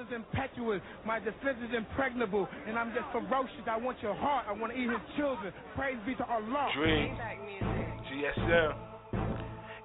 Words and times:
Is 0.00 0.06
impetuous, 0.12 0.80
my 1.06 1.20
defense 1.20 1.56
is 1.62 1.70
impregnable, 1.72 2.48
and 2.66 2.76
I'm 2.76 2.92
just 2.92 3.06
ferocious. 3.12 3.62
I 3.70 3.78
want 3.78 4.02
your 4.02 4.12
heart, 4.12 4.44
I 4.48 4.52
want 4.52 4.72
to 4.72 4.78
eat 4.78 4.90
his 4.90 4.98
children. 5.16 5.52
Praise 5.76 5.98
be 6.04 6.16
to 6.16 6.26
Allah. 6.26 6.68
Dream. 6.74 7.16
GSM. 8.10 8.74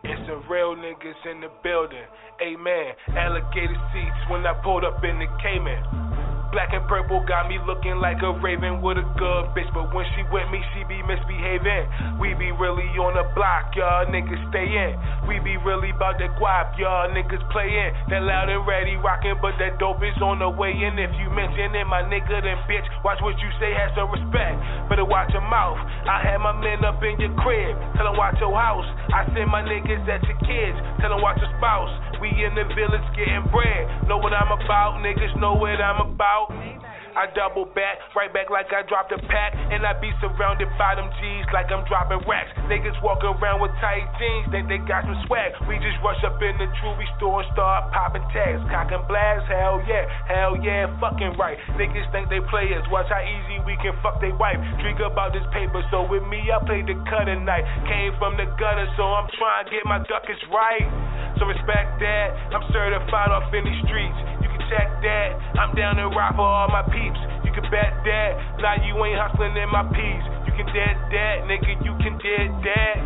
It's 0.04 0.22
the 0.26 0.42
real 0.50 0.76
niggas 0.76 1.32
in 1.32 1.42
the 1.42 1.52
building. 1.62 2.02
Amen. 2.42 2.94
Alligator 3.10 3.78
seats 3.94 4.32
when 4.32 4.48
I 4.48 4.60
pulled 4.64 4.84
up 4.84 5.04
in 5.04 5.20
the 5.20 5.28
Cayman. 5.44 6.29
Black 6.50 6.74
and 6.74 6.82
purple 6.90 7.22
got 7.30 7.46
me 7.46 7.62
looking 7.70 8.02
like 8.02 8.26
a 8.26 8.34
raven 8.42 8.82
with 8.82 8.98
a 8.98 9.06
good 9.22 9.54
bitch. 9.54 9.70
But 9.70 9.94
when 9.94 10.06
she 10.18 10.26
with 10.34 10.50
me, 10.50 10.58
she 10.74 10.82
be 10.90 10.98
misbehaving. 11.06 12.18
We 12.18 12.34
be 12.34 12.50
really 12.50 12.90
on 12.98 13.14
the 13.14 13.26
block, 13.38 13.78
y'all 13.78 14.10
niggas 14.10 14.42
stay 14.50 14.66
in. 14.66 14.98
We 15.30 15.38
be 15.46 15.62
really 15.62 15.94
about 15.94 16.18
the 16.18 16.26
guap, 16.42 16.74
y'all 16.82 17.06
niggas 17.14 17.46
playin'. 17.54 17.94
That 18.10 18.26
loud 18.26 18.50
and 18.50 18.66
ready 18.66 18.98
rockin', 18.98 19.38
but 19.38 19.62
that 19.62 19.78
dope 19.78 20.02
is 20.02 20.18
on 20.26 20.42
the 20.42 20.50
way 20.50 20.74
in. 20.74 20.98
If 20.98 21.14
you 21.22 21.30
mention 21.30 21.70
it, 21.78 21.86
my 21.86 22.02
nigga, 22.02 22.42
then 22.42 22.58
bitch, 22.66 22.88
watch 23.06 23.22
what 23.22 23.38
you 23.38 23.50
say, 23.62 23.70
have 23.78 23.94
some 23.94 24.10
respect. 24.10 24.58
Better 24.90 25.06
watch 25.06 25.30
your 25.38 25.46
mouth. 25.46 25.78
I 26.10 26.18
had 26.26 26.42
my 26.42 26.58
men 26.58 26.82
up 26.82 26.98
in 27.06 27.22
your 27.22 27.34
crib, 27.38 27.78
tell 27.94 28.10
them 28.10 28.18
watch 28.18 28.42
your 28.42 28.58
house. 28.58 28.90
I 29.14 29.30
send 29.38 29.54
my 29.54 29.62
niggas 29.62 30.02
at 30.10 30.26
your 30.26 30.40
kids, 30.42 30.78
tell 30.98 31.14
them 31.14 31.22
watch 31.22 31.38
your 31.38 31.54
spouse. 31.62 31.94
We 32.18 32.34
in 32.34 32.58
the 32.58 32.66
village 32.74 33.06
getting 33.14 33.46
bread. 33.54 34.10
Know 34.10 34.18
what 34.18 34.34
I'm 34.34 34.50
about, 34.50 35.00
niggas 35.06 35.38
know 35.38 35.54
what 35.54 35.78
I'm 35.78 36.02
about. 36.02 36.39
I 37.20 37.28
double 37.36 37.66
back, 37.76 38.00
right 38.16 38.32
back 38.32 38.48
like 38.48 38.72
I 38.72 38.86
dropped 38.86 39.12
a 39.12 39.20
pack, 39.28 39.52
and 39.58 39.84
I 39.84 39.98
be 39.98 40.08
surrounded 40.22 40.70
by 40.78 40.96
them 40.96 41.10
G's 41.20 41.44
like 41.52 41.68
I'm 41.68 41.84
dropping 41.90 42.24
racks. 42.30 42.54
Niggas 42.72 42.96
walk 43.02 43.26
around 43.26 43.60
with 43.60 43.74
tight 43.82 44.06
jeans, 44.16 44.48
think 44.54 44.70
they 44.70 44.80
got 44.86 45.04
some 45.04 45.18
swag. 45.26 45.52
We 45.68 45.82
just 45.82 45.98
rush 46.06 46.22
up 46.24 46.40
in 46.40 46.56
the 46.56 46.70
jewelry 46.80 47.10
store 47.18 47.42
and 47.44 47.50
start 47.52 47.92
popping 47.92 48.24
tags, 48.32 48.62
cock 48.70 48.94
and 48.94 49.04
blast. 49.10 49.50
Hell 49.50 49.84
yeah, 49.90 50.06
hell 50.30 50.56
yeah, 50.62 50.88
fucking 51.02 51.36
right. 51.36 51.58
Niggas 51.76 52.08
think 52.14 52.30
they 52.30 52.40
players, 52.48 52.86
watch 52.88 53.10
how 53.10 53.20
easy 53.20 53.60
we 53.68 53.76
can 53.84 53.98
fuck 54.00 54.22
they 54.22 54.32
wife. 54.32 54.62
Drink 54.80 55.04
about 55.04 55.34
this 55.34 55.46
paper, 55.52 55.82
so 55.92 56.06
with 56.08 56.24
me 56.30 56.40
I 56.54 56.62
play 56.64 56.86
the 56.86 56.96
cutting 57.10 57.44
knife. 57.44 57.66
Came 57.90 58.16
from 58.22 58.38
the 58.38 58.48
gutter, 58.56 58.88
so 58.96 59.04
I'm 59.04 59.28
trying 59.36 59.66
to 59.66 59.72
get 59.74 59.84
my 59.84 60.00
duckets 60.06 60.40
right. 60.54 60.88
So 61.36 61.50
respect 61.50 62.00
that, 62.00 62.28
I'm 62.54 62.64
certified 62.72 63.34
off 63.34 63.52
in 63.52 63.66
these 63.66 63.82
streets. 63.84 64.40
Check 64.70 64.88
that, 65.02 65.28
I'm 65.58 65.74
down 65.74 65.98
to 65.98 66.08
rock 66.14 66.38
for 66.38 66.46
all 66.46 66.70
my 66.70 66.86
peeps. 66.88 67.20
You 67.42 67.52
can 67.52 67.66
bet 67.74 67.92
that, 68.06 68.30
now 68.62 68.78
you 68.80 68.94
ain't 69.02 69.18
hustling 69.18 69.58
in 69.58 69.70
my 69.74 69.84
peas. 69.90 70.24
You 70.46 70.54
can 70.54 70.70
dead 70.70 70.96
that, 71.10 71.36
nigga, 71.50 71.82
you 71.82 71.94
can 72.00 72.16
dead 72.22 72.50
that. 72.64 72.98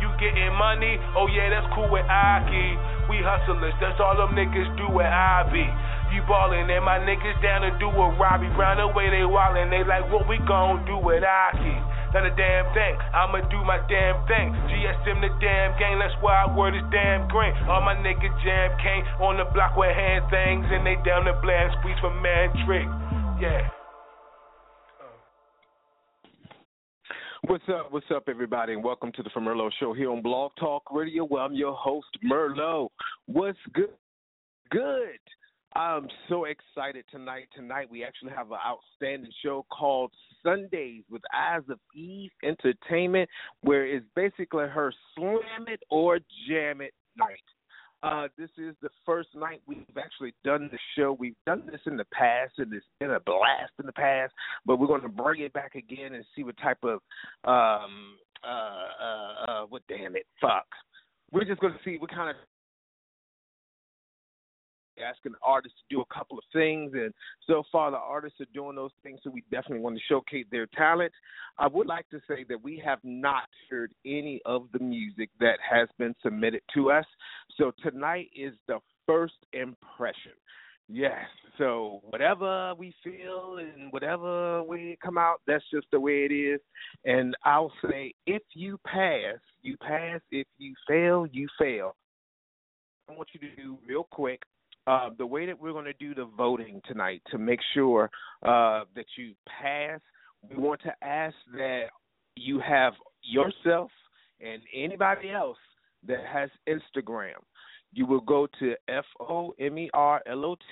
You 0.00 0.10
getting 0.18 0.56
money, 0.58 0.98
oh 1.14 1.28
yeah, 1.30 1.52
that's 1.52 1.68
cool 1.76 1.86
with 1.86 2.08
Aki. 2.08 2.68
We 3.12 3.20
hustlers, 3.22 3.76
that's 3.78 4.00
all 4.00 4.16
them 4.16 4.34
niggas 4.34 4.72
do 4.80 4.88
at 4.98 5.12
Ivy. 5.12 5.68
You 6.16 6.20
ballin' 6.28 6.68
and 6.68 6.84
my 6.84 7.00
niggas 7.00 7.40
down 7.40 7.62
to 7.62 7.72
do 7.78 7.88
a 7.88 8.06
Robbie. 8.20 8.50
Round 8.52 8.80
the 8.80 8.88
way 8.92 9.08
they 9.08 9.24
wallin', 9.24 9.70
they 9.70 9.84
like 9.84 10.04
what 10.12 10.28
we 10.28 10.36
gon' 10.44 10.84
do 10.84 10.98
with 10.98 11.24
Aki. 11.24 11.91
Not 12.12 12.26
a 12.26 12.36
damn 12.36 12.68
thing, 12.74 12.94
I'ma 13.16 13.40
do 13.48 13.64
my 13.64 13.80
damn 13.88 14.20
thing. 14.28 14.52
GSM 14.68 15.24
the 15.24 15.32
damn 15.40 15.72
gang, 15.80 15.98
that's 15.98 16.12
why 16.20 16.44
I 16.44 16.56
word 16.56 16.76
is 16.76 16.84
damn 16.92 17.26
green. 17.28 17.56
All 17.64 17.80
my 17.80 17.94
niggas 17.96 18.36
jam 18.44 18.76
came 18.84 19.04
on 19.16 19.38
the 19.38 19.48
block 19.54 19.78
with 19.78 19.96
hand 19.96 20.28
things, 20.28 20.66
and 20.68 20.84
they 20.84 20.96
down 21.08 21.24
the 21.24 21.32
bland 21.40 21.72
squeeze 21.80 21.96
for 22.02 22.12
man 22.20 22.52
trick. 22.66 22.84
Yeah. 23.40 23.66
What's 27.48 27.64
up? 27.72 27.90
What's 27.90 28.06
up, 28.14 28.24
everybody, 28.28 28.74
and 28.74 28.84
welcome 28.84 29.10
to 29.12 29.22
the 29.22 29.30
FoMerlot 29.30 29.70
Show 29.80 29.94
here 29.94 30.12
on 30.12 30.20
Blog 30.20 30.52
Talk 30.60 30.92
Radio. 30.92 31.24
Well, 31.24 31.46
I'm 31.46 31.54
your 31.54 31.72
host, 31.72 32.08
Merlot. 32.22 32.88
What's 33.24 33.58
good? 33.72 33.88
Good. 34.70 35.18
I'm 35.74 36.08
so 36.28 36.44
excited 36.44 37.06
tonight. 37.10 37.48
Tonight 37.54 37.88
we 37.90 38.04
actually 38.04 38.32
have 38.36 38.50
an 38.52 38.58
outstanding 38.64 39.32
show 39.42 39.64
called 39.72 40.12
Sundays 40.44 41.02
with 41.10 41.22
Eyes 41.34 41.62
of 41.68 41.78
Eve 41.94 42.30
Entertainment, 42.42 43.28
where 43.62 43.86
it's 43.86 44.06
basically 44.14 44.66
her 44.66 44.92
slam 45.16 45.66
it 45.68 45.80
or 45.90 46.18
jam 46.48 46.80
it 46.80 46.92
night. 47.16 47.38
Uh, 48.02 48.26
this 48.36 48.50
is 48.58 48.74
the 48.82 48.88
first 49.06 49.28
night 49.34 49.62
we've 49.66 49.84
actually 49.96 50.34
done 50.44 50.68
the 50.72 50.78
show. 50.96 51.12
We've 51.12 51.36
done 51.46 51.62
this 51.70 51.80
in 51.86 51.96
the 51.96 52.06
past, 52.12 52.54
and 52.58 52.72
it's 52.72 52.84
been 52.98 53.12
a 53.12 53.20
blast 53.20 53.72
in 53.78 53.86
the 53.86 53.92
past. 53.92 54.32
But 54.66 54.80
we're 54.80 54.88
going 54.88 55.02
to 55.02 55.08
bring 55.08 55.42
it 55.42 55.52
back 55.52 55.76
again 55.76 56.14
and 56.14 56.24
see 56.34 56.42
what 56.42 56.56
type 56.58 56.82
of 56.82 57.00
um 57.44 58.16
uh 58.44 59.04
uh 59.04 59.44
uh 59.46 59.62
what 59.68 59.82
damn 59.88 60.16
it 60.16 60.26
fuck. 60.40 60.66
We're 61.30 61.44
just 61.44 61.60
going 61.60 61.74
to 61.74 61.78
see 61.84 61.98
what 61.98 62.10
kind 62.10 62.30
of 62.30 62.36
asking 65.00 65.34
artists 65.42 65.78
to 65.78 65.96
do 65.96 66.00
a 66.00 66.14
couple 66.14 66.38
of 66.38 66.44
things, 66.52 66.92
and 66.94 67.12
so 67.46 67.62
far 67.70 67.90
the 67.90 67.96
artists 67.96 68.40
are 68.40 68.46
doing 68.54 68.76
those 68.76 68.90
things. 69.02 69.20
So 69.22 69.30
we 69.30 69.42
definitely 69.50 69.80
want 69.80 69.96
to 69.96 70.02
showcase 70.08 70.46
their 70.50 70.66
talent. 70.66 71.12
I 71.58 71.66
would 71.68 71.86
like 71.86 72.08
to 72.10 72.20
say 72.28 72.44
that 72.48 72.62
we 72.62 72.82
have 72.84 72.98
not 73.02 73.44
heard 73.70 73.92
any 74.04 74.40
of 74.46 74.66
the 74.72 74.78
music 74.80 75.30
that 75.40 75.58
has 75.68 75.88
been 75.98 76.14
submitted 76.22 76.62
to 76.74 76.90
us. 76.90 77.06
So 77.56 77.72
tonight 77.82 78.30
is 78.34 78.54
the 78.68 78.78
first 79.06 79.34
impression. 79.52 80.32
Yes. 80.88 81.24
So 81.58 82.00
whatever 82.04 82.74
we 82.76 82.94
feel 83.02 83.58
and 83.58 83.92
whatever 83.92 84.62
we 84.62 84.98
come 85.02 85.16
out, 85.16 85.40
that's 85.46 85.64
just 85.72 85.86
the 85.90 86.00
way 86.00 86.26
it 86.28 86.32
is. 86.32 86.60
And 87.04 87.34
I'll 87.44 87.72
say, 87.88 88.12
if 88.26 88.42
you 88.54 88.78
pass, 88.86 89.38
you 89.62 89.76
pass. 89.78 90.20
If 90.30 90.46
you 90.58 90.74
fail, 90.88 91.26
you 91.30 91.48
fail. 91.58 91.94
I 93.08 93.14
want 93.14 93.28
you 93.32 93.40
to 93.40 93.56
do 93.56 93.78
real 93.86 94.06
quick 94.10 94.42
uh, 94.86 95.10
the 95.16 95.26
way 95.26 95.46
that 95.46 95.58
we're 95.58 95.72
going 95.72 95.84
to 95.84 95.92
do 95.94 96.14
the 96.14 96.28
voting 96.36 96.80
tonight 96.86 97.22
to 97.30 97.38
make 97.38 97.60
sure 97.74 98.10
uh, 98.42 98.84
that 98.94 99.06
you 99.16 99.34
pass, 99.46 100.00
we 100.48 100.56
want 100.56 100.80
to 100.82 100.92
ask 101.02 101.36
that 101.56 101.86
you 102.36 102.60
have 102.60 102.94
yourself 103.22 103.90
and 104.40 104.60
anybody 104.74 105.30
else 105.30 105.58
that 106.06 106.24
has 106.30 106.50
Instagram. 106.68 107.38
You 107.92 108.06
will 108.06 108.20
go 108.20 108.48
to 108.58 108.74
F 108.88 109.04
O 109.20 109.54
M 109.60 109.78
E 109.78 109.90
R 109.94 110.22
L 110.26 110.44
O 110.44 110.54
T 110.56 110.62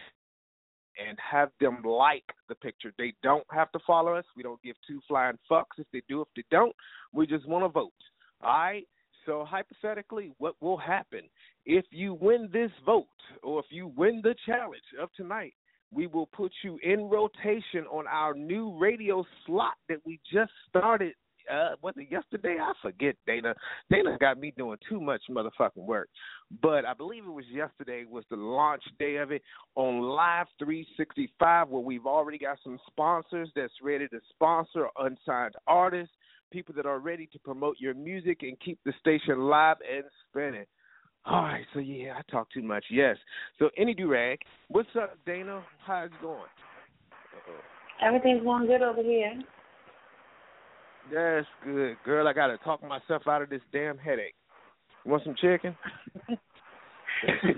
and 1.06 1.16
have 1.19 1.50
them 1.60 1.82
like 1.84 2.25
the 2.49 2.54
picture. 2.54 2.93
They 2.99 3.15
don't 3.22 3.47
have 3.53 3.70
to 3.72 3.78
follow 3.87 4.15
us. 4.15 4.25
We 4.37 4.43
don't 4.43 4.60
give 4.62 4.76
two 4.87 5.00
flying 5.06 5.38
fucks 5.50 5.78
if 5.78 5.87
they 5.93 6.03
do. 6.09 6.22
If 6.22 6.28
they 6.34 6.44
don't, 6.50 6.75
we 7.12 7.26
just 7.26 7.47
want 7.47 7.65
to 7.65 7.69
vote. 7.69 7.93
All 8.43 8.50
right. 8.50 8.88
So 9.26 9.44
hypothetically, 9.44 10.32
what 10.38 10.54
will 10.60 10.78
happen 10.78 11.22
if 11.70 11.84
you 11.91 12.14
win 12.14 12.48
this 12.53 12.72
vote 12.84 13.06
or 13.44 13.60
if 13.60 13.66
you 13.70 13.92
win 13.97 14.20
the 14.25 14.34
challenge 14.44 14.82
of 15.00 15.08
tonight? 15.16 15.54
We 15.92 16.08
will 16.08 16.26
put 16.26 16.53
you 16.62 16.78
in 16.82 17.08
rotation 17.08 17.84
on 17.91 18.06
our 18.08 18.34
new 18.34 18.76
radio 18.78 19.25
slot 19.47 19.75
that 19.88 19.98
we 20.04 20.20
just 20.32 20.53
started. 20.69 21.14
Uh, 21.50 21.70
was 21.82 21.94
it 21.97 22.08
yesterday? 22.10 22.58
I 22.60 22.72
forget. 22.82 23.16
Dana, 23.26 23.54
Dana 23.91 24.16
got 24.20 24.38
me 24.38 24.53
doing 24.56 24.78
too 24.88 25.00
much 25.00 25.22
motherfucking 25.31 25.84
work, 25.84 26.08
but 26.62 26.84
I 26.84 26.94
believe 26.94 27.25
it 27.25 27.31
was 27.31 27.44
yesterday 27.52 28.05
was 28.08 28.25
the 28.31 28.37
launch 28.37 28.82
day 28.99 29.17
of 29.17 29.32
it 29.32 29.43
on 29.75 30.00
Live 30.00 30.46
365, 30.58 31.69
where 31.69 31.82
we've 31.82 32.06
already 32.06 32.38
got 32.38 32.58
some 32.62 32.78
sponsors 32.88 33.49
that's 33.56 33.72
ready 33.82 34.06
to 34.08 34.20
sponsor 34.34 34.88
unsigned 34.99 35.55
artists 35.67 36.14
people 36.50 36.75
that 36.75 36.84
are 36.87 36.99
ready 36.99 37.28
to 37.32 37.38
promote 37.38 37.76
your 37.78 37.94
music 37.94 38.38
and 38.43 38.58
keep 38.58 38.78
the 38.84 38.93
station 38.99 39.43
live 39.43 39.76
and 39.88 40.05
spinning. 40.28 40.64
All 41.26 41.43
right, 41.43 41.64
so 41.75 41.81
yeah, 41.81 42.14
I 42.19 42.31
talk 42.31 42.50
too 42.52 42.62
much. 42.62 42.84
Yes. 42.90 43.17
So 43.58 43.69
any 43.76 43.94
durag, 43.94 44.38
what's 44.69 44.88
up, 45.00 45.17
Dana? 45.26 45.62
How's 45.87 46.06
it 46.06 46.12
going? 46.22 46.38
Uh-oh. 46.38 48.06
Everything's 48.06 48.43
going 48.43 48.67
good 48.67 48.82
over 48.82 49.02
here. 49.02 49.43
That's 51.12 51.46
good, 51.64 51.96
girl. 52.05 52.26
I 52.26 52.32
gotta 52.32 52.56
talk 52.58 52.82
myself 52.82 53.22
out 53.28 53.43
of 53.43 53.50
this 53.50 53.61
damn 53.72 53.99
headache. 53.99 54.34
You 55.05 55.11
want 55.11 55.25
some 55.25 55.34
chicken? 55.34 55.76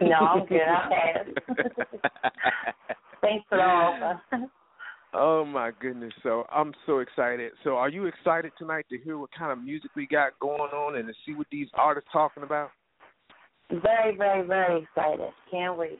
no, 0.00 0.16
I'm 0.16 0.46
good. 0.46 0.60
Pass. 0.66 1.26
Thanks 3.20 3.44
for 3.48 3.58
the 3.58 3.62
offer. 3.62 4.20
Oh 5.14 5.44
my 5.44 5.70
goodness! 5.78 6.12
So 6.22 6.44
I'm 6.50 6.72
so 6.86 7.00
excited. 7.00 7.52
So 7.62 7.76
are 7.76 7.90
you 7.90 8.06
excited 8.06 8.52
tonight 8.58 8.86
to 8.90 8.98
hear 8.98 9.18
what 9.18 9.30
kind 9.38 9.52
of 9.52 9.62
music 9.62 9.90
we 9.94 10.06
got 10.06 10.38
going 10.40 10.58
on 10.60 10.96
and 10.96 11.06
to 11.06 11.14
see 11.26 11.34
what 11.34 11.46
these 11.52 11.68
artists 11.74 12.08
talking 12.12 12.42
about? 12.42 12.70
Very, 13.80 14.16
very, 14.16 14.46
very 14.46 14.82
excited. 14.82 15.30
Can't 15.50 15.78
wait. 15.78 15.98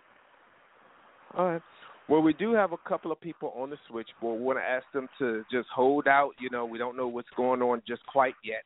All 1.36 1.52
right. 1.52 1.62
Well, 2.08 2.20
we 2.20 2.34
do 2.34 2.52
have 2.52 2.72
a 2.72 2.88
couple 2.88 3.12
of 3.12 3.20
people 3.20 3.54
on 3.56 3.70
the 3.70 3.78
switchboard. 3.88 4.38
We 4.38 4.44
want 4.44 4.58
to 4.58 4.62
ask 4.62 4.84
them 4.92 5.08
to 5.18 5.44
just 5.50 5.68
hold 5.74 6.06
out. 6.06 6.32
You 6.38 6.50
know, 6.50 6.66
we 6.66 6.76
don't 6.76 6.96
know 6.96 7.08
what's 7.08 7.28
going 7.36 7.62
on 7.62 7.80
just 7.86 8.04
quite 8.06 8.34
yet. 8.44 8.64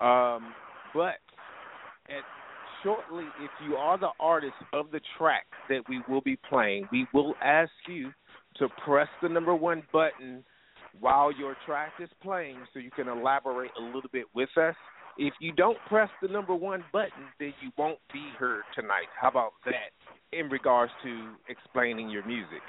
Um, 0.00 0.54
but 0.94 1.16
at, 2.08 2.24
shortly, 2.82 3.24
if 3.42 3.50
you 3.66 3.74
are 3.74 3.98
the 3.98 4.10
artist 4.20 4.54
of 4.72 4.90
the 4.92 5.00
track 5.18 5.46
that 5.68 5.82
we 5.88 6.00
will 6.08 6.22
be 6.22 6.38
playing, 6.48 6.88
we 6.90 7.06
will 7.12 7.34
ask 7.42 7.72
you 7.88 8.12
to 8.58 8.68
press 8.84 9.08
the 9.20 9.28
number 9.28 9.54
one 9.54 9.82
button 9.92 10.42
while 11.00 11.30
your 11.30 11.56
track 11.66 11.92
is 12.00 12.08
playing 12.22 12.56
so 12.72 12.78
you 12.78 12.90
can 12.90 13.08
elaborate 13.08 13.72
a 13.78 13.82
little 13.82 14.08
bit 14.12 14.24
with 14.34 14.48
us. 14.56 14.74
If 15.18 15.32
you 15.40 15.52
don't 15.52 15.78
press 15.88 16.10
the 16.20 16.28
number 16.28 16.54
one 16.54 16.84
button, 16.92 17.24
then 17.40 17.54
you 17.62 17.70
won't 17.78 17.98
be 18.12 18.28
heard 18.38 18.64
tonight. 18.74 19.06
How 19.18 19.28
about 19.28 19.52
that 19.64 19.92
in 20.32 20.50
regards 20.50 20.92
to 21.04 21.30
explaining 21.48 22.10
your 22.10 22.26
music? 22.26 22.60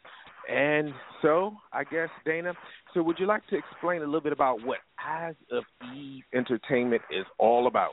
And 0.50 0.94
so, 1.22 1.54
I 1.72 1.83
guess, 1.83 2.10
Dana, 2.25 2.54
so 2.94 3.04
would 3.04 3.19
you 3.19 3.27
like 3.27 3.45
to 3.48 3.57
explain 3.57 4.01
a 4.01 4.06
little 4.06 4.22
bit 4.22 4.33
about 4.33 4.65
what 4.65 4.80
Eyes 5.06 5.36
of 5.51 5.63
Eve 5.95 6.24
Entertainment 6.33 7.04
is 7.12 7.25
all 7.38 7.68
about? 7.68 7.92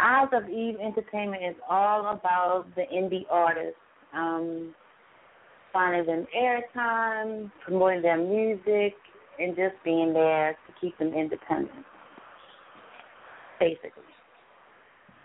Eyes 0.00 0.28
of 0.32 0.48
Eve 0.48 0.76
Entertainment 0.80 1.42
is 1.42 1.56
all 1.68 2.12
about 2.12 2.66
the 2.76 2.82
indie 2.94 3.24
artists, 3.30 3.74
um, 4.14 4.74
finding 5.72 6.06
them 6.06 6.26
airtime, 6.36 7.50
promoting 7.64 8.02
their 8.02 8.18
music, 8.18 8.94
and 9.38 9.56
just 9.56 9.74
being 9.84 10.12
there 10.12 10.56
to 10.66 10.74
keep 10.80 10.96
them 10.98 11.14
independent, 11.14 11.84
basically. 13.60 14.02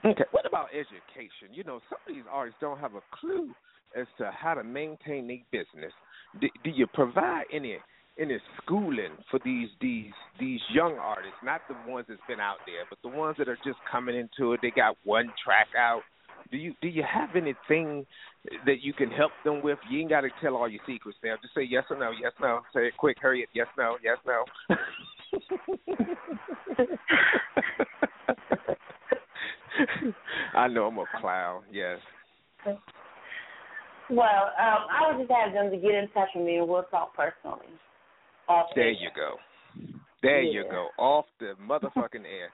Okay. 0.05 0.25
What 0.31 0.45
about 0.45 0.67
education? 0.73 1.53
You 1.53 1.63
know, 1.63 1.79
some 1.89 1.99
of 2.07 2.13
these 2.13 2.25
artists 2.29 2.57
don't 2.59 2.79
have 2.79 2.95
a 2.95 3.01
clue 3.13 3.53
as 3.95 4.05
to 4.17 4.31
how 4.31 4.53
to 4.53 4.63
maintain 4.63 5.27
their 5.27 5.37
business. 5.51 5.93
Do, 6.41 6.47
do 6.63 6.69
you 6.71 6.87
provide 6.87 7.43
any 7.53 7.77
any 8.19 8.37
schooling 8.61 9.11
for 9.29 9.39
these 9.43 9.69
these 9.81 10.11
these 10.39 10.59
young 10.73 10.97
artists, 10.99 11.37
not 11.43 11.61
the 11.67 11.75
ones 11.91 12.05
that's 12.07 12.21
been 12.27 12.39
out 12.39 12.57
there, 12.65 12.85
but 12.89 12.99
the 13.03 13.09
ones 13.15 13.35
that 13.37 13.49
are 13.49 13.57
just 13.65 13.79
coming 13.91 14.15
into 14.15 14.53
it. 14.53 14.59
They 14.61 14.71
got 14.71 14.97
one 15.03 15.31
track 15.43 15.67
out. 15.77 16.01
Do 16.51 16.57
you 16.57 16.73
do 16.81 16.87
you 16.87 17.03
have 17.03 17.35
anything 17.35 18.05
that 18.65 18.81
you 18.81 18.93
can 18.93 19.09
help 19.09 19.31
them 19.43 19.61
with? 19.63 19.79
You 19.89 20.01
ain't 20.01 20.09
got 20.09 20.21
to 20.21 20.29
tell 20.41 20.55
all 20.55 20.69
your 20.69 20.81
secrets 20.85 21.17
now. 21.23 21.35
Just 21.41 21.55
say 21.55 21.63
yes 21.63 21.85
or 21.89 21.97
no, 21.97 22.11
yes 22.11 22.33
no. 22.39 22.61
Say 22.73 22.87
it 22.87 22.97
quick, 22.97 23.17
hurry 23.19 23.41
it, 23.41 23.49
yes 23.53 23.67
no, 23.77 23.97
yes 24.03 24.17
no. 24.27 24.45
I 30.53 30.67
know 30.67 30.85
I'm 30.85 30.97
a 30.99 31.05
clown. 31.19 31.63
Yes. 31.71 31.97
Well, 34.09 34.51
um, 34.59 34.87
I 34.91 35.07
would 35.07 35.17
just 35.25 35.31
have 35.31 35.53
them 35.53 35.71
to 35.71 35.77
get 35.77 35.95
in 35.95 36.07
touch 36.13 36.29
with 36.35 36.45
me 36.45 36.57
and 36.57 36.67
we'll 36.67 36.83
talk 36.83 37.15
personally. 37.15 37.65
Off 38.47 38.67
There 38.75 38.89
you 38.89 39.09
go. 39.15 39.35
There 40.21 40.41
you 40.41 40.63
go. 40.69 40.87
Off 40.97 41.25
the 41.39 41.53
motherfucking 41.61 42.25
air. 42.25 42.49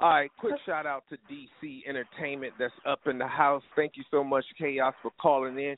All 0.00 0.10
right, 0.10 0.30
quick 0.38 0.54
shout 0.66 0.86
out 0.86 1.04
to 1.10 1.16
DC 1.32 1.82
Entertainment 1.88 2.54
that's 2.58 2.74
up 2.86 3.00
in 3.06 3.18
the 3.18 3.26
house. 3.26 3.62
Thank 3.76 3.92
you 3.96 4.04
so 4.10 4.24
much, 4.24 4.44
Chaos, 4.58 4.94
for 5.02 5.12
calling 5.20 5.58
in. 5.58 5.76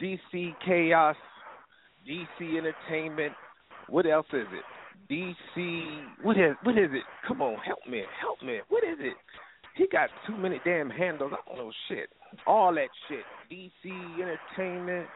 DC 0.00 0.54
Chaos, 0.64 1.16
DC 2.08 2.58
Entertainment. 2.58 3.32
What 3.88 4.06
else 4.06 4.26
is 4.32 4.46
it? 4.52 4.64
DC. 5.10 6.04
What 6.22 6.36
is 6.36 6.56
what 6.62 6.78
is 6.78 6.90
it? 6.92 7.02
Come 7.26 7.42
on, 7.42 7.56
help 7.64 7.80
me, 7.88 8.02
help 8.20 8.42
me. 8.42 8.60
What 8.68 8.84
is 8.84 8.98
it? 9.00 9.14
He 9.76 9.86
got 9.88 10.08
too 10.26 10.36
many 10.36 10.60
damn 10.64 10.88
handles. 10.88 11.32
I 11.32 11.48
don't 11.48 11.58
know 11.58 11.72
shit. 11.88 12.08
All 12.46 12.72
that 12.74 12.88
shit. 13.08 13.24
DC 13.50 13.92
Entertainment. 14.20 15.08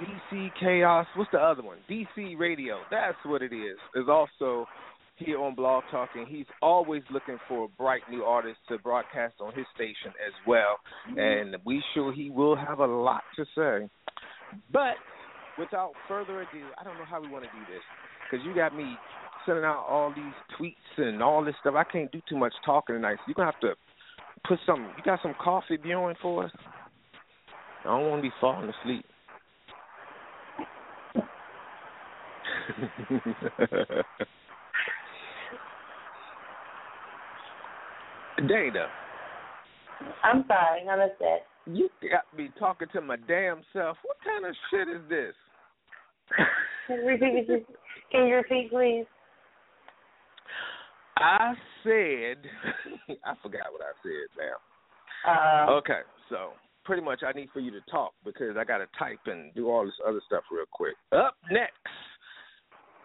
DC 0.00 0.50
Chaos. 0.60 1.06
What's 1.16 1.30
the 1.32 1.38
other 1.38 1.62
one? 1.62 1.78
DC 1.90 2.38
Radio. 2.38 2.78
That's 2.90 3.16
what 3.24 3.42
it 3.42 3.52
is. 3.52 3.76
Is 3.94 4.08
also 4.08 4.66
here 5.16 5.40
on 5.40 5.54
Blog 5.54 5.84
Talking. 5.90 6.26
He's 6.28 6.46
always 6.60 7.02
looking 7.10 7.38
for 7.48 7.68
bright 7.78 8.02
new 8.10 8.24
artists 8.24 8.60
to 8.68 8.78
broadcast 8.78 9.34
on 9.40 9.54
his 9.54 9.66
station 9.74 10.12
as 10.26 10.32
well, 10.46 10.78
mm-hmm. 11.08 11.18
and 11.18 11.56
we 11.64 11.82
sure 11.94 12.12
he 12.12 12.30
will 12.30 12.56
have 12.56 12.80
a 12.80 12.86
lot 12.86 13.22
to 13.36 13.44
say. 13.54 13.88
But 14.72 14.94
without 15.58 15.92
further 16.08 16.40
ado, 16.40 16.64
I 16.78 16.84
don't 16.84 16.98
know 16.98 17.04
how 17.04 17.20
we 17.20 17.28
want 17.28 17.44
to 17.44 17.50
do 17.50 17.72
this 17.72 17.82
because 18.30 18.44
you 18.44 18.54
got 18.54 18.76
me 18.76 18.96
sending 19.46 19.64
out 19.64 19.84
all 19.88 20.12
these 20.14 20.34
tweets 20.58 21.02
and 21.02 21.22
all 21.22 21.44
this 21.44 21.54
stuff. 21.60 21.74
I 21.76 21.84
can't 21.84 22.10
do 22.10 22.20
too 22.28 22.36
much 22.36 22.52
talking 22.64 22.96
tonight. 22.96 23.16
So 23.18 23.22
you're 23.28 23.34
gonna 23.34 23.52
have 23.52 23.60
to 23.60 23.74
put 24.46 24.58
some. 24.66 24.90
You 24.96 25.04
got 25.04 25.20
some 25.22 25.34
coffee 25.42 25.76
brewing 25.76 26.16
for 26.20 26.44
us? 26.44 26.52
I 27.84 27.88
don't 27.88 28.08
want 28.08 28.22
to 28.22 28.28
be 28.28 28.34
falling 28.40 28.70
asleep. 28.82 29.04
Dana, 38.48 38.86
I'm 40.22 40.44
sorry, 40.48 40.86
I 40.88 40.96
missed 40.96 41.18
that. 41.20 41.46
you 41.66 41.88
got 42.10 42.24
me 42.36 42.50
talking 42.58 42.88
to 42.92 43.00
my 43.00 43.16
damn 43.28 43.62
self. 43.72 43.96
What 44.02 44.16
kind 44.24 44.44
of 44.44 44.54
shit 44.70 44.88
is 44.88 45.00
this? 45.08 45.34
Can 46.88 46.96
you 46.98 47.06
repeat, 47.06 47.46
please? 47.46 47.64
Can 48.10 48.26
you 48.26 48.34
repeat, 48.36 48.70
please? 48.70 49.06
I 51.16 51.54
said, 51.84 52.38
I 53.24 53.34
forgot 53.42 53.72
what 53.72 53.80
I 53.82 53.92
said 54.02 54.28
now. 54.36 54.56
Uh, 55.26 55.66
Okay, 55.78 56.00
so 56.28 56.52
pretty 56.84 57.02
much 57.02 57.22
I 57.26 57.32
need 57.32 57.48
for 57.52 57.60
you 57.60 57.70
to 57.70 57.80
talk 57.90 58.12
because 58.24 58.56
I 58.58 58.64
got 58.64 58.78
to 58.78 58.86
type 58.98 59.20
and 59.26 59.54
do 59.54 59.70
all 59.70 59.84
this 59.84 59.94
other 60.06 60.20
stuff 60.26 60.42
real 60.52 60.66
quick. 60.70 60.94
Up 61.12 61.34
next, 61.50 61.78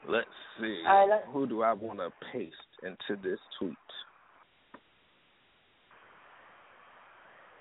let's 0.09 0.27
see. 0.59 0.81
Right, 0.85 1.07
let's- 1.09 1.25
Who 1.31 1.47
do 1.47 1.61
I 1.63 1.73
want 1.73 1.99
to 1.99 2.09
paste 2.31 2.55
into 2.83 3.21
this 3.21 3.39
tweet? 3.57 3.75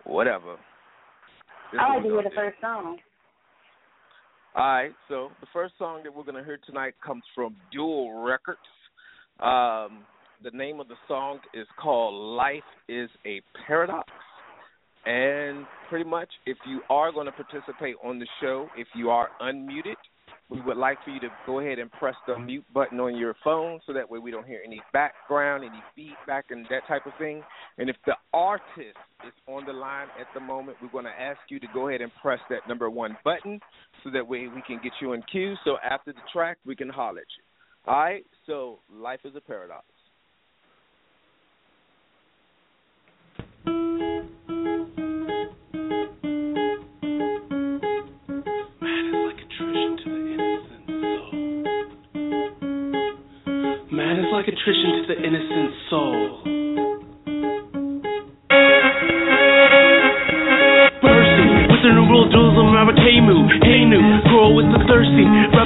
Whatever. 0.05 0.56
This 1.73 1.81
I 1.81 1.95
like 1.95 2.03
to 2.03 2.09
hear 2.09 2.23
the 2.23 2.31
first 2.35 2.61
song. 2.61 2.99
All 4.55 4.64
right, 4.64 4.93
so 5.09 5.28
the 5.40 5.47
first 5.52 5.75
song 5.78 6.00
that 6.02 6.14
we're 6.14 6.25
going 6.25 6.35
to 6.35 6.45
hear 6.45 6.59
tonight 6.67 6.95
comes 7.05 7.23
from 7.35 7.55
Dual 7.71 8.23
Records. 8.25 8.59
Um, 9.40 10.05
the 10.43 10.50
name 10.52 10.81
of 10.81 10.88
the 10.88 10.95
song 11.07 11.40
is 11.52 11.67
called 11.81 12.14
Life 12.37 12.62
is 12.88 13.11
a 13.26 13.43
Paradox. 13.67 14.09
And 15.05 15.67
pretty 15.88 16.09
much, 16.09 16.28
if 16.47 16.57
you 16.67 16.81
are 16.90 17.12
going 17.12 17.26
to 17.26 17.33
participate 17.33 17.97
on 18.02 18.19
the 18.19 18.26
show, 18.40 18.69
if 18.76 18.88
you 18.95 19.11
are 19.11 19.28
unmuted, 19.40 19.95
we 20.50 20.61
would 20.62 20.76
like 20.78 20.97
for 21.05 21.11
you 21.11 21.21
to 21.21 21.28
go 21.47 21.61
ahead 21.61 21.78
and 21.78 21.90
press 21.93 22.14
the 22.26 22.38
mute 22.38 22.64
button 22.73 22.99
on 23.00 23.17
your 23.17 23.35
phone 23.45 23.81
so 23.87 23.93
that 23.93 24.09
way 24.09 24.19
we 24.19 24.31
don't 24.31 24.47
hear 24.47 24.61
any 24.64 24.81
background, 24.93 25.62
any 25.62 25.83
feedback, 25.95 26.47
and 26.50 26.67
that 26.71 26.87
type 26.88 27.05
of 27.07 27.12
thing. 27.19 27.43
And 27.76 27.90
if 27.90 27.97
the 28.07 28.14
artist 28.33 28.97
is 29.26 29.33
on 29.47 29.67
the 29.67 29.73
line 29.73 30.09
at 30.19 30.26
the 30.33 30.40
moment, 30.40 30.78
we're 30.81 30.88
going 30.88 31.05
to 31.05 31.21
ask 31.21 31.38
you 31.50 31.61
to 31.61 31.67
go 31.75 31.88
ahead 31.88 32.00
and 32.00 32.11
press 32.23 32.40
that 32.49 32.67
number 32.67 32.88
one 32.88 33.17
button 33.25 33.61
so 34.02 34.11
that 34.11 34.26
way 34.26 34.49
we 34.49 34.62
can 34.67 34.81
get 34.83 34.93
you 35.02 35.12
in 35.12 35.23
queue. 35.31 35.55
So 35.64 35.76
after 35.85 36.12
the 36.12 36.21
track, 36.33 36.57
we 36.64 36.75
can 36.75 36.88
holler 36.88 37.21
at 37.21 37.26
you. 37.37 37.93
All 37.93 37.99
right? 37.99 38.25
So 38.47 38.78
life 38.90 39.21
is 39.25 39.37
a 39.37 39.40
paradox. 39.40 39.85
Attrition 54.68 55.00
to 55.00 55.04
the 55.08 55.16
innocent 55.25 55.72
soul. 55.88 56.44
With 61.72 61.80
the 61.80 61.90
new 61.96 62.04
world 62.04 62.28
dualism, 62.30 62.76
Robert 62.76 62.96
Camus. 62.96 64.17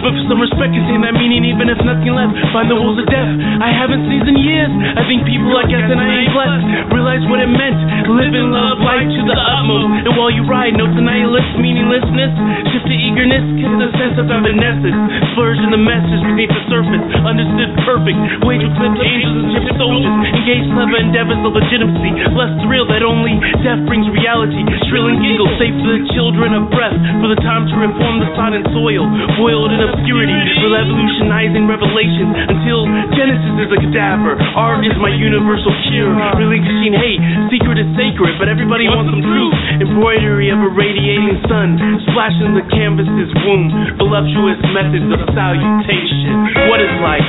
Up 0.06 0.14
for 0.16 0.25
some 0.26 0.40
respect, 0.40 0.73
contain 0.73 1.04
that 1.04 1.14
meaning, 1.14 1.44
even 1.44 1.68
if 1.68 1.78
nothing 1.85 2.14
left. 2.16 2.32
Find 2.56 2.66
the 2.73 2.78
rules 2.78 2.97
of 2.99 3.06
death. 3.12 3.28
I 3.61 3.71
haven't 3.71 4.09
seen 4.09 4.25
in 4.25 4.38
years. 4.38 4.73
I 4.97 5.04
think 5.04 5.28
people 5.28 5.52
are 5.52 5.68
guessing 5.68 5.99
I 5.99 6.09
ain't 6.25 6.32
blessed. 6.32 6.94
Realize 6.97 7.25
what 7.28 7.42
it 7.42 7.50
meant. 7.52 7.76
Live 8.09 8.32
and 8.32 8.50
love 8.54 8.80
life 8.80 9.04
to 9.04 9.23
the 9.28 9.37
utmost. 9.37 10.09
And 10.09 10.14
while 10.16 10.32
you 10.32 10.47
ride, 10.49 10.75
no 10.78 10.88
nihilist 10.88 11.61
meaninglessness. 11.61 12.32
Shift 12.73 12.87
to 12.88 12.97
eagerness, 12.97 13.44
kiss 13.61 13.73
the 13.76 13.88
sense 14.00 14.16
of 14.16 14.26
evanescence. 14.32 14.97
Splurge 15.35 15.61
in 15.61 15.71
the 15.75 15.82
message 15.82 16.23
beneath 16.25 16.52
the 16.52 16.62
surface, 16.71 17.04
understood 17.23 17.73
perfect. 17.85 18.18
Wage 18.47 18.62
with 18.62 18.71
eclipse 18.71 19.00
angels 19.02 19.35
and 19.42 19.50
ship 19.59 19.76
soldiers. 19.76 20.14
Engage 20.38 20.66
clever 20.71 20.99
endeavors 21.02 21.40
of 21.42 21.52
legitimacy. 21.52 22.11
Less 22.32 22.52
thrill 22.62 22.87
that 22.88 23.02
only 23.02 23.35
death 23.66 23.82
brings 23.90 24.06
reality. 24.14 24.62
Shrilling 24.87 25.18
giggles, 25.18 25.50
save 25.59 25.75
for 25.82 25.90
the 25.99 26.02
children 26.14 26.54
of 26.54 26.71
breath. 26.71 26.94
For 27.18 27.28
the 27.28 27.40
time 27.42 27.66
to 27.66 27.75
reform 27.75 28.23
the 28.23 28.28
sodden 28.38 28.62
soil. 28.71 29.04
Boiled 29.38 29.75
in 29.75 29.80
obscurity, 29.93 30.35
revolutionizing 30.65 31.69
revelations. 31.69 32.33
Until 32.49 32.89
Genesis 33.13 33.55
is 33.61 33.71
a 33.71 33.79
cadaver. 33.79 34.41
Art 34.57 34.83
is 34.83 34.97
my 34.97 35.13
universal 35.13 35.73
cure. 35.93 36.17
Relinquishing 36.41 36.97
hate, 36.97 37.21
secret 37.53 37.77
is 37.77 37.89
sacred, 37.95 38.41
but 38.41 38.49
everybody 38.49 38.89
wants 38.89 39.13
some 39.13 39.23
truth. 39.23 39.55
Embroidery 39.85 40.49
of 40.49 40.59
a 40.65 40.71
radiating 40.73 41.39
sun, 41.47 41.77
splashing 42.11 42.57
the 42.57 42.65
canvas's 42.73 43.31
womb. 43.45 43.69
Voluptuous 44.01 44.61
methods 44.73 45.09
of 45.13 45.21
salutation. 45.37 46.73
What 46.73 46.81
is 46.81 46.93
life? 47.05 47.29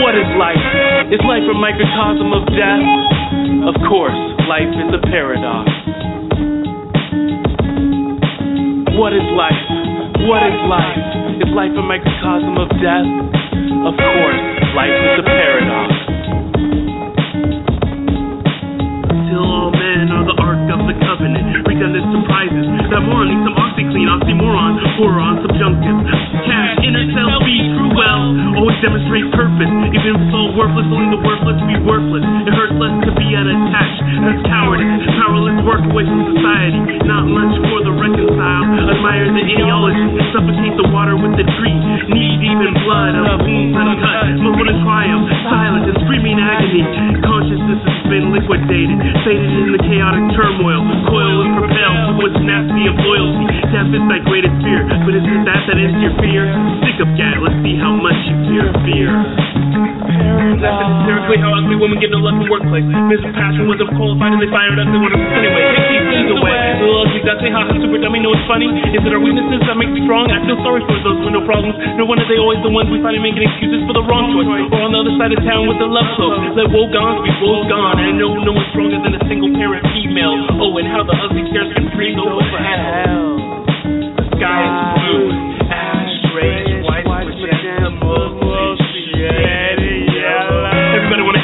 What 0.00 0.16
is 0.16 0.28
life? 0.40 0.64
Is 1.12 1.22
life 1.28 1.44
a 1.44 1.56
microcosm 1.56 2.32
of 2.32 2.48
death? 2.56 2.84
Of 3.68 3.76
course, 3.86 4.16
life 4.48 4.72
is 4.72 4.90
a 4.96 5.00
paradox. 5.12 5.68
What 8.96 9.12
is 9.12 9.24
life? 9.32 9.64
What 10.28 10.42
is 10.44 10.56
life? 10.68 11.19
Is 11.40 11.48
life 11.56 11.72
a 11.72 11.80
microcosm 11.80 12.58
of 12.60 12.68
death? 12.84 13.08
Of 13.88 13.96
course, 13.96 14.40
life 14.76 14.92
is 14.92 15.20
a 15.20 15.24
paradox. 15.24 15.89
Redundant 22.00 22.24
surprises. 22.24 22.66
That 22.90 23.02
moron 23.04 23.28
needs 23.28 23.44
some 23.44 23.56
OxyClean, 23.56 24.08
oxymoron, 24.08 24.72
boron, 24.96 25.34
subjunctive. 25.44 25.96
Cash, 26.48 26.72
inner 26.84 27.04
self, 27.12 27.44
be 27.44 27.56
true 27.76 27.92
well, 27.92 28.24
always 28.56 28.78
demonstrate 28.80 29.28
purpose. 29.36 29.68
Even 29.68 30.16
if 30.16 30.20
it's 30.24 30.56
worthless, 30.56 30.88
only 30.88 31.08
the 31.12 31.20
worthless 31.20 31.58
be 31.68 31.76
worthless. 31.84 32.24
It 32.48 32.54
hurts 32.56 32.76
less 32.80 32.96
to 33.04 33.10
be 33.14 33.28
unattached. 33.36 34.00
That's 34.24 34.42
cowardice. 34.48 34.88
Powerless 35.20 35.58
work 35.68 35.82
away 35.84 36.04
from 36.08 36.20
society. 36.34 36.80
Not 37.04 37.28
much 37.28 37.54
for 37.68 37.78
the 37.84 37.92
reconcile. 37.94 38.64
Admire 38.90 39.28
the 39.30 39.44
ideology. 39.44 40.04
Suffocate 40.32 40.74
the 40.80 40.88
water 40.90 41.14
with 41.20 41.36
the 41.36 41.46
tree. 41.60 41.76
Knee 42.10 42.40
deep 42.40 42.60
in 42.60 42.74
blood 42.84 43.14
of 43.16 43.44
wounds 43.44 43.76
uncut. 43.76 44.40
Muffled 44.40 44.68
in 44.68 44.78
triumph. 44.82 45.28
Silent 45.46 45.84
and 45.88 45.98
screaming 46.04 46.38
agony. 46.40 46.82
Consciousness 47.22 47.80
has 47.84 47.99
been 48.10 48.34
liquidated. 48.34 48.98
Faded 49.22 49.54
in 49.62 49.70
the 49.70 49.82
chaotic 49.86 50.34
turmoil. 50.34 50.82
Coil 51.06 51.46
and 51.46 51.54
propelled 51.62 52.18
towards 52.18 52.36
nasty 52.42 52.90
of 52.90 52.98
loyalty. 52.98 53.46
Death 53.70 53.94
is 53.94 54.04
thy 54.10 54.18
greatest 54.26 54.56
fear. 54.66 54.82
But 55.06 55.14
is 55.14 55.22
it 55.22 55.40
that 55.46 55.62
that 55.70 55.78
ends 55.78 56.02
your 56.02 56.14
fear? 56.18 56.50
Stick 56.82 56.98
up, 57.06 57.10
gat. 57.14 57.38
Let's 57.38 57.56
see 57.62 57.78
how 57.78 57.94
much 57.94 58.18
you 58.26 58.34
fear 58.50 58.66
fear. 58.82 59.89
That's 60.60 60.80
hysterically 60.80 61.38
how 61.40 61.56
ugly 61.56 61.76
women 61.76 61.98
get 61.98 62.12
no 62.12 62.20
luck 62.20 62.36
in 62.36 62.44
the 62.44 62.50
workplace. 62.52 62.84
Miss 62.84 63.22
Passion 63.32 63.64
wasn't 63.70 63.90
qualified 63.96 64.36
and 64.36 64.40
they 64.42 64.50
fired 64.52 64.76
us. 64.76 64.86
They 64.86 65.00
want 65.00 65.14
us 65.16 65.24
anyway. 65.32 65.62
Take 65.74 65.88
these 65.90 66.06
things 66.10 66.30
away. 66.36 66.54
Little 66.80 67.00
ugly 67.06 67.20
say, 67.40 67.50
haha, 67.50 67.72
super 67.80 67.98
dummy. 67.98 68.20
Know 68.20 68.36
what's 68.36 68.44
funny? 68.44 68.68
Is 68.92 69.00
it 69.00 69.12
our 69.12 69.22
weaknesses 69.22 69.64
that 69.64 69.76
make 69.80 69.90
me 69.90 70.04
strong? 70.04 70.28
I 70.28 70.44
feel 70.44 70.60
sorry 70.60 70.84
for 70.84 70.96
those 71.00 71.20
with 71.24 71.32
no 71.32 71.42
problems. 71.48 71.76
No 71.96 72.04
wonder 72.04 72.24
they 72.28 72.36
always 72.36 72.60
the 72.60 72.72
ones 72.72 72.92
we 72.92 73.00
find 73.00 73.16
making 73.20 73.42
excuses 73.44 73.82
for 73.88 73.96
the 73.96 74.04
wrong 74.04 74.30
choice. 74.36 74.48
Or 74.76 74.84
on 74.84 74.92
the 74.92 75.00
other 75.00 75.14
side 75.16 75.32
of 75.32 75.40
town 75.42 75.66
with 75.66 75.80
the 75.80 75.88
love 75.88 76.08
cloak. 76.20 76.36
Let 76.54 76.68
woe 76.68 76.92
gone 76.92 77.24
be 77.24 77.32
woe 77.40 77.64
gone. 77.66 77.96
And 77.98 78.12
I 78.12 78.14
know 78.16 78.36
no 78.44 78.52
one's 78.52 78.68
stronger 78.76 79.00
than 79.00 79.16
a 79.16 79.22
single 79.26 79.50
parent 79.56 79.82
female. 79.96 80.36
Oh, 80.60 80.76
and 80.76 80.86
how 80.86 81.02
the 81.02 81.16
ugly 81.16 81.48
stairs 81.48 81.72
can 81.72 81.88
freeze 81.96 82.16
over 82.20 82.40
hell. 82.60 83.40
The 84.20 84.24
sky 84.36 84.60
is 84.60 84.76
blue. 85.00 85.49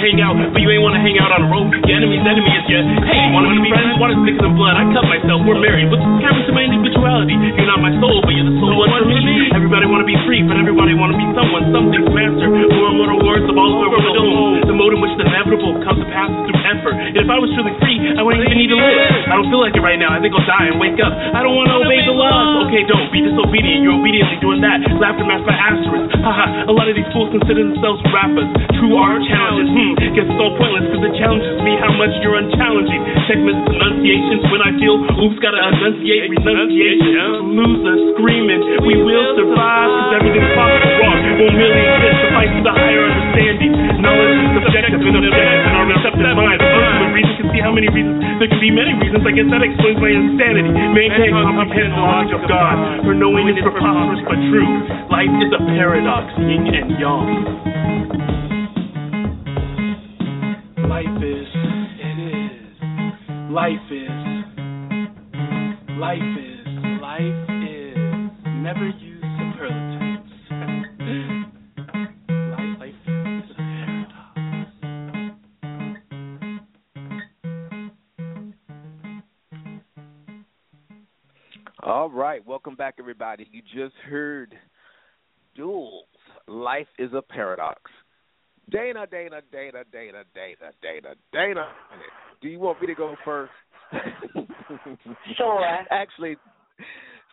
Hang 0.07 0.23
out, 0.23 0.39
but 0.39 0.63
you 0.63 0.71
ain't 0.71 0.87
wanna 0.87 1.03
hang 1.03 1.19
out 1.19 1.35
on 1.35 1.43
a 1.43 1.51
road. 1.51 1.75
Your 1.83 1.99
enemy's 1.99 2.23
enemy 2.23 2.47
is 2.47 2.67
your 2.71 2.87
hey, 2.87 3.35
wanna 3.35 3.51
be 3.59 3.67
friends? 3.67 3.99
Wanna 3.99 4.15
stick 4.23 4.39
some 4.39 4.55
blood? 4.55 4.79
I 4.79 4.87
cut 4.95 5.03
myself, 5.11 5.43
we're 5.43 5.59
married. 5.59 5.91
What's 5.91 6.07
happened 6.23 6.47
to 6.47 6.55
my 6.55 6.63
individuality? 6.63 7.35
You're 7.35 7.67
not 7.67 7.83
my 7.83 7.91
soul, 7.99 8.23
but 8.23 8.31
you're 8.39 8.47
the 8.47 8.55
soul 8.63 8.87
one 8.87 9.03
for 9.03 9.03
me. 9.03 9.51
Everybody 9.51 9.91
wanna 9.91 10.07
be 10.07 10.15
free, 10.23 10.47
but 10.47 10.55
everybody 10.55 10.95
wanna 10.95 11.19
be 11.19 11.27
someone, 11.35 11.75
something's 11.75 12.07
master. 12.15 12.47
More 12.47 12.95
immortal 12.95 13.19
words 13.27 13.51
of 13.51 13.59
all 13.59 13.83
over 13.83 13.99
the 13.99 14.13
dome. 14.15 14.63
The 14.71 14.77
mode 14.79 14.95
in 14.95 15.03
which 15.03 15.15
the 15.19 15.27
inevitable 15.27 15.75
comes 15.83 15.99
to 15.99 16.07
pass 16.15 16.31
through 16.31 16.55
effort. 16.71 16.95
And 16.95 17.19
if 17.19 17.27
I 17.27 17.39
was 17.43 17.51
truly 17.59 17.75
free, 17.83 17.99
I 18.15 18.23
wouldn't 18.23 18.47
even 18.47 18.59
need 18.63 18.71
to 18.71 18.79
live. 18.79 19.11
I 19.27 19.35
don't 19.35 19.51
feel 19.51 19.59
like 19.59 19.75
it 19.75 19.83
right 19.83 19.99
now. 19.99 20.15
I 20.15 20.23
think 20.23 20.39
I'll 20.39 20.47
die 20.47 20.71
and 20.71 20.79
wake 20.79 21.03
up. 21.03 21.11
I 21.11 21.43
don't 21.43 21.59
wanna 21.59 21.83
obey 21.83 22.07
the 22.07 22.15
laws. 22.15 22.71
Okay, 22.71 22.87
don't 22.87 23.11
be 23.11 23.27
disobedient. 23.27 23.83
You're 23.83 23.99
obediently 23.99 24.39
doing 24.39 24.63
that. 24.63 24.87
Laughter 25.03 25.27
masked 25.27 25.51
by 25.51 25.57
asterisk. 25.59 26.15
Haha, 26.23 26.71
a 26.71 26.75
lot 26.75 26.87
of 26.87 26.95
these 26.95 27.09
fools 27.11 27.35
consider 27.35 27.67
themselves 27.67 27.99
rappers. 28.15 28.47
True 28.79 28.95
art 28.95 29.23
challenges. 29.27 29.67
Hmm, 29.67 29.93
guess 29.97 30.29
it's 30.29 30.41
all 30.41 30.53
pointless 30.57 30.89
because 30.93 31.05
it 31.09 31.15
challenges 31.17 31.57
me 31.65 31.73
how 31.81 31.93
much 31.97 32.13
you're 32.21 32.37
unchallenging. 32.37 33.01
Check 33.29 33.41
Miss 33.41 33.57
Pronunciations 33.65 34.45
when 34.53 34.61
I 34.61 34.71
feel 34.77 34.97
oops, 35.01 35.39
gotta 35.41 35.61
enunciate 35.61 36.33
renunciation. 36.37 37.57
Loser 37.57 37.97
screaming, 38.17 38.61
we 38.85 38.95
will 39.01 39.27
survive 39.37 39.89
because 39.89 40.13
everything's 40.21 40.53
possible 40.53 40.93
wrong. 41.01 41.19
Won't 41.41 41.57
merely 41.57 41.85
exist, 41.85 42.19
suffice 42.29 42.55
the 42.65 42.73
higher 42.73 43.05
understanding. 43.09 43.73
Knowledge 44.01 44.41
is 44.41 44.51
subjective 44.61 45.01
and 45.01 45.17
objective 45.17 45.65
in 45.65 45.73
our 45.77 45.87
receptive 45.89 46.37
mind. 46.37 46.61
The 46.61 47.09
reason 47.17 47.35
can 47.41 47.47
see 47.53 47.61
how 47.65 47.73
many 47.73 47.89
reasons. 47.89 48.21
There 48.41 48.49
can 48.53 48.61
be 48.61 48.73
many 48.73 48.93
reasons. 49.01 49.25
I 49.25 49.33
guess 49.33 49.49
that 49.49 49.63
explains 49.65 49.99
my 50.01 50.13
insanity. 50.13 50.71
Man 50.73 51.09
can't 51.09 51.33
comprehend 51.33 51.93
the 51.97 52.05
logic 52.05 52.37
of 52.37 52.45
God. 52.49 52.77
For 53.05 53.15
knowing 53.17 53.49
is 53.49 53.57
preposterous 53.65 54.23
but 54.29 54.39
true. 54.53 54.71
Life 55.09 55.35
is 55.41 55.51
a 55.57 55.61
paradox, 55.73 56.25
yin 56.37 56.69
and 56.69 56.89
yang. 57.01 58.36
Life 60.97 61.23
is, 61.23 61.47
it 62.01 62.19
is. 62.19 62.81
Life 63.51 63.91
is, 63.91 64.09
life 66.01 66.39
is, 66.39 66.67
life 67.03 67.51
is. 67.69 67.97
Never 68.47 68.89
use 68.89 69.25
superlatives. 69.37 70.33
life, 72.49 72.81
life 72.81 72.95
is 73.09 73.51
a 73.51 73.55
paradox. 73.59 74.41
All 81.83 82.09
right, 82.09 82.41
welcome 82.47 82.75
back, 82.75 82.95
everybody. 82.99 83.47
You 83.53 83.61
just 83.61 83.97
heard 84.09 84.55
Jules. 85.55 86.07
Life 86.49 86.89
is 86.99 87.13
a 87.13 87.21
paradox. 87.21 87.83
Dana, 88.71 89.07
Dana, 89.07 89.41
Dana, 89.53 89.85
Dana, 89.93 90.25
Dana, 90.35 90.73
Dana, 90.83 91.15
Dana. 91.33 91.69
Do 92.41 92.49
you 92.49 92.59
want 92.59 92.81
me 92.81 92.87
to 92.89 92.95
go 92.95 93.15
first? 93.25 93.53
Sure. 95.37 95.65
Actually, 95.93 96.37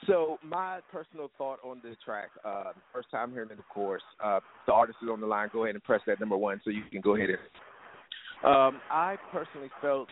so 0.06 0.38
my 0.46 0.80
personal 0.92 1.32
thought 1.38 1.58
on 1.64 1.82
this 1.84 1.96
track, 2.06 2.30
uh, 2.46 2.72
first 2.94 3.10
time 3.10 3.32
hearing 3.32 3.50
it, 3.50 3.58
of 3.58 3.68
course. 3.70 4.04
Uh, 4.24 4.40
the 4.68 4.74
artist 4.74 5.00
is 5.02 5.10
on 5.12 5.20
the 5.20 5.26
line. 5.26 5.50
Go 5.52 5.64
ahead 5.64 5.76
and 5.76 5.84
press 5.84 6.02
that 6.06 6.20
number 6.20 6.38
one 6.38 6.62
so 6.64 6.70
you 6.70 6.84
can 6.92 7.02
go 7.02 7.16
ahead 7.16 7.30
and. 7.30 7.40
Um, 8.46 8.82
I 8.92 9.16
personally 9.32 9.70
felt 9.82 10.10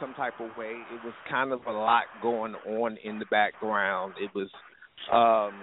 some 0.00 0.14
type 0.14 0.40
of 0.40 0.56
way. 0.56 0.72
It 0.94 1.04
was 1.04 1.14
kind 1.28 1.52
of 1.52 1.60
a 1.66 1.72
lot 1.72 2.04
going 2.22 2.54
on 2.54 2.96
in 3.04 3.18
the 3.18 3.26
background. 3.26 4.14
It 4.20 4.30
was, 4.34 4.48
um, 5.12 5.54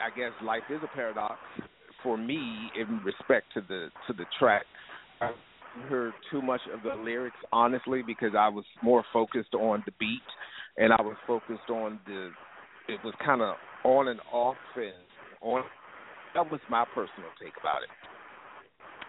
I 0.00 0.08
guess, 0.16 0.32
life 0.42 0.62
is 0.70 0.80
a 0.82 0.96
paradox 0.96 1.38
for 2.02 2.16
me 2.16 2.70
in 2.78 3.00
respect 3.04 3.52
to 3.54 3.60
the 3.60 3.88
to 4.06 4.12
the 4.12 4.24
track. 4.38 4.64
I 5.20 5.32
heard 5.88 6.12
too 6.30 6.42
much 6.42 6.60
of 6.72 6.82
the 6.82 6.94
lyrics 7.02 7.36
honestly 7.52 8.02
because 8.02 8.32
I 8.38 8.48
was 8.48 8.64
more 8.82 9.04
focused 9.12 9.54
on 9.54 9.82
the 9.86 9.92
beat 9.98 10.20
and 10.76 10.92
I 10.92 11.00
was 11.00 11.16
focused 11.26 11.70
on 11.70 11.98
the. 12.06 12.30
It 12.88 12.98
was 13.04 13.14
kind 13.24 13.40
of 13.40 13.54
on 13.84 14.08
and 14.08 14.20
off 14.32 14.56
and 14.76 14.92
on. 15.40 15.62
That 16.34 16.50
was 16.50 16.60
my 16.68 16.84
personal 16.94 17.30
take 17.40 17.52
about 17.60 17.82
it. 17.82 17.88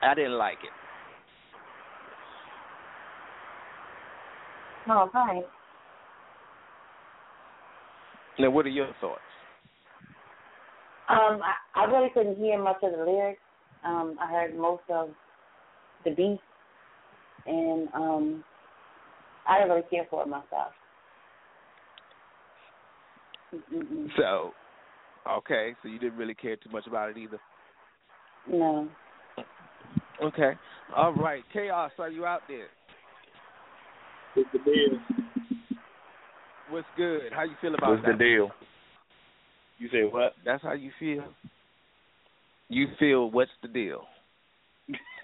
I 0.04 0.14
didn't 0.14 0.38
like 0.38 0.58
it. 0.64 0.72
Oh, 4.90 5.10
hi. 5.14 5.42
Now, 8.38 8.50
what 8.50 8.66
are 8.66 8.70
your 8.70 8.90
thoughts? 9.00 9.22
Um, 11.10 11.42
I, 11.44 11.82
I 11.82 11.84
really 11.86 12.10
couldn't 12.14 12.38
hear 12.38 12.62
much 12.62 12.78
of 12.82 12.92
the 12.92 13.04
lyrics. 13.04 13.40
Um, 13.84 14.18
I 14.22 14.32
heard 14.32 14.58
most 14.58 14.84
of 14.90 15.10
the 16.06 16.12
beat, 16.12 16.40
and 17.46 17.90
um, 17.94 18.44
I 19.48 19.60
didn't 19.60 19.72
really 19.72 19.88
care 19.90 20.08
for 20.10 20.22
it 20.24 20.28
myself. 20.28 20.72
Mm-mm. 23.54 24.08
So, 24.18 24.52
okay, 25.30 25.76
so 25.82 25.90
you 25.90 26.00
didn't 26.00 26.18
really 26.18 26.34
care 26.34 26.56
too 26.56 26.70
much 26.72 26.88
about 26.88 27.10
it 27.10 27.18
either. 27.18 27.40
No. 28.50 28.88
Okay, 30.24 30.54
all 30.96 31.14
right, 31.14 31.44
chaos. 31.52 31.92
Are 32.00 32.10
you 32.10 32.26
out 32.26 32.42
there? 32.48 32.68
What's 34.36 34.50
the 34.54 34.60
deal? 34.60 35.00
What's 36.70 36.88
good? 36.96 37.34
How 37.34 37.44
you 37.44 37.56
feel 37.62 37.76
about 37.76 37.90
What's 37.90 38.02
that? 38.04 38.10
What's 38.10 38.20
the 38.20 38.26
deal? 38.26 38.52
You 39.80 39.90
say 39.92 40.04
what? 40.04 40.34
That's 40.46 40.64
how 40.64 40.74
you 40.74 40.92
feel. 41.00 41.24
You 42.70 42.88
feel 43.00 43.30
what's 43.30 43.52
the 43.62 43.68
deal? 43.68 44.04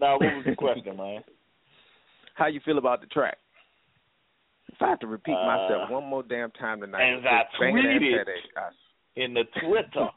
now, 0.00 0.14
what 0.14 0.20
was 0.20 0.44
the 0.46 0.54
question, 0.56 0.96
man? 0.96 1.22
How 2.34 2.46
you 2.46 2.60
feel 2.64 2.78
about 2.78 3.00
the 3.00 3.06
track? 3.08 3.36
If 4.72 4.80
I 4.80 4.88
have 4.88 5.00
to 5.00 5.06
repeat 5.06 5.34
Uh, 5.34 5.44
myself 5.46 5.90
one 5.90 6.04
more 6.04 6.22
damn 6.22 6.50
time 6.52 6.80
tonight, 6.80 7.18
as 7.18 7.24
I 7.24 7.42
tweeted 7.60 8.24
In 9.16 9.34
the 9.34 9.44
Twitter, 9.60 10.08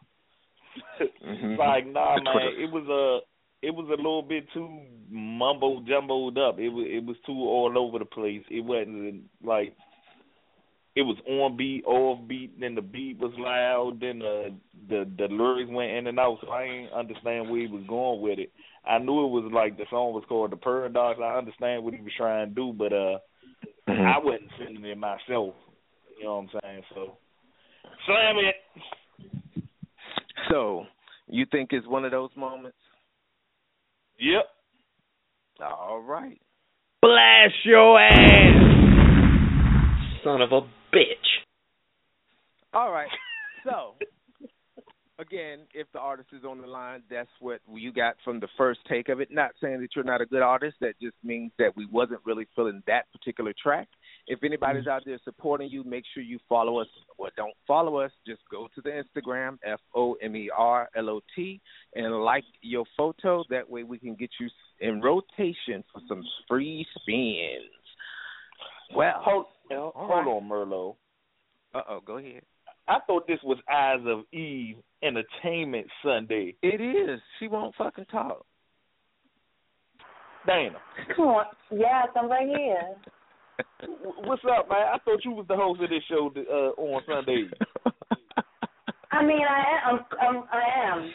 Mhm. 1.23 1.57
like, 1.57 1.85
nah, 1.87 2.15
The 2.15 2.21
man, 2.23 2.33
Twitter. 2.33 2.61
it 2.61 2.71
was 2.71 2.87
a, 2.87 3.65
it 3.65 3.71
was 3.71 3.87
a 3.87 3.95
little 3.95 4.21
bit 4.21 4.45
too 4.53 4.81
mumbo 5.09 5.81
jumbled 5.81 6.37
up. 6.37 6.59
It 6.59 6.69
was, 6.69 6.85
it 6.89 7.03
was 7.05 7.17
too 7.25 7.33
all 7.33 7.77
over 7.77 7.99
the 7.99 8.05
place. 8.05 8.43
It 8.49 8.61
wasn't 8.61 9.23
like, 9.43 9.75
it 10.95 11.01
was 11.01 11.17
on 11.27 11.57
beat, 11.57 11.83
off 11.85 12.19
beat. 12.27 12.59
Then 12.59 12.75
the 12.75 12.81
beat 12.81 13.17
was 13.17 13.33
loud. 13.37 13.99
Then 13.99 14.19
the 14.19 14.55
the 14.89 15.09
the 15.17 15.27
lyrics 15.33 15.71
went 15.71 15.91
in 15.91 16.07
and 16.07 16.19
out. 16.19 16.37
So 16.41 16.51
I 16.51 16.67
didn't 16.67 16.93
understand 16.93 17.49
where 17.49 17.61
he 17.61 17.67
was 17.67 17.83
going 17.87 18.21
with 18.21 18.39
it. 18.39 18.51
I 18.85 18.99
knew 18.99 19.25
it 19.25 19.29
was 19.29 19.51
like 19.53 19.77
the 19.77 19.85
song 19.89 20.13
was 20.13 20.23
called 20.27 20.51
The 20.51 20.57
Paradox. 20.57 21.19
I 21.23 21.37
understand 21.37 21.83
what 21.83 21.93
he 21.93 22.01
was 22.01 22.11
trying 22.17 22.49
to 22.49 22.55
do, 22.55 22.73
but 22.73 22.93
uh, 22.93 23.19
Mhm. 23.87 24.05
I 24.05 24.17
wasn't 24.19 24.51
feeling 24.57 24.85
it 24.85 24.97
myself. 24.97 25.55
You 26.17 26.23
know 26.23 26.35
what 26.37 26.49
I'm 26.53 26.59
saying? 26.61 26.83
So 26.93 27.17
slam 28.05 28.37
it. 28.37 28.55
So, 30.49 30.85
you 31.27 31.45
think 31.45 31.71
it's 31.71 31.87
one 31.87 32.05
of 32.05 32.11
those 32.11 32.29
moments? 32.35 32.77
Yep. 34.19 34.45
All 35.61 36.01
right. 36.01 36.39
Blast 37.01 37.65
your 37.65 37.99
ass, 37.99 38.13
son 40.23 40.41
of 40.41 40.51
a 40.51 40.61
bitch. 40.93 41.43
All 42.73 42.91
right. 42.91 43.09
So, 43.65 43.95
again, 45.19 45.59
if 45.73 45.87
the 45.93 45.99
artist 45.99 46.29
is 46.33 46.43
on 46.43 46.59
the 46.61 46.67
line, 46.67 47.03
that's 47.09 47.29
what 47.39 47.59
you 47.71 47.91
got 47.93 48.15
from 48.23 48.39
the 48.39 48.47
first 48.57 48.79
take 48.89 49.09
of 49.09 49.19
it. 49.19 49.29
Not 49.31 49.51
saying 49.61 49.79
that 49.81 49.89
you're 49.95 50.03
not 50.03 50.21
a 50.21 50.25
good 50.25 50.41
artist. 50.41 50.77
That 50.81 50.99
just 51.01 51.15
means 51.23 51.51
that 51.59 51.75
we 51.75 51.85
wasn't 51.85 52.21
really 52.25 52.47
feeling 52.55 52.81
that 52.87 53.05
particular 53.11 53.53
track. 53.61 53.87
If 54.27 54.39
anybody's 54.43 54.87
out 54.87 55.03
there 55.05 55.19
supporting 55.23 55.69
you, 55.69 55.83
make 55.83 56.05
sure 56.13 56.23
you 56.23 56.39
follow 56.47 56.79
us. 56.79 56.87
Or 57.17 57.29
don't 57.35 57.53
follow 57.67 57.97
us. 57.97 58.11
Just 58.25 58.41
go 58.49 58.67
to 58.73 58.81
the 58.81 58.89
Instagram, 58.89 59.57
F 59.65 59.79
O 59.93 60.13
M 60.21 60.35
E 60.35 60.49
R 60.55 60.89
L 60.95 61.09
O 61.09 61.19
T, 61.35 61.61
and 61.95 62.23
like 62.23 62.45
your 62.61 62.85
photo. 62.97 63.43
That 63.49 63.69
way 63.69 63.83
we 63.83 63.99
can 63.99 64.15
get 64.15 64.29
you 64.39 64.49
in 64.79 65.01
rotation 65.01 65.83
for 65.91 66.01
some 66.07 66.23
free 66.47 66.85
spins. 66.95 67.69
Well, 68.95 69.13
Hold, 69.23 69.45
hold 69.79 70.09
right. 70.09 70.27
on, 70.27 70.49
Merlot. 70.49 70.95
uh 71.73 71.81
oh, 71.89 71.99
go 72.05 72.17
ahead. 72.17 72.41
I 72.87 72.97
thought 73.07 73.27
this 73.27 73.39
was 73.43 73.57
Eyes 73.71 74.01
of 74.05 74.21
Eve 74.33 74.75
Entertainment 75.01 75.87
Sunday. 76.03 76.55
It 76.61 76.81
is. 76.81 77.19
She 77.39 77.47
won't 77.47 77.73
fucking 77.75 78.05
talk. 78.11 78.45
Dana, 80.45 80.75
Come 81.15 81.25
on. 81.27 81.45
Yes, 81.71 82.07
I'm 82.17 82.29
right 82.29 82.47
here. 82.47 82.95
what's 84.25 84.41
up, 84.43 84.67
man? 84.67 84.79
I 84.93 84.97
thought 85.05 85.23
you 85.23 85.31
was 85.31 85.45
the 85.47 85.55
host 85.55 85.81
of 85.81 85.89
this 85.89 86.03
show 86.09 86.29
uh, 86.35 86.81
on 86.81 87.01
Sunday. 87.07 87.45
I 89.11 89.23
mean, 89.23 89.39
I 89.47 89.89
am. 89.89 89.99
I'm, 90.21 90.35
I'm, 90.35 90.43
I 90.51 90.63
am. 90.97 91.11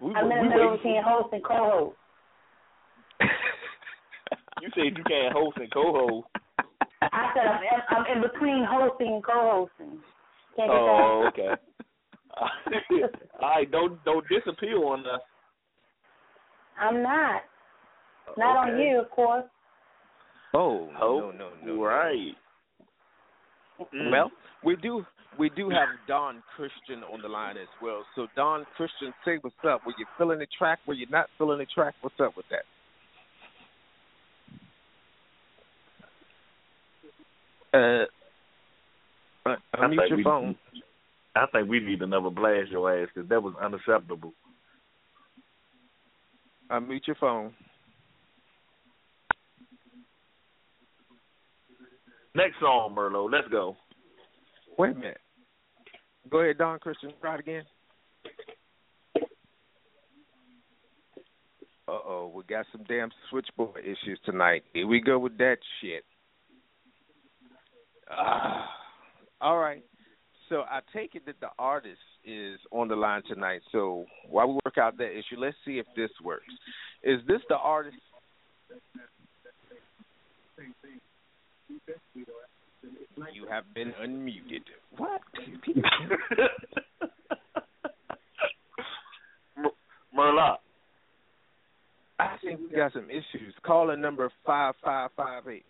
We, 0.00 0.14
I'm 0.14 0.24
in 0.24 0.28
the 0.30 0.42
we 0.42 0.48
middle 0.48 0.70
waiting- 0.70 0.76
between 0.78 1.02
host 1.04 1.28
and 1.32 1.44
co-host. 1.44 1.96
You 4.62 4.68
said 4.74 4.96
you 4.96 5.04
can't 5.04 5.32
host 5.32 5.56
and 5.58 5.70
co-host. 5.72 6.26
I 7.02 7.32
said 7.34 7.46
I'm, 7.46 7.62
in- 7.62 7.88
I'm 7.90 8.16
in 8.16 8.22
between 8.22 8.64
hosting 8.68 9.14
and 9.14 9.24
co-hosting. 9.24 9.98
Can't 10.56 10.70
Oh, 10.70 11.28
okay. 11.28 11.54
All 12.36 13.48
right, 13.48 13.70
don't 13.70 14.02
don't 14.04 14.24
disappear 14.28 14.76
on 14.84 15.00
us. 15.00 15.20
I'm 16.80 17.02
not. 17.02 17.42
Not 18.36 18.68
on 18.68 18.78
you, 18.78 19.00
of 19.00 19.10
course. 19.10 19.44
Oh, 20.54 20.88
Oh, 21.00 21.18
no, 21.18 21.30
no, 21.30 21.50
no. 21.64 21.74
no. 21.74 21.82
right. 21.82 22.34
Mm. 23.94 24.10
Well, 24.10 24.30
we 24.64 24.76
do 24.76 25.04
we 25.38 25.48
do 25.50 25.70
have 25.70 25.88
Don 26.06 26.42
Christian 26.56 27.02
on 27.12 27.22
the 27.22 27.28
line 27.28 27.56
as 27.56 27.68
well. 27.80 28.04
So 28.14 28.26
Don 28.36 28.66
Christian, 28.76 29.12
say 29.24 29.38
what's 29.40 29.56
up. 29.66 29.86
Were 29.86 29.94
you 29.98 30.06
feeling 30.18 30.38
the 30.38 30.46
track? 30.58 30.80
Were 30.86 30.94
you 30.94 31.06
not 31.10 31.26
feeling 31.38 31.58
the 31.58 31.66
track? 31.66 31.94
What's 32.02 32.18
up 32.20 32.36
with 32.36 32.46
that? 32.50 32.64
Uh, 37.72 37.78
uh 39.46 39.56
I 39.74 39.76
unmute 39.76 39.96
think 39.98 40.08
your 40.08 40.16
we- 40.18 40.24
phone. 40.24 40.56
I 41.36 41.46
think 41.52 41.68
we 41.68 41.78
need 41.78 42.02
another 42.02 42.30
blast 42.30 42.70
your 42.70 42.92
ass 43.02 43.08
because 43.14 43.28
that 43.28 43.40
was 43.42 43.54
unacceptable. 43.62 44.32
Unmute 46.70 47.06
your 47.06 47.16
phone. 47.16 47.52
Next 52.34 52.58
song, 52.60 52.94
Merlot. 52.96 53.30
Let's 53.32 53.48
go. 53.48 53.76
Wait 54.78 54.92
a 54.92 54.94
minute. 54.94 55.20
Go 56.30 56.38
ahead, 56.40 56.58
Don 56.58 56.78
Christian. 56.78 57.12
Try 57.20 57.34
it 57.34 57.40
again. 57.40 57.62
Uh 61.88 61.98
oh, 62.06 62.32
we 62.34 62.42
got 62.44 62.66
some 62.70 62.84
damn 62.88 63.10
switchboard 63.30 63.80
issues 63.84 64.18
tonight. 64.24 64.62
Here 64.72 64.86
we 64.86 65.00
go 65.00 65.18
with 65.18 65.36
that 65.38 65.56
shit. 65.80 66.04
Ah, 68.10 68.68
all 69.40 69.58
right. 69.58 69.84
So 70.48 70.62
I 70.62 70.80
take 70.92 71.14
it 71.14 71.24
that 71.26 71.38
the 71.40 71.48
artist 71.58 71.98
is 72.24 72.58
on 72.72 72.88
the 72.88 72.96
line 72.96 73.22
tonight. 73.28 73.60
So 73.70 74.04
while 74.28 74.48
we 74.48 74.54
work 74.64 74.78
out 74.78 74.98
that 74.98 75.12
issue, 75.12 75.38
let's 75.38 75.56
see 75.64 75.78
if 75.78 75.86
this 75.96 76.10
works. 76.24 76.44
Is 77.04 77.20
this 77.28 77.40
the 77.48 77.56
artist? 77.56 77.96
You 83.32 83.46
have 83.48 83.64
been 83.74 83.92
unmuted. 84.02 84.62
What? 84.96 85.20
People- 85.64 85.82
Mer- 89.56 89.70
Merlot. 90.16 90.56
I 92.18 92.36
think 92.44 92.60
we 92.70 92.76
got 92.76 92.92
some 92.92 93.08
issues. 93.08 93.54
Calling 93.64 94.00
number 94.00 94.30
five 94.44 94.74
five 94.84 95.10
five 95.16 95.46
eight. 95.48 95.64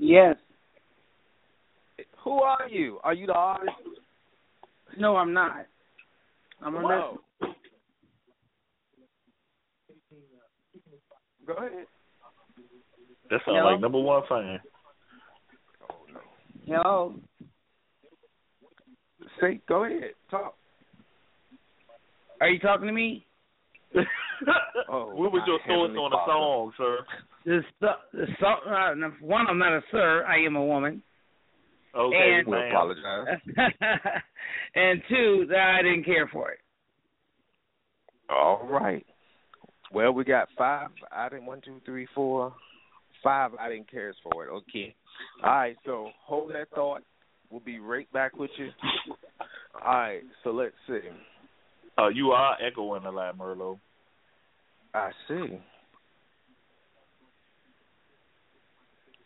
Yes. 0.00 0.36
Who 2.24 2.40
are 2.40 2.66
you? 2.70 2.98
Are 3.04 3.12
you 3.12 3.26
the 3.26 3.34
artist? 3.34 3.70
No, 4.98 5.16
I'm 5.16 5.34
not. 5.34 5.66
I'm 6.62 6.74
a 6.74 6.80
Whoa. 6.80 7.18
Go 11.46 11.52
ahead. 11.52 11.86
That 13.28 13.40
sounds 13.44 13.58
like 13.62 13.80
number 13.80 14.00
one 14.00 14.22
fan. 14.26 14.60
Hello. 16.66 17.14
Say, 19.40 19.60
go 19.68 19.84
ahead. 19.84 20.12
Talk. 20.30 20.54
Are 22.40 22.48
you 22.48 22.58
talking 22.58 22.86
to 22.86 22.92
me? 22.92 23.26
Oh, 24.92 25.12
what 25.14 25.30
was 25.30 25.42
your 25.46 25.58
thoughts 25.58 25.96
on 25.96 26.10
the 26.10 26.18
song, 26.26 26.72
sir? 26.76 26.98
The, 27.44 27.60
stu- 27.76 28.46
uh, 28.46 28.94
one, 29.20 29.46
I'm 29.46 29.58
not 29.58 29.72
a 29.72 29.82
sir. 29.90 30.24
I 30.28 30.38
am 30.44 30.56
a 30.56 30.64
woman. 30.64 31.02
Okay, 31.96 32.34
And- 32.38 32.46
We 32.46 32.56
ma'am. 32.56 32.70
apologize. 32.72 33.26
and 34.74 35.02
two, 35.08 35.46
that 35.50 35.76
I 35.78 35.82
didn't 35.82 36.04
care 36.04 36.28
for 36.28 36.50
it. 36.50 36.58
All 38.28 38.66
right. 38.70 39.04
Well, 39.92 40.12
we 40.12 40.22
got 40.24 40.48
five. 40.56 40.90
I 41.10 41.28
didn't 41.28 41.46
one, 41.46 41.60
two, 41.64 41.80
three, 41.84 42.06
four, 42.14 42.54
five. 43.24 43.50
I 43.58 43.68
didn't 43.68 43.90
care 43.90 44.14
for 44.22 44.44
it. 44.46 44.50
Okay. 44.50 44.94
All 45.42 45.50
right. 45.50 45.76
So 45.84 46.10
hold 46.24 46.50
that 46.52 46.68
thought. 46.74 47.02
We'll 47.50 47.60
be 47.60 47.80
right 47.80 48.10
back 48.12 48.36
with 48.36 48.50
you. 48.56 48.68
All 49.84 49.92
right. 49.94 50.22
So 50.44 50.50
let's 50.50 50.74
see. 50.86 51.00
Uh, 51.98 52.08
you 52.08 52.30
are 52.30 52.56
echoing 52.64 53.04
a 53.04 53.10
lot, 53.10 53.36
Merlot. 53.36 53.80
I 54.94 55.10
see. 55.26 55.58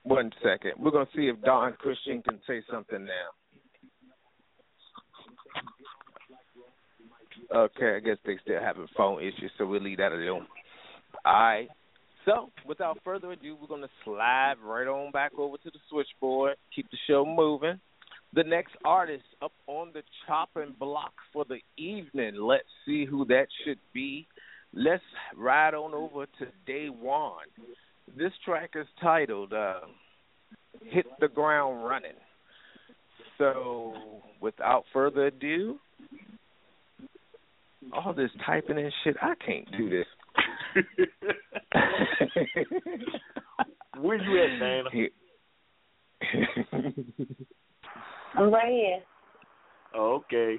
One 0.04 0.30
second. 0.42 0.72
We're 0.78 0.90
gonna 0.90 1.08
see 1.16 1.28
if 1.28 1.40
Don 1.42 1.72
Christian 1.74 2.22
can 2.22 2.38
say 2.46 2.62
something 2.70 3.04
now. 3.04 3.30
Okay, 7.54 7.96
I 7.96 8.00
guess 8.00 8.18
they 8.24 8.36
still 8.42 8.60
having 8.60 8.86
phone 8.96 9.20
issues, 9.22 9.50
so 9.56 9.66
we'll 9.66 9.82
leave 9.82 9.98
that 9.98 10.12
alone. 10.12 10.46
All 11.24 11.32
right. 11.32 11.68
So, 12.26 12.50
without 12.66 12.98
further 13.04 13.32
ado, 13.32 13.56
we're 13.60 13.66
gonna 13.66 13.88
slide 14.04 14.54
right 14.62 14.86
on 14.86 15.10
back 15.10 15.32
over 15.38 15.56
to 15.58 15.70
the 15.70 15.78
switchboard. 15.88 16.56
Keep 16.74 16.90
the 16.90 16.98
show 17.06 17.24
moving. 17.24 17.80
The 18.34 18.44
next 18.44 18.74
artist 18.84 19.24
up 19.42 19.52
on 19.66 19.92
the 19.94 20.02
chopping 20.26 20.74
block 20.78 21.12
for 21.32 21.44
the 21.44 21.60
evening. 21.76 22.34
Let's 22.36 22.68
see 22.84 23.04
who 23.04 23.24
that 23.26 23.46
should 23.64 23.78
be. 23.92 24.26
Let's 24.72 25.02
ride 25.36 25.74
on 25.74 25.94
over 25.94 26.26
to 26.26 26.46
Day 26.66 26.88
Won. 26.88 27.44
This 28.16 28.32
track 28.44 28.70
is 28.74 28.86
titled 29.02 29.52
uh, 29.52 29.80
hit 30.90 31.06
the 31.20 31.28
ground 31.28 31.84
running. 31.84 32.12
So, 33.38 33.94
without 34.40 34.84
further 34.92 35.26
ado, 35.26 35.78
all 37.92 38.14
this 38.14 38.30
typing 38.46 38.78
and 38.78 38.92
shit, 39.02 39.16
I 39.20 39.34
can't 39.44 39.68
do 39.76 39.90
this. 39.90 40.06
Where 44.00 44.16
you 44.16 44.42
at, 44.42 44.58
Dana? 44.60 44.90
I'm 48.36 48.52
right 48.52 48.72
here. 48.72 49.02
Okay. 49.96 50.56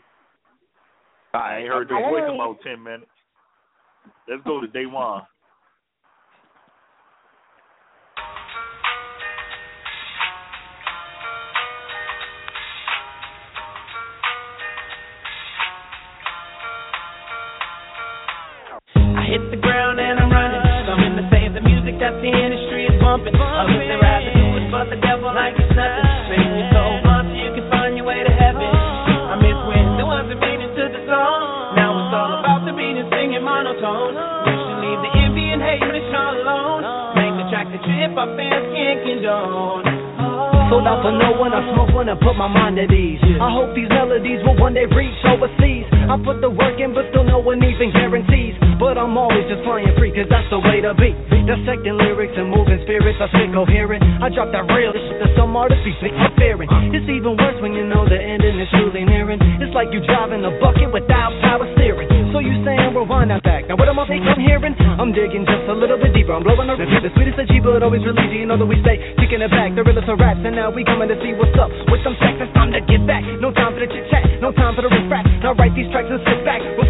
I 1.34 1.38
I 1.38 1.58
ain't 1.58 1.68
heard 1.68 1.90
your 1.90 2.00
voice 2.10 2.24
in 2.28 2.36
about 2.36 2.58
ten 2.64 2.82
minutes. 2.82 3.12
Let's 4.30 4.44
go 4.44 4.62
to 4.62 4.68
Day 4.68 4.86
Won. 4.86 5.24
That 22.06 22.22
the 22.22 22.30
industry 22.30 22.86
is 22.86 22.94
bumping. 23.02 23.34
Others 23.34 23.82
they 23.82 23.98
rather 23.98 24.30
do 24.38 24.46
it 24.62 24.70
for 24.70 24.86
the 24.94 25.00
devil 25.02 25.34
like 25.34 25.58
it's 25.58 25.74
nothing. 25.74 26.06
Make 26.30 26.54
you 26.54 26.66
so 26.70 26.84
much 27.02 27.34
you 27.34 27.50
can 27.58 27.66
find 27.74 27.98
your 27.98 28.06
way 28.06 28.22
to 28.22 28.30
heaven. 28.30 28.62
I 28.62 29.42
miss 29.42 29.58
when 29.66 29.98
there 29.98 30.06
wasn't 30.06 30.38
meaning 30.38 30.70
to 30.70 30.86
the 30.86 31.02
song. 31.10 31.74
Now 31.74 31.98
it's 31.98 32.14
all 32.14 32.32
about 32.46 32.62
the 32.70 32.78
beat 32.78 32.94
and 33.02 33.10
singing 33.10 33.42
monotone. 33.42 34.14
You 34.14 34.54
should 34.54 34.80
leave 34.86 35.02
the 35.02 35.12
envy 35.18 35.46
and 35.50 35.62
hate 35.66 35.82
it's 35.82 36.14
all 36.14 36.38
alone. 36.38 36.86
Make 37.18 37.34
the 37.42 37.46
track 37.50 37.74
that 37.74 37.82
your 37.82 37.98
hip 37.98 38.14
hop 38.14 38.30
fans 38.38 38.66
can't 38.70 39.02
condone. 39.02 39.84
Sold 40.70 40.86
out 40.86 41.02
for 41.02 41.14
no 41.14 41.34
one, 41.42 41.58
I 41.58 41.62
smoke 41.74 41.90
one 41.90 42.10
and 42.10 42.22
put 42.22 42.38
my 42.38 42.50
mind 42.50 42.78
at 42.78 42.94
ease. 42.94 43.22
I 43.42 43.50
hope 43.50 43.74
these 43.74 43.90
melodies 43.90 44.46
will 44.46 44.58
one 44.62 44.78
day 44.78 44.86
reach 44.86 45.18
overseas. 45.26 45.90
I 45.90 46.22
put 46.22 46.38
the 46.42 46.54
work 46.54 46.78
in, 46.78 46.94
but 46.94 47.10
still 47.10 47.26
no 47.26 47.42
one 47.42 47.62
even 47.66 47.90
guarantees. 47.94 48.58
But 48.76 49.00
I'm 49.00 49.16
always 49.16 49.48
just 49.48 49.64
flying 49.64 49.88
free, 49.96 50.12
cause 50.12 50.28
that's 50.28 50.48
the 50.52 50.60
way 50.60 50.84
to 50.84 50.92
be. 50.96 51.16
Dissecting 51.46 51.96
lyrics 51.96 52.34
and 52.36 52.50
moving 52.50 52.82
spirits, 52.84 53.22
I 53.22 53.30
spit 53.30 53.54
coherent. 53.54 54.02
I 54.20 54.34
drop 54.34 54.50
that 54.52 54.66
real 54.68 54.92
shit 54.92 55.18
that 55.22 55.32
some 55.38 55.56
artists 55.56 55.86
be 55.86 55.94
fearing. 56.36 56.68
It's 56.92 57.08
even 57.08 57.38
worse 57.38 57.56
when 57.62 57.78
you 57.78 57.86
know 57.86 58.04
the 58.04 58.18
ending 58.18 58.58
is 58.60 58.68
truly 58.74 59.06
nearing. 59.06 59.38
It's 59.62 59.72
like 59.78 59.94
you 59.94 60.02
driving 60.04 60.44
a 60.44 60.52
bucket 60.60 60.90
without 60.92 61.32
power 61.46 61.70
steering. 61.78 62.10
So 62.34 62.44
you 62.44 62.52
saying 62.66 62.92
rewind 62.98 63.32
that 63.32 63.46
back. 63.46 63.70
Now 63.70 63.78
what 63.78 63.88
am 63.88 64.02
I 64.02 64.10
thinking 64.10 64.28
I'm 64.28 64.42
hearing? 64.42 64.76
I'm 64.76 65.14
digging 65.16 65.46
just 65.48 65.70
a 65.70 65.76
little 65.78 66.02
bit 66.02 66.12
deeper. 66.18 66.34
I'm 66.34 66.44
blowing 66.44 66.68
the 66.68 66.76
The 66.76 67.12
sweetest 67.14 67.40
of 67.40 67.48
G, 67.48 67.62
but 67.64 67.86
always 67.86 68.04
release. 68.04 68.34
You 68.34 68.50
know 68.50 68.58
that 68.58 68.68
we 68.68 68.76
stay 68.84 68.98
kicking 69.22 69.40
it 69.40 69.52
back. 69.54 69.72
The 69.78 69.86
realest 69.86 70.10
of 70.10 70.20
raps, 70.20 70.42
and 70.44 70.58
now 70.58 70.74
we 70.74 70.84
coming 70.84 71.08
to 71.08 71.18
see 71.22 71.32
what's 71.38 71.56
up 71.62 71.72
with 71.94 72.02
them 72.04 72.18
stacks. 72.18 72.42
It's 72.42 72.52
time 72.58 72.74
to 72.74 72.82
get 72.84 73.06
back. 73.06 73.24
No 73.40 73.54
time 73.54 73.78
for 73.78 73.80
the 73.80 73.88
chit 73.88 74.10
chat. 74.10 74.26
No 74.42 74.50
time 74.52 74.74
for 74.74 74.82
the 74.82 74.92
refract. 74.92 75.30
Now 75.46 75.54
write 75.54 75.78
these 75.78 75.88
tracks 75.94 76.10
and 76.10 76.20
sit 76.26 76.42
back. 76.44 76.60
My 76.76 76.85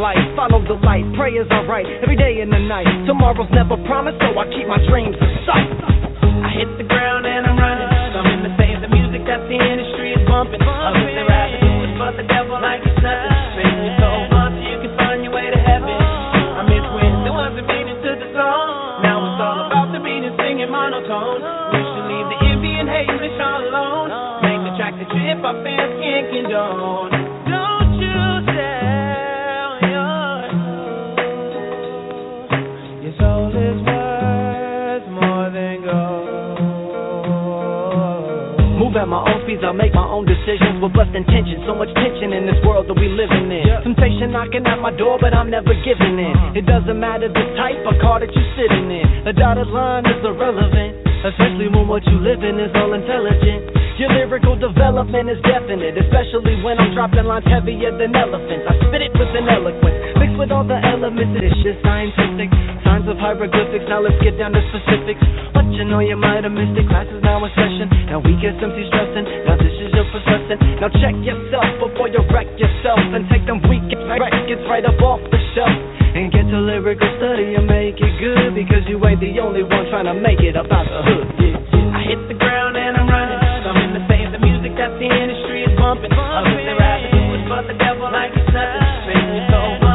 life. 0.00 0.18
Follow 0.34 0.64
the 0.64 0.80
light. 0.80 1.04
Pray 1.14 1.36
is 1.36 1.46
alright. 1.52 1.84
Every 2.00 2.16
day 2.16 2.40
and 2.40 2.50
the 2.50 2.58
night. 2.58 2.88
Tomorrow's 3.04 3.52
never 3.52 3.76
promised, 3.84 4.18
so 4.24 4.32
I 4.32 4.48
keep 4.48 4.66
my 4.66 4.80
dreams 4.88 5.14
in 5.14 5.30
sight. 5.44 5.68
I 6.40 6.50
hit 6.56 6.68
the 6.80 6.88
ground 6.88 7.28
and 7.28 7.44
I'm 7.44 7.60
running. 7.60 7.88
Something 8.16 8.40
to 8.48 8.52
say 8.56 8.72
the 8.80 8.88
music 8.88 9.28
that 9.28 9.44
the 9.44 9.60
industry 9.60 10.16
is 10.16 10.24
bumping. 10.24 10.64
Move 39.00 39.16
my 39.16 39.32
own 39.32 39.40
speeds, 39.48 39.64
I 39.64 39.72
make 39.72 39.96
my 39.96 40.04
own 40.04 40.28
decisions 40.28 40.76
with 40.76 40.92
blessed 40.92 41.16
intentions. 41.16 41.64
So 41.64 41.72
much 41.72 41.88
tension 41.96 42.36
in 42.36 42.44
this 42.44 42.60
world 42.68 42.84
that 42.84 43.00
we 43.00 43.08
living 43.08 43.48
in. 43.48 43.64
Temptation 43.80 44.28
knocking 44.28 44.60
at 44.68 44.76
my 44.76 44.92
door, 44.92 45.16
but 45.16 45.32
I'm 45.32 45.48
never 45.48 45.72
giving 45.80 46.20
in. 46.20 46.36
Uh-huh. 46.36 46.60
It 46.60 46.68
doesn't 46.68 47.00
matter 47.00 47.32
the 47.32 47.46
type 47.56 47.80
of 47.88 47.96
car 48.04 48.20
that 48.20 48.28
you're 48.28 48.52
sitting 48.60 48.92
in. 48.92 49.24
The 49.24 49.32
dotted 49.32 49.72
line 49.72 50.04
is 50.04 50.20
irrelevant, 50.20 51.00
especially 51.24 51.72
when 51.72 51.88
what 51.88 52.04
you 52.04 52.20
live 52.20 52.44
in 52.44 52.60
is 52.60 52.68
all 52.76 52.92
intelligent. 52.92 53.72
Your 53.96 54.12
lyrical 54.12 54.60
development 54.60 55.32
is 55.32 55.40
definite, 55.48 55.96
especially 55.96 56.60
when 56.60 56.76
I'm 56.76 56.92
dropping 56.92 57.24
lines 57.24 57.48
heavier 57.48 57.96
than 57.96 58.12
elephants. 58.12 58.68
I 58.68 58.84
spit 58.84 59.00
it 59.00 59.16
with 59.16 59.32
an 59.32 59.48
eloquence, 59.48 60.19
with 60.40 60.48
all 60.48 60.64
the 60.64 60.80
elements. 60.88 61.36
It's 61.36 61.52
just 61.60 61.84
scientific, 61.84 62.48
signs 62.80 63.04
of 63.04 63.20
hieroglyphics. 63.20 63.84
Now 63.92 64.00
let's 64.00 64.16
get 64.24 64.40
down 64.40 64.56
to 64.56 64.62
specifics. 64.72 65.20
But 65.52 65.68
you 65.76 65.84
know 65.84 66.00
you 66.00 66.16
might 66.16 66.48
have 66.48 66.56
missed 66.56 66.80
it. 66.80 66.88
Class 66.88 67.04
is 67.12 67.20
now 67.20 67.44
in 67.44 67.52
session. 67.52 67.92
Now 68.08 68.24
we 68.24 68.32
get 68.40 68.56
some 68.56 68.72
stressing. 68.72 69.28
Now 69.44 69.60
this 69.60 69.76
is 69.76 69.92
your 69.92 70.08
first 70.08 70.24
lesson. 70.24 70.56
Now 70.80 70.88
check 70.96 71.12
yourself 71.20 71.68
before 71.84 72.08
you 72.08 72.24
wreck 72.32 72.48
yourself 72.56 73.04
and 73.12 73.28
take 73.28 73.44
them 73.44 73.60
weak 73.68 73.84
records 73.92 74.64
right 74.64 74.82
up 74.88 74.96
off 75.04 75.20
the 75.28 75.36
shelf. 75.52 75.76
And 76.16 76.32
get 76.32 76.48
to 76.48 76.58
lyrical 76.58 77.06
study 77.20 77.54
and 77.54 77.68
make 77.68 78.00
it 78.00 78.14
good 78.18 78.56
because 78.56 78.82
you 78.88 78.98
ain't 79.04 79.20
the 79.20 79.38
only 79.44 79.62
one 79.62 79.86
trying 79.92 80.08
to 80.08 80.16
make 80.16 80.40
it 80.40 80.56
about 80.56 80.88
the 80.88 81.00
hood. 81.04 81.26
Yeah, 81.38 81.54
yeah. 81.54 81.94
I 81.94 82.00
hit 82.02 82.18
the 82.26 82.34
ground 82.34 82.80
and 82.80 82.96
I'm 82.96 83.06
running. 83.06 83.38
I'm 83.38 83.78
in 83.78 83.92
the 83.94 84.04
same 84.08 84.32
music 84.40 84.72
that 84.80 84.96
the 84.96 85.06
industry 85.06 85.68
is 85.68 85.72
bumping. 85.76 86.10
Others 86.10 86.64
they 86.64 86.74
rather 86.74 87.12
do 87.12 87.22
it 87.36 87.44
the 87.68 87.76
devil 87.78 88.08
like 88.10 88.32
it's 88.34 88.50
nothing. 88.50 89.46
So 89.52 89.89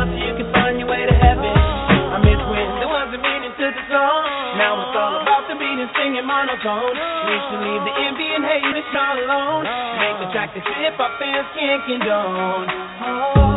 the 5.47 5.55
beat 5.55 5.77
and 5.77 6.27
monotone. 6.27 6.95
We 6.95 7.35
should 7.49 7.61
leave 7.61 7.83
the 7.85 7.95
envy 7.95 8.29
and 8.33 8.43
hate 8.45 8.65
all 8.97 9.17
alone. 9.19 9.63
Make 10.01 10.17
the 10.25 10.29
track 10.33 10.49
that 10.55 10.65
hip 10.65 10.95
hop 10.97 11.19
fans 11.19 11.47
can't 11.53 11.81
condone. 11.85 12.67
Oh. 13.05 13.55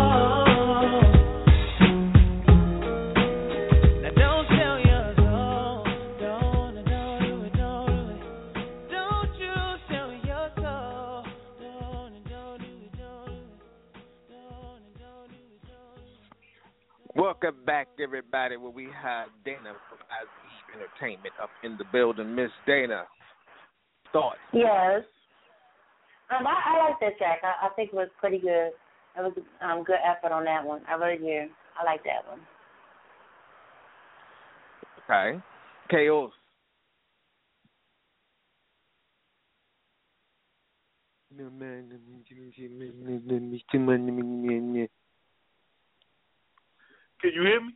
Welcome 17.18 17.64
back, 17.66 17.88
everybody. 18.00 18.56
Where 18.56 18.70
we 18.70 18.88
have 19.02 19.28
Dana 19.44 19.74
from 19.88 19.98
Entertainment 20.78 21.34
up 21.42 21.50
in 21.64 21.76
the 21.76 21.84
building. 21.92 22.34
Miss 22.34 22.50
Dana, 22.66 23.04
thoughts? 24.12 24.38
Yes. 24.52 25.02
Um, 26.30 26.46
I, 26.46 26.54
I 26.66 26.88
like 26.88 27.00
that 27.00 27.18
track. 27.18 27.40
I, 27.42 27.66
I 27.66 27.70
think 27.74 27.90
it 27.92 27.96
was 27.96 28.08
pretty 28.20 28.38
good. 28.38 28.70
It 29.16 29.22
was 29.22 29.32
um 29.60 29.82
good 29.82 29.96
effort 30.04 30.32
on 30.32 30.44
that 30.44 30.64
one. 30.64 30.82
I 30.88 30.94
really 30.94 31.18
do. 31.18 31.50
I 31.80 31.84
like 31.84 32.04
that 32.04 32.28
one. 32.28 32.40
Okay. 35.10 35.40
Chaos. 35.90 36.30
Can 41.30 41.48
you 47.34 47.42
hear 47.42 47.60
me? 47.60 47.74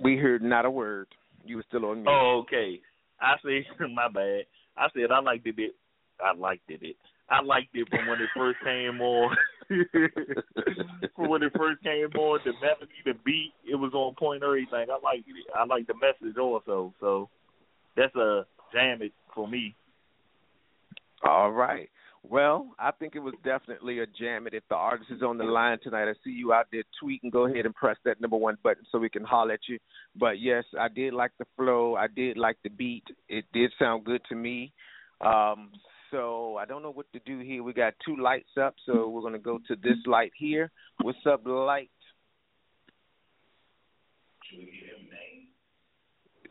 We 0.00 0.16
heard 0.16 0.42
not 0.42 0.64
a 0.64 0.70
word. 0.70 1.08
You 1.44 1.56
were 1.56 1.64
still 1.68 1.86
on 1.86 2.02
mute. 2.02 2.10
Oh, 2.10 2.42
okay. 2.44 2.80
I 3.20 3.34
said 3.42 3.86
my 3.94 4.08
bad. 4.08 4.44
I 4.76 4.88
said 4.94 5.10
I 5.10 5.20
liked 5.20 5.46
it. 5.46 5.74
I 6.20 6.34
liked 6.36 6.68
it. 6.68 6.96
I 7.30 7.42
liked 7.42 7.74
it 7.74 7.88
from 7.88 8.06
when 8.06 8.20
it 8.20 8.28
first 8.36 8.58
came 8.62 9.00
on. 9.00 9.36
from 11.16 11.28
when 11.28 11.42
it 11.42 11.52
first 11.56 11.82
came 11.82 12.12
on, 12.18 12.40
the 12.44 12.52
melody, 12.60 12.92
the 13.04 13.14
beat, 13.24 13.52
it 13.70 13.76
was 13.76 13.92
on 13.94 14.14
point. 14.14 14.42
Everything. 14.42 14.86
I 14.90 14.98
liked 15.02 15.26
it. 15.28 15.46
I 15.56 15.64
liked 15.64 15.88
the 15.88 15.94
message 15.94 16.36
also. 16.38 16.92
So 17.00 17.28
that's 17.96 18.14
a 18.14 18.46
jam 18.72 19.02
it 19.02 19.12
for 19.34 19.48
me. 19.48 19.74
All 21.22 21.50
right. 21.50 21.88
Well, 22.26 22.74
I 22.78 22.90
think 22.90 23.14
it 23.14 23.20
was 23.20 23.34
definitely 23.44 23.98
a 23.98 24.06
jam. 24.06 24.46
If 24.50 24.62
the 24.70 24.74
artist 24.74 25.10
is 25.10 25.22
on 25.22 25.36
the 25.36 25.44
line 25.44 25.78
tonight, 25.82 26.08
I 26.08 26.14
see 26.24 26.30
you 26.30 26.54
out 26.54 26.66
there 26.72 26.82
tweeting. 27.02 27.24
And 27.24 27.32
go 27.32 27.46
ahead 27.46 27.66
and 27.66 27.74
press 27.74 27.96
that 28.04 28.20
number 28.20 28.36
one 28.36 28.56
button 28.62 28.84
so 28.90 28.98
we 28.98 29.10
can 29.10 29.24
holler 29.24 29.52
at 29.52 29.60
you. 29.68 29.78
But 30.18 30.40
yes, 30.40 30.64
I 30.78 30.88
did 30.88 31.12
like 31.12 31.32
the 31.38 31.44
flow. 31.56 31.96
I 31.96 32.06
did 32.06 32.38
like 32.38 32.56
the 32.64 32.70
beat. 32.70 33.04
It 33.28 33.44
did 33.52 33.72
sound 33.78 34.04
good 34.04 34.22
to 34.30 34.34
me. 34.34 34.72
Um, 35.20 35.70
so 36.10 36.56
I 36.56 36.64
don't 36.64 36.82
know 36.82 36.92
what 36.92 37.12
to 37.12 37.20
do 37.26 37.40
here. 37.40 37.62
We 37.62 37.74
got 37.74 37.94
two 38.04 38.16
lights 38.16 38.56
up, 38.60 38.74
so 38.86 39.08
we're 39.08 39.22
gonna 39.22 39.38
go 39.38 39.58
to 39.68 39.76
this 39.76 39.98
light 40.06 40.32
here. 40.36 40.70
What's 41.02 41.18
up, 41.26 41.42
light? 41.44 41.90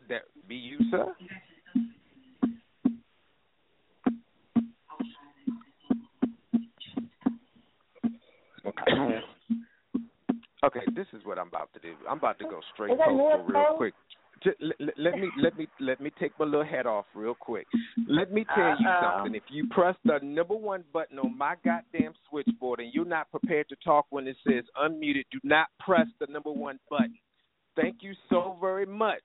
That 0.08 0.22
be 0.46 0.54
you, 0.54 0.78
sir? 0.90 1.14
Okay, 10.64 10.80
this 10.94 11.06
is 11.12 11.20
what 11.24 11.38
I'm 11.38 11.48
about 11.48 11.70
to 11.74 11.80
do. 11.80 11.94
I'm 12.08 12.18
about 12.18 12.38
to 12.38 12.44
go 12.44 12.60
straight 12.72 12.96
postal 12.96 13.44
real 13.46 13.76
quick. 13.76 13.94
Just, 14.42 14.56
let, 14.60 14.98
let 14.98 15.14
me 15.14 15.28
let 15.42 15.56
me 15.58 15.66
let 15.80 16.00
me 16.00 16.10
take 16.18 16.32
my 16.38 16.44
little 16.44 16.64
head 16.64 16.86
off 16.86 17.06
real 17.14 17.34
quick. 17.34 17.66
Let 18.08 18.32
me 18.32 18.44
tell 18.54 18.76
you 18.78 18.88
Uh-oh. 18.88 19.18
something. 19.18 19.34
If 19.34 19.44
you 19.50 19.66
press 19.68 19.94
the 20.04 20.18
number 20.22 20.54
one 20.54 20.84
button 20.92 21.18
on 21.18 21.36
my 21.36 21.54
goddamn 21.64 22.12
switchboard 22.28 22.80
and 22.80 22.92
you're 22.92 23.04
not 23.04 23.30
prepared 23.30 23.68
to 23.68 23.76
talk 23.84 24.06
when 24.10 24.26
it 24.26 24.36
says 24.46 24.64
unmuted, 24.80 25.24
do 25.30 25.38
not 25.44 25.68
press 25.80 26.06
the 26.18 26.26
number 26.30 26.50
one 26.50 26.78
button. 26.90 27.14
Thank 27.76 27.96
you 28.00 28.12
so 28.30 28.56
very 28.60 28.86
much. 28.86 29.22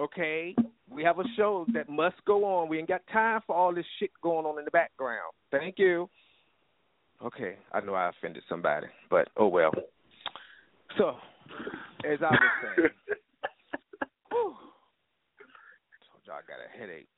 Okay, 0.00 0.54
we 0.90 1.02
have 1.02 1.18
a 1.18 1.24
show 1.36 1.66
that 1.74 1.88
must 1.88 2.16
go 2.26 2.44
on. 2.44 2.68
We 2.68 2.78
ain't 2.78 2.88
got 2.88 3.02
time 3.12 3.40
for 3.46 3.54
all 3.54 3.74
this 3.74 3.86
shit 3.98 4.10
going 4.22 4.46
on 4.46 4.58
in 4.58 4.64
the 4.64 4.70
background. 4.70 5.32
Thank 5.50 5.78
you. 5.78 6.08
Okay, 7.24 7.56
I 7.72 7.80
know 7.80 7.94
I 7.94 8.08
offended 8.08 8.42
somebody, 8.48 8.86
but 9.10 9.28
oh 9.36 9.48
well. 9.48 9.72
So, 10.98 11.16
as 12.04 12.18
I 12.20 12.30
was 12.30 12.38
saying, 12.76 12.88
whew, 14.30 14.54
told 16.08 16.22
y'all 16.26 16.36
I 16.36 16.46
got 16.46 16.58
a 16.64 16.78
headache. 16.78 17.08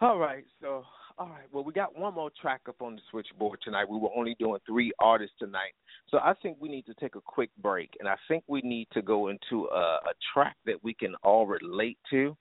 All 0.00 0.18
right, 0.18 0.44
so 0.62 0.84
all 1.18 1.28
right. 1.28 1.44
Well, 1.52 1.64
we 1.64 1.72
got 1.74 1.98
one 1.98 2.14
more 2.14 2.30
track 2.40 2.62
up 2.68 2.80
on 2.80 2.96
the 2.96 3.02
switchboard 3.10 3.58
tonight. 3.62 3.88
We 3.88 3.98
were 3.98 4.08
only 4.16 4.34
doing 4.38 4.58
three 4.66 4.92
artists 4.98 5.36
tonight, 5.38 5.74
so 6.08 6.18
I 6.18 6.32
think 6.42 6.56
we 6.60 6.68
need 6.68 6.86
to 6.86 6.94
take 6.94 7.16
a 7.16 7.20
quick 7.20 7.50
break, 7.60 7.90
and 8.00 8.08
I 8.08 8.14
think 8.28 8.44
we 8.46 8.62
need 8.62 8.88
to 8.92 9.02
go 9.02 9.28
into 9.28 9.66
a, 9.72 9.78
a 9.78 10.12
track 10.32 10.56
that 10.66 10.82
we 10.82 10.94
can 10.94 11.14
all 11.22 11.46
relate 11.46 11.98
to. 12.10 12.36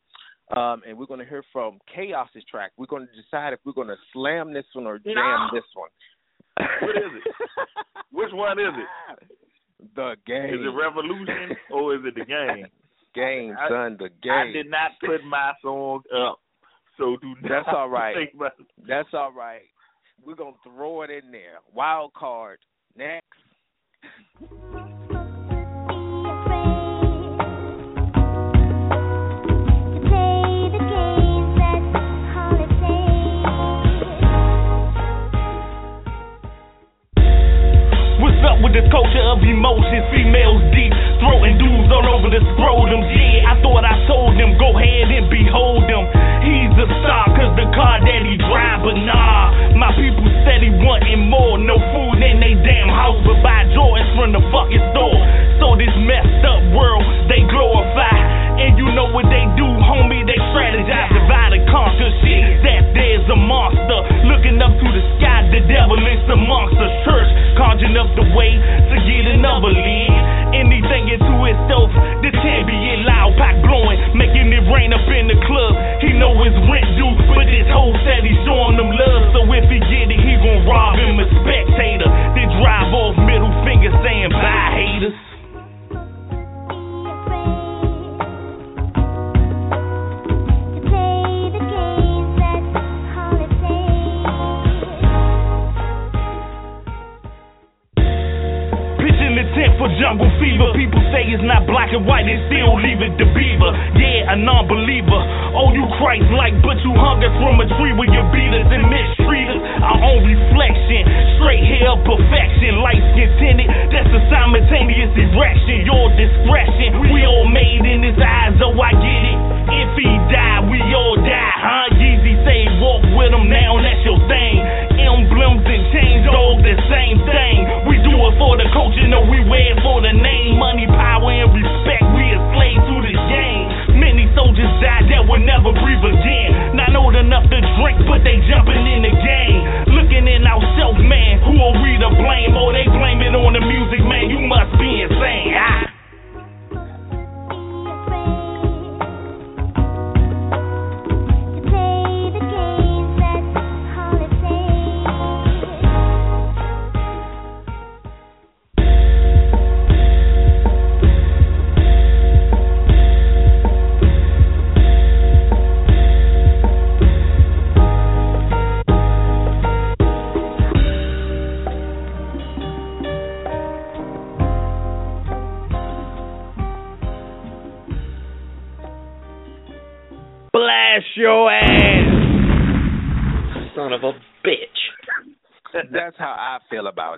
Um, 0.58 0.82
and 0.88 0.98
we're 0.98 1.06
going 1.06 1.20
to 1.20 1.28
hear 1.28 1.44
from 1.54 1.78
Chaos's 1.94 2.44
track. 2.50 2.72
We're 2.76 2.88
going 2.88 3.06
to 3.06 3.22
decide 3.22 3.54
if 3.54 3.60
we're 3.66 3.74
going 3.74 3.88
to 3.90 3.96
slam 4.14 4.52
this 4.52 4.66
one 4.74 4.88
or 4.88 4.98
jam 4.98 5.14
No. 5.16 5.48
this 5.54 5.64
one. 5.76 5.90
What 6.82 6.98
is 6.98 7.12
it? 7.24 7.34
Which 8.12 8.30
one 8.34 8.58
is 8.60 8.74
it? 8.76 9.28
The 10.00 10.16
game. 10.26 10.46
Is 10.46 10.62
it 10.62 10.70
Revolution 10.70 11.58
or 11.72 11.94
is 11.96 12.02
it 12.06 12.16
the 12.16 12.24
game? 12.24 12.66
game, 13.16 13.54
I- 13.60 13.68
son. 13.68 13.98
The 14.00 14.08
game. 14.24 14.32
I 14.32 14.52
did 14.54 14.70
not 14.70 14.92
put 15.06 15.22
my 15.26 15.52
song 15.62 16.04
up, 16.16 16.40
so 16.98 17.18
do 17.22 17.36
not 17.42 17.50
That's 17.50 17.68
all 17.76 17.90
right. 18.00 18.16
think 18.16 18.34
about 18.34 18.54
That's 18.88 19.10
all 19.14 19.34
right. 19.34 19.64
We're 20.26 20.36
gonna 20.36 20.56
throw 20.64 21.02
it 21.02 21.10
in 21.10 21.32
there. 21.32 21.60
Wild 21.74 22.14
card. 22.14 22.60
Next. 22.96 23.26
Up 38.50 38.58
with 38.66 38.74
this 38.74 38.90
culture 38.90 39.22
of 39.30 39.46
emotions? 39.46 40.02
Females 40.10 40.66
deep, 40.74 40.90
throwing 41.22 41.62
dudes 41.62 41.94
all 41.94 42.08
over 42.18 42.34
the 42.34 42.42
scrotum. 42.58 43.06
Yeah, 43.14 43.54
I 43.54 43.62
thought 43.62 43.86
I 43.86 43.94
told 44.10 44.34
them, 44.42 44.58
go 44.58 44.74
ahead 44.74 45.14
and 45.14 45.30
behold 45.30 45.86
him. 45.86 46.10
He's 46.42 46.74
a 46.74 46.88
star, 47.06 47.29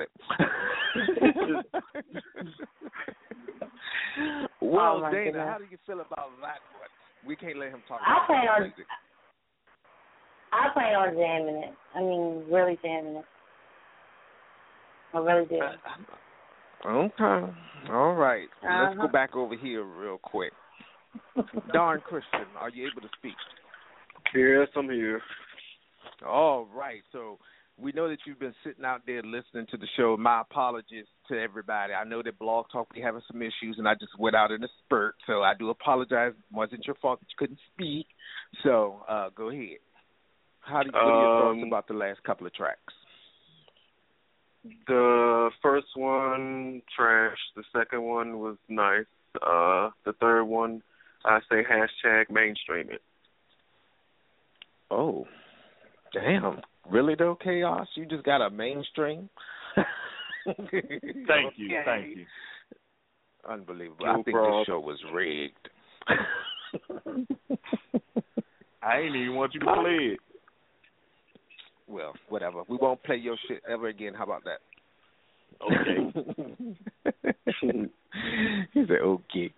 about 0.06 1.60
it. 1.60 1.66
well, 4.62 5.02
Oh, 5.06 5.12
Dana, 5.12 5.24
goodness. 5.26 5.48
how 5.50 5.58
do 5.58 5.66
you 5.70 5.78
feel 5.86 6.02
about 6.02 6.30
that 6.42 6.60
one? 6.78 6.90
We 7.26 7.36
can't 7.36 7.58
let 7.58 7.70
him 7.70 7.82
talk 7.88 8.02
I 8.06 8.12
about 8.14 8.28
plan 8.28 8.48
on- 8.48 8.62
music. 8.62 8.86
I 10.54 10.68
plan 10.74 10.96
on 10.96 11.14
jamming 11.16 11.64
it. 11.64 11.74
I 11.96 12.00
mean, 12.02 12.44
really 12.52 12.78
jamming 12.84 13.16
it. 13.18 13.26
I 15.14 15.18
really 15.20 15.46
do. 15.46 15.60
Okay. 16.86 17.54
All 17.90 18.14
right. 18.16 18.48
Let's 18.64 18.96
go 18.96 19.04
Uh-huh. 19.04 19.08
back 19.08 19.36
over 19.36 19.56
here 19.56 19.84
real 19.84 20.18
quick. 20.18 20.52
Don 21.74 22.00
Christian, 22.02 22.46
are 22.58 22.70
you 22.70 22.88
able 22.90 23.02
to 23.02 23.10
speak? 23.18 23.36
Yes, 24.34 24.68
I'm 24.76 24.90
here. 24.90 25.22
All 26.26 26.66
right. 26.74 27.02
So 27.12 27.38
we 27.78 27.92
know 27.94 28.10
that 28.10 28.20
you've 28.26 28.40
been 28.40 28.54
sitting 28.64 28.86
out 28.86 29.02
there 29.06 29.24
listening 29.24 29.66
to 29.72 29.78
the 29.78 29.88
show. 29.98 30.16
My 30.18 30.42
apologies 30.42 31.06
to 31.30 31.40
everybody. 31.40 31.94
I 31.94 32.04
know 32.04 32.22
that 32.24 32.38
Blog 32.38 32.66
Talk 32.72 32.88
we 32.94 33.02
having 33.02 33.22
some 33.32 33.42
issues, 33.42 33.76
and 33.78 33.88
I 33.88 33.94
just 33.96 34.18
went 34.20 34.36
out 34.36 34.52
in 34.52 34.64
a 34.64 34.68
spurt. 34.86 35.16
So 35.26 35.42
I 35.42 35.54
do 35.58 35.70
apologize. 35.70 36.34
It 36.38 36.56
wasn't 36.56 36.86
your 36.86 36.96
fault 37.02 37.20
that 37.20 37.28
you 37.30 37.36
couldn't 37.38 37.60
speak. 37.74 38.08
So 38.64 39.02
uh, 39.10 39.30
go 39.36 39.50
ahead. 39.50 39.78
How 40.60 40.84
do 40.84 40.88
you, 40.88 40.94
what 40.94 41.02
are 41.02 41.22
your 41.22 41.42
thoughts 41.42 41.64
Um, 41.64 41.68
about 41.68 41.88
the 41.88 41.96
last 41.96 42.24
couple 42.24 42.46
of 42.46 42.54
tracks? 42.54 42.94
The 44.86 45.50
first 45.64 45.88
one 45.96 46.84
trash. 46.96 47.38
The 47.56 47.64
second 47.76 48.04
one 48.04 48.40
was 48.40 48.58
nice. 48.70 49.06
Uh, 49.36 49.90
the 50.06 50.14
third 50.20 50.44
one, 50.44 50.84
I 51.26 51.40
say 51.50 51.64
hashtag 51.64 52.30
mainstream 52.30 52.92
it. 52.92 53.02
Oh, 54.92 55.26
damn! 56.14 56.62
Really 56.89 57.15
though, 57.15 57.38
chaos? 57.41 57.88
You 57.96 58.06
just 58.06 58.24
got 58.24 58.41
a 58.41 58.50
mainstream? 58.50 59.30
Thank 60.46 61.54
you, 61.56 61.80
thank 61.86 62.17
you. 62.17 62.26
Unbelievable. 63.48 64.06
Joe 64.06 64.12
I 64.12 64.24
think 64.24 64.36
Frog. 64.36 64.62
this 64.62 64.67
show 64.67 64.80
was 64.80 65.00
rigged. 65.13 65.70
I 68.84 69.00
ain't 69.00 69.15
even 69.15 69.36
want 69.36 69.54
you 69.54 69.60
to 69.60 69.65
play 69.65 70.13
it. 70.13 70.20
Well, 71.88 72.13
whatever. 72.30 72.63
We 72.67 72.78
won't 72.78 73.04
play 73.04 73.17
your 73.17 73.36
shit 73.48 73.62
ever 73.70 73.88
again. 73.88 74.13
How 74.15 74.24
about 74.24 74.44
that? 74.46 74.62
Okay. 75.62 75.98
he 78.74 78.86
said, 78.88 79.02
okay. 79.04 79.54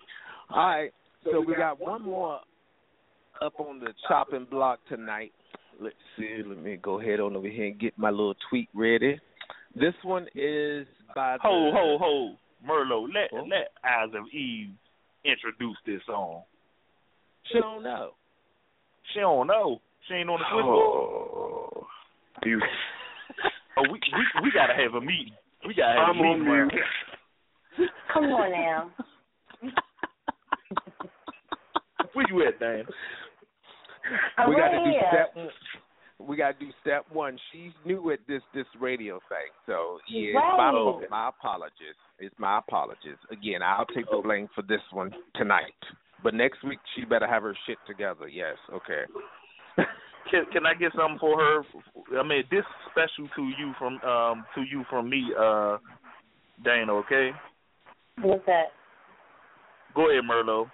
All 0.49 0.65
right. 0.65 0.91
So 1.23 1.39
we 1.39 1.55
got 1.55 1.79
one 1.79 2.01
more 2.01 2.39
up 3.41 3.59
on 3.59 3.79
the 3.79 3.93
chopping 4.07 4.47
block 4.49 4.79
tonight. 4.89 5.31
Let's 5.79 5.95
see. 6.17 6.41
Let 6.45 6.61
me 6.61 6.77
go 6.81 6.99
ahead 6.99 7.19
on 7.19 7.35
over 7.35 7.47
here 7.47 7.65
and 7.67 7.79
get 7.79 7.97
my 7.97 8.09
little 8.09 8.35
tweet 8.49 8.69
ready. 8.73 9.19
This 9.75 9.93
one 10.03 10.23
is 10.35 10.85
by 11.15 11.37
the, 11.37 11.43
Ho, 11.43 11.71
ho, 11.73 11.97
ho. 11.99 12.35
Merlot, 12.67 13.09
let 13.13 13.29
oh. 13.33 13.43
let 13.49 13.71
Eyes 13.83 14.09
of 14.15 14.27
Eve 14.33 14.69
introduce 15.25 15.77
this 15.85 16.01
song. 16.05 16.43
She 17.51 17.59
don't 17.59 17.83
know. 17.83 18.11
She 19.13 19.19
don't 19.19 19.47
know. 19.47 19.81
She 20.07 20.13
ain't 20.15 20.29
on 20.29 20.39
the 20.39 20.45
switchboard. 20.51 20.79
Oh, 20.79 21.87
you. 22.45 22.59
Oh, 23.75 23.81
we 23.91 23.93
we 23.93 24.41
we 24.43 24.51
gotta 24.53 24.75
have 24.75 24.93
a 24.93 25.01
meeting. 25.01 25.33
We 25.67 25.73
gotta 25.73 25.99
have 25.99 26.09
I'm 26.09 26.19
a 26.19 26.21
meeting. 26.21 26.41
on 26.41 26.47
around 26.47 26.67
mute. 26.67 26.83
here. 27.77 27.89
Come 28.13 28.25
on 28.25 28.51
now. 28.51 28.91
Where 32.13 32.25
you 32.29 32.47
at, 32.47 32.59
Dan? 32.59 32.85
I'm 34.37 34.49
we 34.49 34.55
got 34.55 34.69
to 34.69 34.77
do 34.83 34.91
step 35.09 35.35
one. 35.35 35.49
We 36.19 36.37
got 36.37 36.59
to 36.59 36.65
do 36.65 36.71
step 36.81 37.05
one. 37.11 37.37
She's 37.51 37.71
new 37.85 38.11
at 38.11 38.19
this 38.27 38.41
this 38.53 38.65
radio 38.79 39.19
thing, 39.29 39.51
so 39.65 39.99
yeah, 40.09 40.29
it's 40.29 40.57
my 40.57 40.71
My 41.09 41.29
apologies. 41.29 41.97
It's 42.19 42.35
my 42.37 42.59
apologies. 42.59 43.17
Again, 43.31 43.61
I'll 43.63 43.85
take 43.85 44.05
the 44.09 44.21
blame 44.23 44.47
for 44.55 44.61
this 44.61 44.81
one 44.91 45.11
tonight. 45.35 45.73
But 46.23 46.33
next 46.33 46.63
week 46.63 46.79
she 46.95 47.03
better 47.05 47.27
have 47.27 47.43
her 47.43 47.55
shit 47.67 47.77
together. 47.85 48.27
Yes, 48.27 48.57
okay. 48.71 49.03
Can 50.31 50.45
can 50.53 50.65
I 50.65 50.73
get 50.73 50.93
something 50.95 51.19
for 51.19 51.37
her? 51.37 51.63
I 52.17 52.23
mean, 52.23 52.43
this 52.49 52.63
special 52.91 53.27
to 53.35 53.41
you 53.59 53.73
from 53.77 53.99
um 54.09 54.45
to 54.55 54.61
you 54.61 54.85
from 54.89 55.09
me, 55.09 55.21
uh, 55.37 55.77
Dana. 56.63 56.93
Okay, 56.93 57.31
What's 58.21 58.45
that? 58.45 58.71
go 59.93 60.09
ahead, 60.09 60.23
Merlot. 60.23 60.67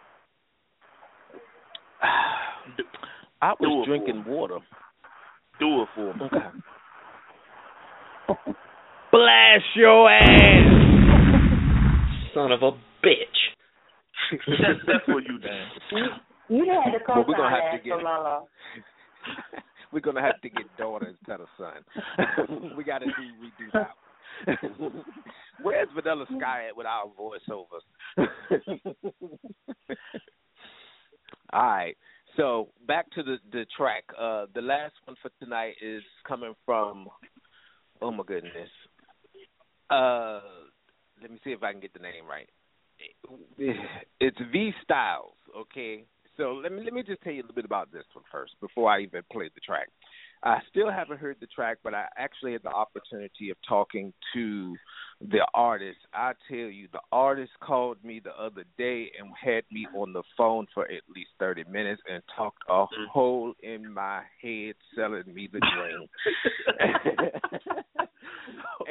I 3.42 3.54
was 3.60 3.88
drinking 3.88 4.26
water. 4.28 4.60
Do 5.60 5.82
it 5.84 5.88
for 5.96 6.14
me. 6.14 6.26
Okay. 6.26 6.40
Blast 9.12 9.64
your 9.76 10.10
ass! 10.10 10.80
Son 12.34 12.52
of 12.52 12.62
a 12.62 12.72
bitch. 13.06 13.40
that's, 14.32 14.80
that's 14.86 15.06
for 15.06 15.22
you, 15.22 15.40
Dan. 15.40 15.68
You 16.50 16.66
had 16.66 16.92
to 16.92 17.00
Well, 17.08 17.24
co 17.24 17.26
we're 17.28 17.38
gonna 17.38 17.50
have 17.50 17.72
that 17.72 17.78
to 17.78 17.84
get 17.84 17.98
for 17.98 18.04
Lolo. 18.04 18.48
We're 19.92 20.02
gonna 20.02 20.22
have 20.22 20.40
to 20.42 20.50
get 20.50 20.78
daughter 20.78 21.08
instead 21.08 21.42
of 21.42 21.48
son. 21.58 22.74
we 22.78 22.84
got 22.84 23.00
to 23.00 23.06
do 23.06 23.12
redo 23.42 23.72
that. 23.74 23.96
Where's 25.64 25.88
Vanilla 25.96 26.26
Sky 26.38 26.68
at 26.70 26.78
with 26.78 26.86
our 26.86 27.06
voiceovers? 27.20 27.82
All 31.52 31.64
right. 31.64 31.98
So 32.38 32.70
back 32.88 33.10
to 33.12 33.24
the 33.24 33.38
the 33.52 33.66
track. 33.76 34.04
Uh, 34.20 34.46
the 34.54 34.62
last 34.62 34.94
one 35.06 35.16
for 35.22 35.32
tonight 35.42 35.76
is 35.82 36.04
coming 36.28 36.54
from. 36.66 37.08
Oh 38.02 38.12
my 38.12 38.24
goodness. 38.26 38.70
Uh, 39.90 40.40
let 41.22 41.32
me 41.32 41.40
see 41.44 41.52
if 41.52 41.64
I 41.64 41.72
can 41.72 41.82
get 41.82 41.94
the 41.94 42.00
name 42.00 42.26
right. 42.30 42.50
It's 44.22 44.38
V 44.52 44.72
Styles. 44.84 45.36
Okay. 45.58 46.04
So 46.38 46.54
let 46.64 46.72
me 46.72 46.84
let 46.84 46.94
me 46.94 47.04
just 47.04 47.22
tell 47.22 47.34
you 47.34 47.42
a 47.42 47.44
little 47.44 47.56
bit 47.56 47.66
about 47.66 47.92
this 47.92 48.06
one 48.14 48.24
first 48.32 48.54
before 48.62 48.90
I 48.90 49.02
even 49.02 49.22
play 49.32 49.50
the 49.54 49.62
track. 49.62 49.90
I 50.44 50.60
still 50.70 50.90
haven't 50.90 51.20
heard 51.20 51.38
the 51.42 51.48
track, 51.48 51.80
but 51.84 51.94
I 51.94 52.06
actually 52.18 52.54
had 52.54 52.64
the 52.64 52.70
opportunity 52.70 53.50
of 53.50 53.58
talking 53.68 54.14
to 54.34 54.76
the 55.22 55.46
artist. 55.54 56.00
I 56.14 56.32
tell 56.50 56.58
you, 56.58 56.88
the 56.94 57.02
artist 57.12 57.52
called 57.62 57.98
me 58.04 58.22
the 58.24 58.32
other 58.32 58.64
day 58.78 59.12
and 59.20 59.32
had 59.42 59.64
me 59.72 59.86
on 59.96 60.14
the 60.14 60.24
phone 60.38 60.68
for 60.74 60.86
at 60.86 61.02
least 61.14 61.32
30 61.40 61.66
minutes 61.70 62.02
and 62.10 62.24
talked 62.38 62.64
a 62.70 62.72
mm. 62.72 62.88
hole 63.12 63.54
in 63.62 63.94
my 63.94 64.22
head 64.42 64.76
selling 64.96 65.34
me 65.34 65.50
the 65.52 65.60
dream. 65.60 66.08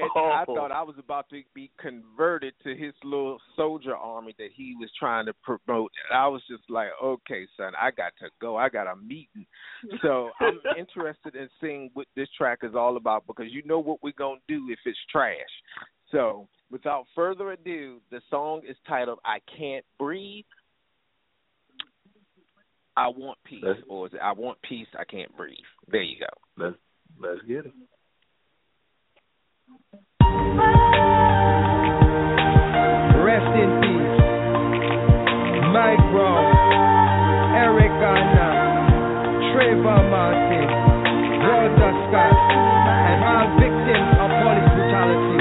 and 0.01 0.11
I 0.33 0.45
thought 0.45 0.73
I 0.73 0.83
was 0.83 0.97
about 0.99 1.29
to 1.31 1.43
be 1.55 1.71
converted 1.81 2.55
to 2.65 2.75
his 2.75 2.95
little 3.03 3.39
soldier 3.57 3.97
army 3.97 4.35
that 4.39 4.51
he 4.55 4.75
was 4.79 4.91
trying 4.99 5.27
to 5.27 5.35
promote. 5.43 5.91
And 6.09 6.19
I 6.19 6.27
was 6.29 6.43
just 6.49 6.65
like, 6.69 6.89
okay, 7.03 7.47
son, 7.57 7.73
I 7.81 7.91
got 7.91 8.13
to 8.21 8.29
go. 8.41 8.57
I 8.57 8.69
got 8.69 8.87
a 8.87 8.97
meeting. 8.97 9.47
So 10.03 10.31
I'm 10.41 10.61
interested 10.79 11.35
in 11.35 11.49
seeing 11.61 11.91
what 11.95 12.07
this 12.17 12.29
track 12.37 12.61
is 12.63 12.75
all 12.75 12.97
about 12.97 13.27
because 13.27 13.47
you 13.51 13.63
know 13.65 13.79
what 13.79 14.03
we're 14.03 14.13
going 14.17 14.41
to 14.47 14.55
do 14.55 14.73
if 14.73 14.79
it's 14.85 14.99
trash. 15.11 15.35
So 16.11 16.49
without 16.71 17.05
further 17.15 17.53
ado, 17.53 18.01
the 18.11 18.21
song 18.31 18.63
is 18.69 18.77
titled 18.87 19.19
I 19.25 19.39
Can't 19.57 19.85
Breathe. 19.99 20.45
I 22.97 23.09
want 23.09 23.39
peace, 23.45 23.63
Let's- 23.63 23.81
or 23.89 24.07
is 24.09 24.15
it 24.15 24.21
I 24.21 24.33
want 24.33 24.59
peace, 24.63 24.89
I 24.99 25.05
can't 25.05 25.35
breathe? 25.37 25.57
There 25.87 26.03
you 26.03 26.19
go. 26.19 26.65
Let's 26.65 26.77
let's 27.21 27.41
get 27.47 27.67
it. 27.67 27.73
Rest 29.69 29.85
in 33.53 33.69
peace. 33.85 34.17
Mike 35.77 36.01
Brown, 36.09 36.41
Eric 37.53 37.93
Garner, 38.01 38.49
Trayvon 39.53 40.09
Martin, 40.09 40.73
Walter 41.45 41.93
Scott, 42.09 42.33
and 42.33 43.21
all 43.29 43.45
victims 43.61 44.09
of 44.17 44.33
police 44.41 44.73
brutality. 44.73 45.37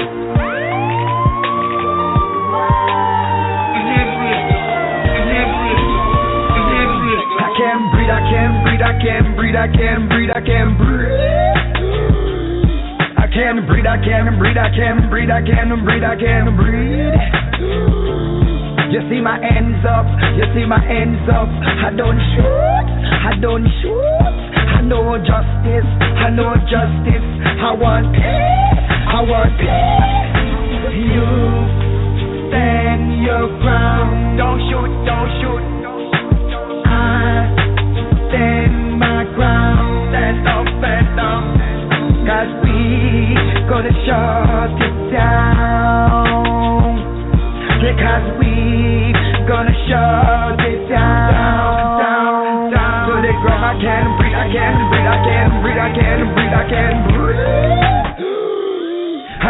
I 7.40 7.48
can't 7.56 7.88
breathe, 7.96 8.12
I 8.12 8.20
can't 8.28 8.60
breathe, 8.60 8.84
I 8.84 8.92
can't 9.00 9.32
breathe, 9.34 9.56
I 9.56 9.72
can't 9.72 10.04
breathe, 10.04 10.28
I 10.30 10.40
can't 10.44 10.44
breathe. 10.44 10.47
I 13.38 13.54
can't 13.54 13.68
breathe, 13.68 13.86
I 13.86 14.02
can't 14.02 14.36
breathe, 14.36 14.58
I 14.58 14.66
can't 14.74 15.08
breathe, 15.08 15.30
I 15.30 15.38
can't 15.46 15.70
breathe, 15.86 16.02
I 16.02 16.16
can't 16.18 16.58
breathe. 16.58 17.14
You 18.90 18.98
see 19.06 19.20
my 19.22 19.38
hands 19.38 19.78
up, 19.86 20.10
you 20.34 20.42
see 20.58 20.66
my 20.66 20.82
hands 20.82 21.22
up. 21.30 21.46
I 21.46 21.94
don't 21.94 22.18
shoot, 22.34 22.42
I 22.42 23.38
don't 23.40 23.62
shoot. 23.78 24.42
I 24.74 24.82
know 24.82 25.14
justice, 25.22 25.86
I 25.86 26.34
know 26.34 26.50
justice. 26.66 27.26
I 27.62 27.78
want 27.78 28.10
peace, 28.10 28.82
I 29.06 29.22
want 29.22 29.54
peace. 29.54 29.87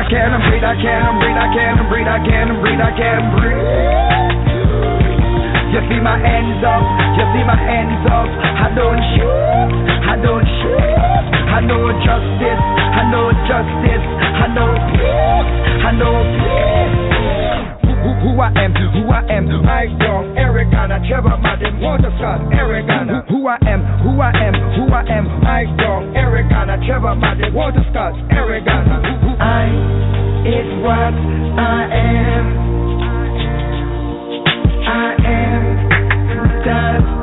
I 0.08 0.16
can't 0.16 0.40
breathe, 0.40 0.64
I 0.64 0.72
can't 0.80 1.20
breathe, 1.20 1.36
I 1.36 1.52
can't 1.52 1.84
breathe, 1.84 2.08
I 2.08 2.16
can't 2.24 2.56
breathe, 2.64 2.80
I 2.80 2.96
can't 2.96 3.28
breathe. 3.36 3.60
You 5.68 5.84
see 5.84 6.00
my 6.00 6.16
hands 6.16 6.64
up, 6.64 6.80
you 7.12 7.28
see 7.36 7.44
my 7.44 7.52
hands 7.52 8.08
up. 8.08 8.24
I 8.24 8.72
don't 8.72 9.04
shoot, 9.12 9.68
I 10.08 10.16
don't 10.16 10.48
shoot. 10.64 10.80
I 11.52 11.60
know 11.60 11.92
justice, 12.00 12.64
I 12.96 13.04
know 13.12 13.36
justice, 13.52 14.04
I 14.32 14.48
know 14.48 14.72
peace, 14.96 15.48
I 15.84 15.92
know 15.92 16.24
peace. 16.40 17.92
Who, 18.00 18.32
who 18.32 18.40
I 18.40 18.48
am, 18.64 18.72
who 18.72 19.12
I 19.12 19.20
am, 19.28 19.44
Mike 19.60 19.92
Brown, 20.00 20.37
Eric 20.58 20.74
Anna, 20.74 20.98
Trevor 21.06 21.38
Scott, 22.18 22.52
Eric 22.52 22.90
Anna. 22.90 23.22
Who 23.30 23.46
I 23.46 23.58
am, 23.62 23.78
who 24.02 24.20
I 24.20 24.34
am, 24.34 24.54
who 24.74 24.92
I 24.92 25.06
am, 25.06 25.24
Mike 25.38 25.70
Brown, 25.76 26.16
Eric 26.16 26.50
Anna, 26.50 26.84
Trevor 26.84 27.14
Scott, 27.94 28.18
Eric 28.32 28.66
Anna. 28.66 28.98
I 29.38 29.70
is 30.42 30.82
what 30.82 31.14
I 31.62 31.86
am. 31.94 32.46
I 34.82 35.14
am 35.30 35.62
that 36.66 37.17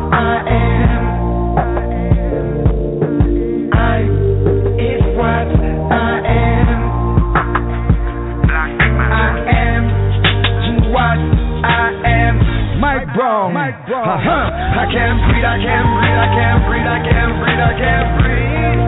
can't 14.95 15.19
breathe, 15.27 15.43
I 15.43 15.59
can't 15.59 15.91
breathe, 15.91 16.15
I 16.15 16.27
can't 16.31 16.61
breathe, 16.63 16.87
I 16.87 16.99
can't 17.03 17.35
breathe, 17.35 17.59
I 17.59 17.73
can't 17.75 18.09
breathe. 18.15 18.79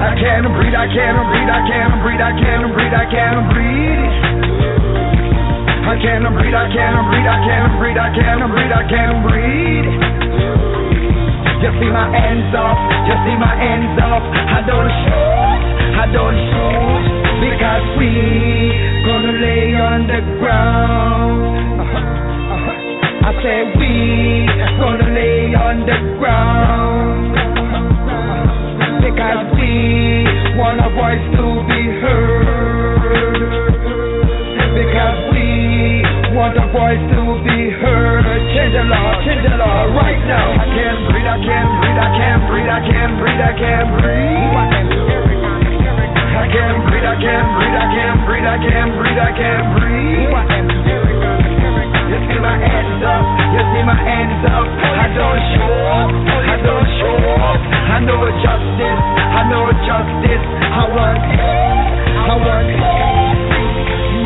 I 0.00 0.12
can't 0.16 0.48
breathe, 0.56 0.72
I 0.72 0.88
can't 0.88 1.20
breathe, 1.28 1.52
I 1.52 1.60
can't 1.68 1.94
breathe, 2.00 2.22
I 2.24 2.32
can't 2.32 2.72
breathe, 2.72 2.96
I 2.96 3.04
can't 3.12 3.44
breathe. 3.52 4.08
I 5.84 5.94
can't 6.00 6.32
breathe, 6.32 6.56
I 6.56 6.64
can't 6.72 7.04
breathe, 7.12 7.28
I 7.28 7.38
can't 7.44 7.72
breathe, 7.76 8.00
I 8.00 8.08
can't 8.16 8.48
breathe, 8.48 8.72
I 8.72 8.84
can't 8.88 9.18
breathe. 9.28 9.90
Just 11.60 11.76
see 11.76 11.92
my 11.92 12.08
hands 12.08 12.48
off, 12.56 12.78
just 13.04 13.20
see 13.28 13.36
my 13.36 13.52
hands 13.52 14.00
off. 14.00 14.24
I 14.32 14.64
don't 14.64 14.88
shoot, 15.04 15.60
I 15.92 16.04
don't 16.08 16.38
shoot 16.48 17.04
because 17.44 17.84
we 18.00 18.10
gonna 19.04 19.34
lay 19.44 19.76
on 19.76 20.08
the 20.08 20.20
ground. 20.40 21.37
Said 23.38 23.70
we 23.78 24.50
gonna 24.82 25.14
lay 25.14 25.54
on 25.54 25.86
the 25.86 25.94
ground 26.18 27.38
because 28.98 29.46
we 29.54 30.26
want 30.58 30.82
our 30.82 30.90
voice 30.90 31.22
to 31.38 31.46
be 31.70 31.82
heard. 32.02 33.30
Because 34.74 35.18
we 35.30 36.02
want 36.34 36.58
our 36.58 36.66
voice 36.74 36.98
to 37.14 37.22
be 37.46 37.70
heard. 37.78 38.26
Change 38.58 38.74
the 38.74 38.82
law, 38.90 39.22
change 39.22 39.46
the 39.46 39.54
law 39.54 39.86
right 39.94 40.18
now. 40.26 40.58
I 40.58 40.66
can't 40.74 40.98
breathe, 41.06 41.30
I 41.30 41.38
can't 41.38 41.70
breathe, 41.78 41.94
I 41.94 42.10
can't 42.18 42.42
breathe, 42.50 42.66
I 42.66 42.82
can't 42.90 43.22
breathe, 43.22 43.38
I 43.38 43.54
can't 43.54 44.02
breathe. 44.02 44.50
I 46.38 46.50
can't 46.50 46.82
breathe, 46.90 47.06
I 47.06 47.14
can't 47.22 47.48
breathe, 47.54 47.70
I 47.70 47.86
can't 47.86 48.18
breathe, 48.26 48.50
I 48.50 48.58
can't 48.66 48.90
breathe, 48.98 49.14
I 49.14 49.30
can't 49.30 49.78
breathe. 49.78 50.77
You 52.08 52.18
see 52.28 52.40
my 52.40 52.56
hands 52.58 53.04
up, 53.04 53.24
you 53.54 53.62
see 53.72 53.84
my 53.84 53.98
hands 53.98 54.44
up. 54.48 54.66
I 54.68 55.06
don't 55.12 55.42
show 55.56 55.74
up, 55.92 57.60
I 57.94 58.00
know 58.00 58.20
justice, 58.44 59.02
I 59.38 59.42
know 59.50 59.66
justice. 59.86 60.44
I 60.72 60.84
want 60.96 61.22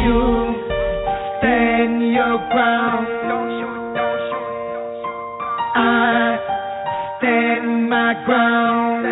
You 0.05 0.21
stand 1.41 2.03
your 2.15 2.39
ground. 2.53 3.09
I 5.75 6.39
stand 7.19 7.91
my 7.91 8.15
ground. 8.27 9.07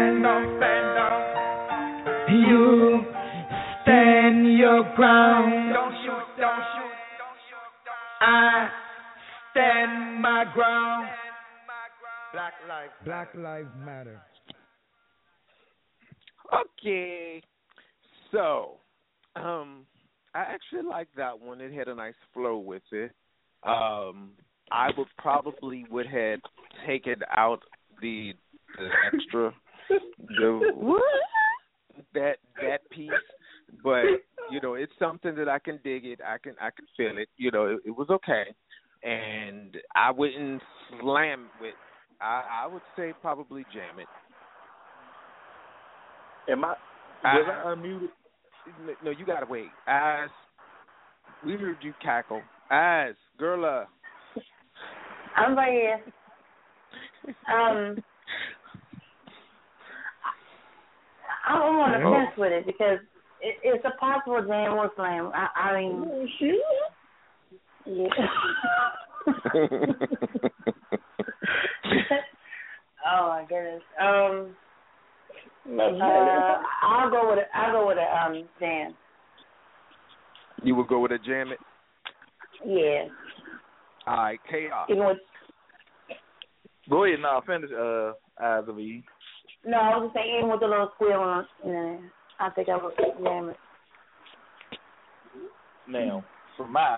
You 2.31 3.05
stand 3.83 4.59
your 4.59 4.85
ground. 4.97 5.60
Stand 10.51 10.55
ground. 10.55 11.09
Black 12.33 12.53
lives, 12.69 12.93
Black 13.05 13.29
lives 13.35 13.69
matter. 13.85 14.21
Okay. 16.53 17.43
So, 18.31 18.77
um, 19.37 19.87
I 20.35 20.41
actually 20.41 20.89
like 20.89 21.09
that 21.17 21.41
one. 21.41 21.61
It 21.61 21.73
had 21.73 21.89
a 21.89 21.95
nice 21.95 22.15
flow 22.33 22.59
with 22.59 22.83
it. 22.93 23.11
Um, 23.65 24.31
I 24.71 24.91
would 24.97 25.09
probably 25.19 25.85
would 25.91 26.07
have 26.07 26.41
taken 26.87 27.17
out 27.37 27.61
the 28.01 28.33
the 28.79 28.89
extra 29.13 29.53
the 30.29 31.01
that 32.15 32.37
that 32.63 32.89
piece, 32.91 33.11
but 33.83 34.05
you 34.51 34.61
know 34.63 34.75
it's 34.75 34.93
something 34.99 35.35
that 35.35 35.49
I 35.49 35.59
can 35.59 35.81
dig 35.83 36.05
it. 36.05 36.21
I 36.25 36.39
can 36.39 36.55
I 36.61 36.71
can 36.71 36.87
feel 36.97 37.19
it. 37.19 37.29
You 37.37 37.51
know 37.51 37.67
it, 37.67 37.81
it 37.87 37.91
was 37.91 38.09
okay, 38.11 38.45
and 39.03 39.77
I 39.95 40.11
wouldn't 40.11 40.63
slam 41.01 41.49
with. 41.61 41.75
I 42.21 42.65
I 42.65 42.67
would 42.67 42.83
say 42.97 43.13
probably 43.21 43.65
jam 43.73 43.99
it. 43.99 44.09
Am 46.51 46.65
I? 46.65 46.75
Was 47.23 47.47
I 47.65 47.69
unmuted? 47.75 48.09
No, 49.05 49.11
you 49.11 49.25
gotta 49.25 49.47
wait. 49.47 49.69
As 49.87 50.31
we 51.45 51.55
heard 51.55 51.77
you 51.83 51.93
cackle. 52.03 52.43
As 52.71 53.15
girl, 53.39 53.65
uh, 53.65 54.41
I'm 55.37 55.57
right 55.57 55.73
here. 55.73 56.03
Um, 57.53 58.03
I'm 61.47 61.63
on 61.63 61.93
the 61.93 62.07
Oh. 62.07 62.13
fence 62.13 62.37
with 62.37 62.53
it 62.53 62.67
because 62.67 62.99
it, 63.41 63.57
it's 63.63 63.85
a 63.85 63.97
possible 63.99 64.43
jam 64.47 64.75
or 64.75 64.91
slam. 64.97 65.33
I, 65.35 65.49
I 65.57 65.81
mean, 65.81 66.29
yeah. 67.91 68.09
oh 73.07 73.29
my 73.29 73.45
goodness. 73.49 73.83
Um, 74.01 74.55
uh, 75.69 75.83
I'll 76.83 77.11
go 77.11 77.31
with 77.31 77.39
a, 77.39 77.57
I'll 77.57 77.73
go 77.73 77.87
with 77.89 77.99
a 77.99 78.17
um 78.17 78.49
jam. 78.59 78.95
you 80.63 80.75
would 80.75 80.89
go 80.89 81.01
with 81.01 81.13
a 81.13 81.19
jam 81.19 81.53
it. 81.53 81.59
Yeah. 82.65 83.09
All 84.07 84.17
right, 84.17 84.41
chaos. 84.51 84.89
Even 84.91 85.07
with 85.07 85.19
Go 86.89 87.05
ahead, 87.05 87.21
now 87.21 87.43
finish. 87.47 87.71
Uh, 87.71 88.13
eyes 88.43 88.65
of 88.67 88.79
Eve. 88.79 89.05
no, 89.65 89.79
I 89.79 89.97
was 89.97 90.07
just 90.07 90.15
saying 90.15 90.37
even 90.39 90.51
with 90.51 90.63
a 90.63 90.67
little 90.67 90.91
squeal 90.95 91.13
on 91.13 91.47
in 91.65 91.71
there, 91.71 92.13
I 92.41 92.51
think 92.51 92.69
I 92.69 92.77
would 92.83 92.95
jam 92.97 93.51
it. 93.51 93.57
Now, 95.89 96.25
for 96.57 96.67
my 96.67 96.97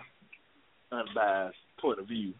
unbiased 0.92 1.56
point 1.80 1.98
of 1.98 2.06
view, 2.08 2.34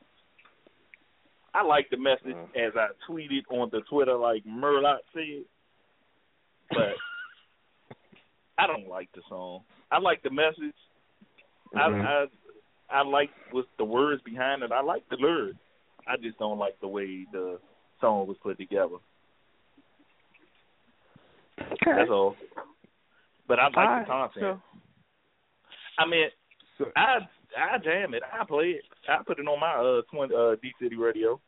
I 1.55 1.63
like 1.63 1.89
the 1.91 1.97
message 1.97 2.37
as 2.57 2.73
I 2.77 2.89
tweeted 3.11 3.43
on 3.51 3.69
the 3.73 3.81
Twitter, 3.91 4.17
like 4.17 4.45
Merlot 4.45 4.99
said, 5.13 5.45
but 6.71 6.95
I 8.59 8.67
don't 8.67 8.89
like 8.89 9.09
the 9.15 9.23
song. 9.29 9.63
I 9.91 9.99
like 9.99 10.23
the 10.23 10.31
message. 10.31 10.75
Mhm. 11.75 12.05
I 12.05 12.25
I 12.95 12.99
I 13.01 13.03
like 13.03 13.31
what's 13.51 13.69
the 13.79 13.85
words 13.85 14.23
behind 14.23 14.63
it. 14.63 14.73
I 14.73 14.83
like 14.83 15.09
the 15.09 15.17
lyrics. 15.17 15.59
I 16.07 16.17
just 16.17 16.39
don't 16.39 16.59
like 16.59 16.79
the 16.81 16.89
way 16.89 17.27
the 17.33 17.59
song 18.01 18.27
was 18.27 18.37
put 18.43 18.59
together. 18.59 18.97
That's 21.59 22.11
all. 22.11 22.37
But 23.49 23.59
I 23.59 23.65
like 23.67 23.77
Alright, 23.77 24.07
the 24.07 24.11
content. 24.13 24.41
so- 24.41 24.63
I 25.99 26.07
mean, 26.07 26.27
so. 26.79 26.87
I 26.97 27.19
I 27.57 27.79
jam 27.79 28.15
it. 28.15 28.23
I 28.33 28.45
play 28.45 28.79
it. 28.79 28.85
I 29.09 29.23
put 29.27 29.39
it 29.39 29.47
on 29.47 29.61
my 29.61 29.75
uh 29.75 30.03
twenty 30.11 30.35
uh 30.35 30.57
D 30.63 30.73
City 30.81 30.97
radio. 30.97 31.41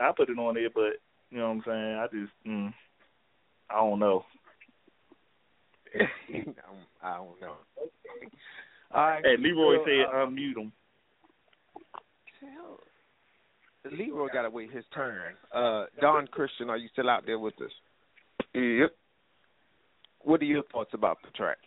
I 0.00 0.10
put 0.16 0.30
it 0.30 0.38
on 0.38 0.54
there, 0.54 0.70
but 0.74 1.00
you 1.30 1.38
know 1.38 1.48
what 1.48 1.54
I'm 1.54 1.62
saying. 1.66 1.96
I 1.96 2.06
just 2.06 2.32
mm, 2.46 2.74
I 3.70 3.74
don't 3.74 3.98
know. 3.98 4.24
I 7.02 7.16
don't 7.16 7.40
know. 7.40 7.56
All 8.94 9.06
right. 9.06 9.24
Hey, 9.24 9.36
Leroy 9.38 9.76
so, 9.76 9.84
said 9.84 10.06
uh, 10.14 10.26
unmute 10.26 10.56
him. 10.56 10.72
Leroy 13.90 14.28
got 14.32 14.42
to 14.42 14.50
wait 14.50 14.70
his 14.70 14.84
turn. 14.94 15.34
Uh, 15.52 15.86
Don 16.00 16.26
Christian, 16.28 16.70
are 16.70 16.76
you 16.76 16.88
still 16.92 17.10
out 17.10 17.26
there 17.26 17.38
with 17.38 17.54
us? 17.60 17.72
Yep. 18.54 18.94
What 20.20 20.40
are 20.40 20.44
your 20.44 20.62
thoughts 20.70 20.90
about 20.94 21.18
the 21.24 21.30
track? 21.30 21.58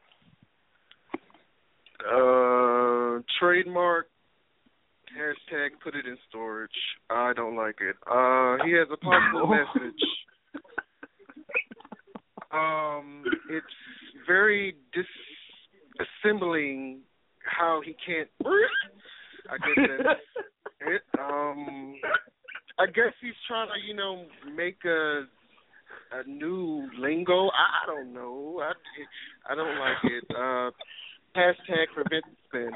Uh, 2.05 3.21
trademark. 3.39 4.07
Hashtag 5.17 5.69
put 5.83 5.95
it 5.95 6.05
in 6.05 6.17
storage. 6.29 6.69
I 7.09 7.31
don't 7.33 7.55
like 7.55 7.77
it. 7.79 7.95
Uh, 8.05 8.57
he 8.65 8.73
has 8.73 8.87
a 8.91 8.97
positive 8.97 9.49
message. 9.49 10.01
Um, 12.51 13.23
it's 13.49 13.65
very 14.27 14.75
disassembling 16.25 16.99
how 17.43 17.81
he 17.85 17.95
can't. 18.05 18.29
I 19.49 19.57
guess 19.57 19.89
that's 20.03 20.19
it. 20.81 21.01
Um, 21.19 21.95
I 22.79 22.87
guess 22.87 23.13
he's 23.21 23.33
trying 23.47 23.67
to, 23.69 23.87
you 23.87 23.95
know, 23.95 24.25
make 24.55 24.83
a 24.85 25.23
a 26.11 26.27
new 26.27 26.89
lingo. 26.99 27.47
I, 27.47 27.83
I 27.83 27.85
don't 27.87 28.13
know. 28.13 28.61
I 28.61 29.51
I 29.51 29.55
don't 29.55 29.79
like 29.79 30.03
it. 30.03 30.23
Uh, 30.29 30.71
hashtag 31.35 31.87
prevent 31.93 32.23
spin. 32.47 32.71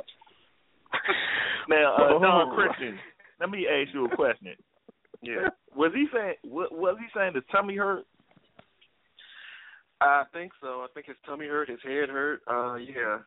Now, 1.70 1.95
uh, 1.95 2.14
Oh. 2.16 2.20
Don 2.20 2.55
Christian, 2.55 2.97
let 3.39 3.51
me 3.51 3.68
ask 3.68 3.93
you 3.93 4.05
a 4.05 4.16
question. 4.16 4.55
Yeah. 5.22 5.49
Was 5.76 5.91
he 5.93 6.07
saying? 6.12 6.36
wa- 6.43 6.72
Was 6.72 6.97
he 6.99 7.05
saying 7.16 7.34
his 7.36 7.43
tummy 7.51 7.76
hurt? 7.76 8.05
I 10.01 10.24
think 10.34 10.51
so. 10.62 10.82
I 10.82 10.88
think 10.93 11.05
his 11.05 11.18
tummy 11.28 11.45
hurt, 11.45 11.70
his 11.70 11.80
head 11.84 12.10
hurt. 12.10 12.41
Uh, 12.49 12.76
yeah. 12.76 13.20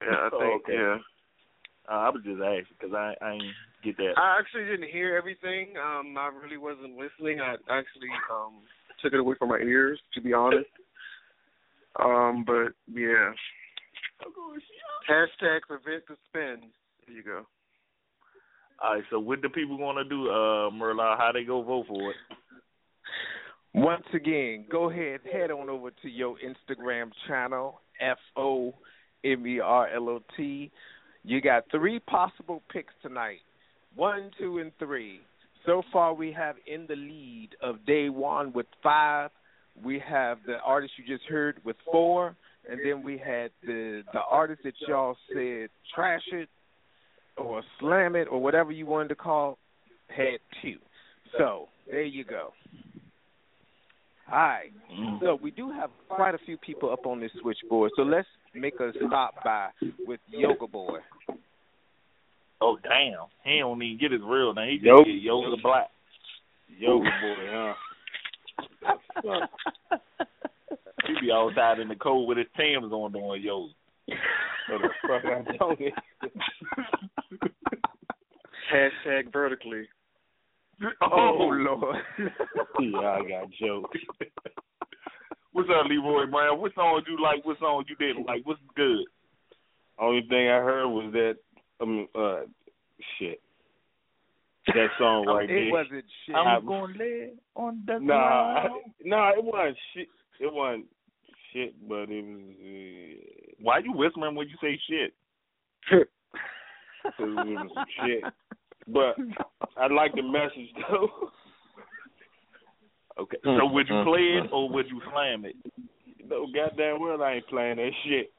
Yeah, 0.00 0.16
I 0.16 0.30
think. 0.30 0.62
Okay. 0.62 0.72
Yeah. 0.74 0.96
Uh, 1.88 1.92
I 1.92 2.08
was 2.10 2.22
just 2.24 2.40
asking 2.40 2.76
because 2.80 2.94
I 2.94 3.14
I 3.22 3.32
ain't 3.34 3.42
get 3.84 3.96
that. 3.98 4.14
I 4.16 4.38
actually 4.40 4.64
didn't 4.64 4.88
hear 4.90 5.14
everything. 5.16 5.74
Um, 5.76 6.16
I 6.18 6.28
really 6.42 6.56
wasn't 6.56 6.96
listening. 6.96 7.40
I 7.40 7.54
actually 7.68 8.08
um 8.32 8.62
took 9.02 9.12
it 9.12 9.20
away 9.20 9.34
from 9.38 9.50
my 9.50 9.58
ears, 9.58 10.00
to 10.14 10.20
be 10.22 10.32
honest. 10.32 10.70
Um, 12.02 12.44
but 12.46 12.72
yeah. 12.92 13.32
Hashtag 15.08 15.60
prevent 15.68 16.06
the 16.08 16.16
spin. 16.28 16.70
There 17.06 17.16
you 17.16 17.22
go. 17.22 17.46
All 18.82 18.94
right, 18.94 19.04
so 19.10 19.18
what 19.18 19.40
the 19.42 19.48
people 19.48 19.78
gonna 19.78 20.04
do, 20.04 20.28
uh, 20.28 20.70
Merlot? 20.70 21.18
How 21.18 21.30
they 21.32 21.44
go 21.44 21.62
vote 21.62 21.86
for 21.88 22.10
it? 22.10 22.16
Once 23.72 24.04
again, 24.14 24.64
go 24.70 24.90
ahead, 24.90 25.20
head 25.30 25.50
on 25.50 25.68
over 25.68 25.90
to 25.90 26.08
your 26.08 26.36
Instagram 26.38 27.10
channel, 27.26 27.80
F 28.00 28.18
O 28.36 28.74
M 29.24 29.46
E 29.46 29.60
R 29.60 29.88
L 29.94 30.08
O 30.08 30.22
T. 30.36 30.70
You 31.24 31.40
got 31.40 31.64
three 31.70 31.98
possible 32.00 32.62
picks 32.70 32.94
tonight 33.02 33.40
one, 33.94 34.30
two, 34.38 34.58
and 34.58 34.72
three. 34.78 35.20
So 35.64 35.82
far, 35.92 36.14
we 36.14 36.30
have 36.32 36.56
in 36.66 36.86
the 36.86 36.94
lead 36.94 37.50
of 37.62 37.84
Day 37.86 38.08
Won 38.08 38.52
with 38.52 38.66
five. 38.82 39.30
We 39.82 40.00
have 40.06 40.38
the 40.46 40.58
artist 40.64 40.92
you 40.96 41.16
just 41.16 41.28
heard 41.28 41.60
with 41.64 41.76
four, 41.90 42.36
and 42.70 42.80
then 42.84 43.02
we 43.02 43.18
had 43.18 43.50
the 43.64 44.02
the 44.12 44.20
artist 44.30 44.62
that 44.64 44.74
y'all 44.86 45.16
said 45.32 45.68
trash 45.94 46.22
it 46.32 46.48
or 47.36 47.62
slam 47.80 48.16
it 48.16 48.28
or 48.30 48.40
whatever 48.40 48.72
you 48.72 48.86
wanted 48.86 49.08
to 49.08 49.14
call 49.14 49.58
had 50.08 50.38
two. 50.62 50.76
So 51.38 51.68
there 51.90 52.02
you 52.02 52.24
go. 52.24 52.52
All 54.30 54.38
right. 54.38 54.72
Mm. 54.92 55.20
So 55.20 55.38
we 55.40 55.50
do 55.50 55.70
have 55.70 55.90
quite 56.08 56.34
a 56.34 56.38
few 56.44 56.56
people 56.56 56.92
up 56.92 57.06
on 57.06 57.20
this 57.20 57.30
switchboard. 57.40 57.92
So 57.96 58.02
let's 58.02 58.26
make 58.54 58.74
a 58.80 58.92
stop 59.06 59.34
by 59.44 59.68
with 60.06 60.20
Yoga 60.28 60.66
Boy. 60.66 60.98
Oh 62.60 62.78
damn, 62.82 63.26
he 63.44 63.58
don't 63.58 63.82
even 63.82 63.98
get 63.98 64.12
his 64.12 64.22
real 64.24 64.54
name. 64.54 64.70
He 64.70 64.76
just 64.76 64.86
Yo- 64.86 65.04
get 65.04 65.22
Yoga 65.22 65.56
Black. 65.62 65.90
Yoga 66.78 67.04
boy, 67.04 67.74
huh? 69.22 69.46
He 71.06 71.26
be 71.26 71.32
outside 71.32 71.78
in 71.80 71.88
the 71.88 71.96
cold 71.96 72.28
with 72.28 72.38
his 72.38 72.46
Timbs 72.56 72.92
on 72.92 73.12
doing 73.12 73.42
yoga. 73.42 73.72
What 74.68 74.82
the 74.82 74.88
fuck 75.06 75.24
I'm 75.24 75.44
talking? 75.58 75.92
Hashtag 78.72 79.32
vertically. 79.32 79.88
Oh, 81.00 81.36
Lord. 81.38 81.96
yeah, 82.80 82.98
I 82.98 83.22
got 83.28 83.50
jokes. 83.60 83.98
What's 85.52 85.70
up, 85.70 85.86
Leroy 85.88 86.26
Brown? 86.30 86.60
What 86.60 86.74
songs 86.74 87.04
you 87.08 87.22
like? 87.22 87.44
What 87.44 87.58
song 87.58 87.84
you 87.88 87.96
didn't 87.96 88.26
like? 88.26 88.42
What's 88.44 88.60
good? 88.74 89.04
Only 89.98 90.22
thing 90.28 90.48
I 90.48 90.58
heard 90.58 90.88
was 90.88 91.10
that 91.14 91.36
um 91.80 92.06
uh 92.14 92.40
shit. 93.18 93.40
That 94.66 94.88
song 94.98 95.24
right 95.28 95.48
it 95.48 95.54
there. 95.54 95.70
wasn't 95.72 96.04
shit. 96.26 96.34
I'm 96.34 96.66
gonna 96.66 96.92
lay 96.98 97.30
on 97.54 97.82
the 97.86 97.98
Nah, 98.00 98.62
ground. 98.66 98.82
nah, 99.04 99.30
it 99.30 99.42
wasn't 99.42 99.76
shit. 99.94 100.08
It 100.40 100.52
wasn't 100.52 100.84
shit, 101.56 101.88
but 101.88 102.08
it 102.10 102.24
was. 102.24 102.40
Uh, 102.60 103.54
Why 103.62 103.78
you 103.78 103.92
whispering 103.92 104.34
when 104.34 104.48
you 104.48 104.56
say 104.60 104.78
shit? 104.88 105.14
it 105.92 106.08
was 107.18 107.70
some 107.74 107.84
shit. 108.06 108.22
But 108.88 109.16
I 109.76 109.86
like 109.92 110.14
the 110.14 110.22
message 110.22 110.70
though. 110.90 111.08
Okay. 113.18 113.38
So 113.44 113.64
would 113.72 113.88
you 113.88 114.02
play 114.04 114.20
it 114.44 114.50
or 114.52 114.68
would 114.68 114.88
you 114.90 115.00
slam 115.10 115.46
it? 115.46 115.56
No, 116.28 116.46
goddamn 116.54 117.00
well 117.00 117.22
I 117.22 117.36
ain't 117.36 117.46
playing 117.46 117.76
that 117.76 117.90
shit. 118.04 118.30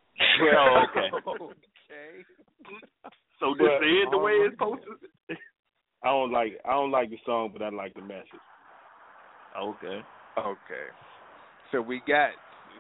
Oh, 0.55 0.84
okay. 0.91 1.09
okay. 1.18 2.24
So 3.39 3.55
just 3.55 3.59
But- 3.59 3.82
say 3.82 3.89
it 3.89 4.09
the 4.11 4.20
way 4.20 4.34
it's 4.34 4.53
supposed 4.53 4.84
to. 4.84 5.36
I 6.03 6.09
don't 6.09 6.32
like 6.32 6.59
I 6.63 6.74
don't 6.74 6.91
like 6.91 7.09
the 7.09 7.18
song, 7.26 7.49
but 7.53 7.63
I 7.63 7.70
like 7.70 7.95
the 7.95 8.01
message. 8.01 8.28
Okay. 9.59 10.01
Okay. 10.38 10.88
So 11.72 11.82
we 11.82 11.99
got. 12.07 12.30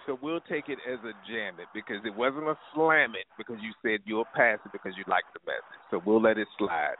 So 0.07 0.17
we'll 0.21 0.39
take 0.39 0.69
it 0.69 0.79
as 0.89 0.99
a 1.03 1.11
jam 1.29 1.59
it 1.59 1.67
because 1.73 1.97
it 2.05 2.15
wasn't 2.15 2.47
a 2.47 2.57
slam 2.73 3.11
it 3.11 3.27
because 3.37 3.57
you 3.61 3.73
said 3.83 3.99
you'll 4.05 4.25
pass 4.33 4.57
it 4.65 4.71
because 4.71 4.93
you 4.97 5.03
like 5.07 5.25
the 5.33 5.41
message. 5.45 5.83
So 5.91 6.01
we'll 6.05 6.21
let 6.21 6.37
it 6.37 6.47
slide. 6.57 6.95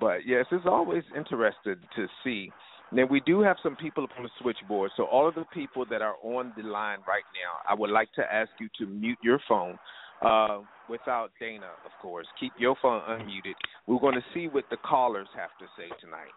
But 0.00 0.26
yes, 0.26 0.46
it's 0.50 0.66
always 0.66 1.04
interesting 1.16 1.76
to 1.96 2.06
see. 2.24 2.50
Now 2.90 3.06
we 3.06 3.20
do 3.20 3.40
have 3.40 3.56
some 3.62 3.76
people 3.76 4.06
on 4.18 4.24
the 4.24 4.30
switchboard. 4.40 4.90
So 4.96 5.04
all 5.04 5.28
of 5.28 5.36
the 5.36 5.44
people 5.54 5.86
that 5.88 6.02
are 6.02 6.16
on 6.22 6.52
the 6.56 6.64
line 6.64 6.98
right 7.06 7.24
now, 7.32 7.62
I 7.70 7.78
would 7.78 7.90
like 7.90 8.12
to 8.14 8.22
ask 8.22 8.50
you 8.58 8.68
to 8.78 8.86
mute 8.86 9.18
your 9.22 9.40
phone. 9.48 9.78
Uh, 10.20 10.60
without 10.88 11.32
Dana, 11.40 11.70
of 11.84 11.90
course. 12.00 12.28
Keep 12.38 12.52
your 12.56 12.76
phone 12.80 13.00
unmuted. 13.08 13.54
We're 13.88 13.98
going 13.98 14.14
to 14.14 14.24
see 14.32 14.46
what 14.46 14.62
the 14.70 14.76
callers 14.76 15.26
have 15.34 15.50
to 15.58 15.64
say 15.76 15.88
tonight. 16.00 16.30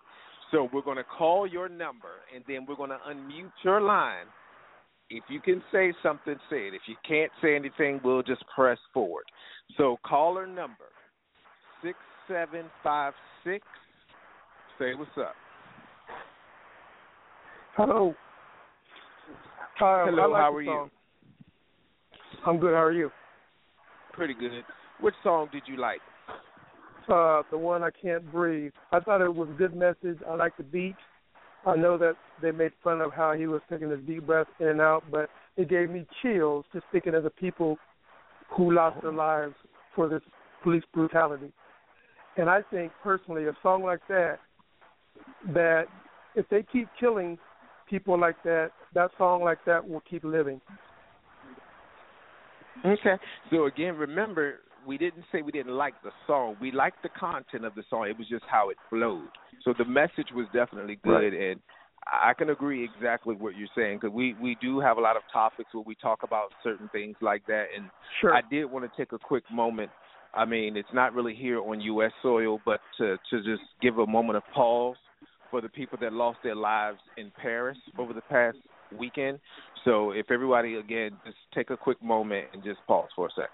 So 0.51 0.69
we're 0.73 0.81
going 0.81 0.97
to 0.97 1.03
call 1.03 1.45
your 1.45 1.69
number, 1.69 2.07
and 2.33 2.43
then 2.47 2.65
we're 2.67 2.77
going 2.77 2.89
to 2.89 2.99
unmute 3.07 3.51
your 3.63 3.81
line. 3.81 4.25
If 5.09 5.23
you 5.29 5.39
can 5.39 5.61
say 5.71 5.93
something, 6.01 6.35
say 6.49 6.67
it. 6.67 6.73
If 6.73 6.81
you 6.87 6.95
can't 7.07 7.31
say 7.41 7.55
anything, 7.55 8.01
we'll 8.03 8.23
just 8.23 8.43
press 8.53 8.79
forward. 8.93 9.25
So 9.77 9.97
caller 10.05 10.47
number 10.47 10.85
six 11.83 11.97
seven 12.27 12.65
five 12.83 13.13
six. 13.43 13.65
Say 14.79 14.95
what's 14.95 15.11
up. 15.17 15.35
Hello. 17.75 18.15
Hi, 19.79 20.05
Hello, 20.05 20.31
like 20.31 20.41
how 20.41 20.53
are 20.53 20.61
you? 20.61 20.89
I'm 22.45 22.59
good. 22.59 22.73
How 22.73 22.83
are 22.83 22.91
you? 22.91 23.11
Pretty 24.13 24.33
good. 24.33 24.63
Which 25.01 25.15
song 25.23 25.49
did 25.51 25.63
you 25.67 25.77
like? 25.77 25.99
Uh, 27.09 27.43
the 27.51 27.57
one 27.57 27.83
I 27.83 27.89
can't 27.91 28.31
breathe. 28.31 28.71
I 28.91 28.99
thought 28.99 29.21
it 29.21 29.33
was 29.33 29.49
a 29.49 29.53
good 29.57 29.75
message. 29.75 30.17
I 30.27 30.35
like 30.35 30.55
the 30.57 30.63
beat. 30.63 30.95
I 31.65 31.75
know 31.75 31.97
that 31.97 32.13
they 32.41 32.51
made 32.51 32.71
fun 32.83 33.01
of 33.01 33.11
how 33.11 33.33
he 33.33 33.47
was 33.47 33.61
taking 33.69 33.89
his 33.89 33.99
deep 34.05 34.27
breath 34.27 34.47
in 34.59 34.67
and 34.67 34.81
out, 34.81 35.03
but 35.11 35.29
it 35.57 35.69
gave 35.69 35.89
me 35.89 36.05
chills 36.21 36.65
just 36.73 36.85
thinking 36.91 37.15
of 37.15 37.23
the 37.23 37.29
people 37.29 37.77
who 38.55 38.71
lost 38.73 39.01
their 39.01 39.11
lives 39.11 39.55
for 39.95 40.07
this 40.07 40.21
police 40.63 40.83
brutality. 40.93 41.51
And 42.37 42.49
I 42.49 42.61
think 42.69 42.91
personally, 43.01 43.45
a 43.45 43.53
song 43.63 43.83
like 43.83 44.01
that, 44.09 44.39
that 45.53 45.85
if 46.35 46.47
they 46.49 46.63
keep 46.71 46.87
killing 46.99 47.37
people 47.89 48.19
like 48.19 48.35
that, 48.43 48.71
that 48.93 49.11
song 49.17 49.43
like 49.43 49.59
that 49.65 49.87
will 49.87 50.01
keep 50.09 50.23
living. 50.23 50.59
Okay. 52.85 53.15
So 53.51 53.65
again, 53.65 53.95
remember, 53.95 54.59
we 54.85 54.97
didn't 54.97 55.23
say 55.31 55.41
we 55.41 55.51
didn't 55.51 55.73
like 55.75 55.93
the 56.03 56.11
song. 56.27 56.55
We 56.61 56.71
liked 56.71 57.01
the 57.03 57.09
content 57.09 57.65
of 57.65 57.75
the 57.75 57.83
song. 57.89 58.07
It 58.09 58.17
was 58.17 58.27
just 58.27 58.43
how 58.47 58.69
it 58.69 58.77
flowed. 58.89 59.29
So 59.63 59.73
the 59.77 59.85
message 59.85 60.27
was 60.33 60.45
definitely 60.53 60.97
good, 61.03 61.33
Right. 61.33 61.33
and 61.33 61.59
I 62.07 62.33
can 62.33 62.51
agree 62.51 62.83
exactly 62.83 63.35
what 63.35 63.55
you're 63.57 63.67
saying 63.75 63.97
because 63.97 64.13
we 64.13 64.35
we 64.39 64.55
do 64.61 64.79
have 64.79 64.97
a 64.97 65.01
lot 65.01 65.15
of 65.17 65.23
topics 65.33 65.73
where 65.73 65.83
we 65.83 65.95
talk 65.95 66.21
about 66.23 66.53
certain 66.63 66.87
things 66.89 67.15
like 67.21 67.45
that. 67.47 67.65
And 67.75 67.89
Sure. 68.21 68.33
I 68.33 68.41
did 68.41 68.65
want 68.65 68.89
to 68.89 68.95
take 68.97 69.11
a 69.11 69.17
quick 69.19 69.43
moment. 69.51 69.89
I 70.33 70.45
mean, 70.45 70.77
it's 70.77 70.93
not 70.93 71.13
really 71.13 71.33
here 71.33 71.59
on 71.59 71.81
U.S. 71.81 72.11
soil, 72.21 72.59
but 72.65 72.79
to 72.97 73.17
to 73.31 73.41
just 73.43 73.63
give 73.81 73.97
a 73.97 74.05
moment 74.05 74.37
of 74.37 74.43
pause 74.53 74.97
for 75.49 75.61
the 75.61 75.69
people 75.69 75.97
that 76.01 76.13
lost 76.13 76.39
their 76.43 76.55
lives 76.55 76.99
in 77.17 77.31
Paris 77.41 77.77
over 77.97 78.13
the 78.13 78.21
past 78.21 78.57
weekend. 78.99 79.39
So 79.83 80.11
if 80.11 80.29
everybody 80.29 80.75
again 80.75 81.17
just 81.25 81.37
take 81.55 81.69
a 81.71 81.77
quick 81.77 82.01
moment 82.03 82.47
and 82.53 82.63
just 82.63 82.79
pause 82.85 83.09
for 83.15 83.27
a 83.27 83.31
sec. 83.35 83.49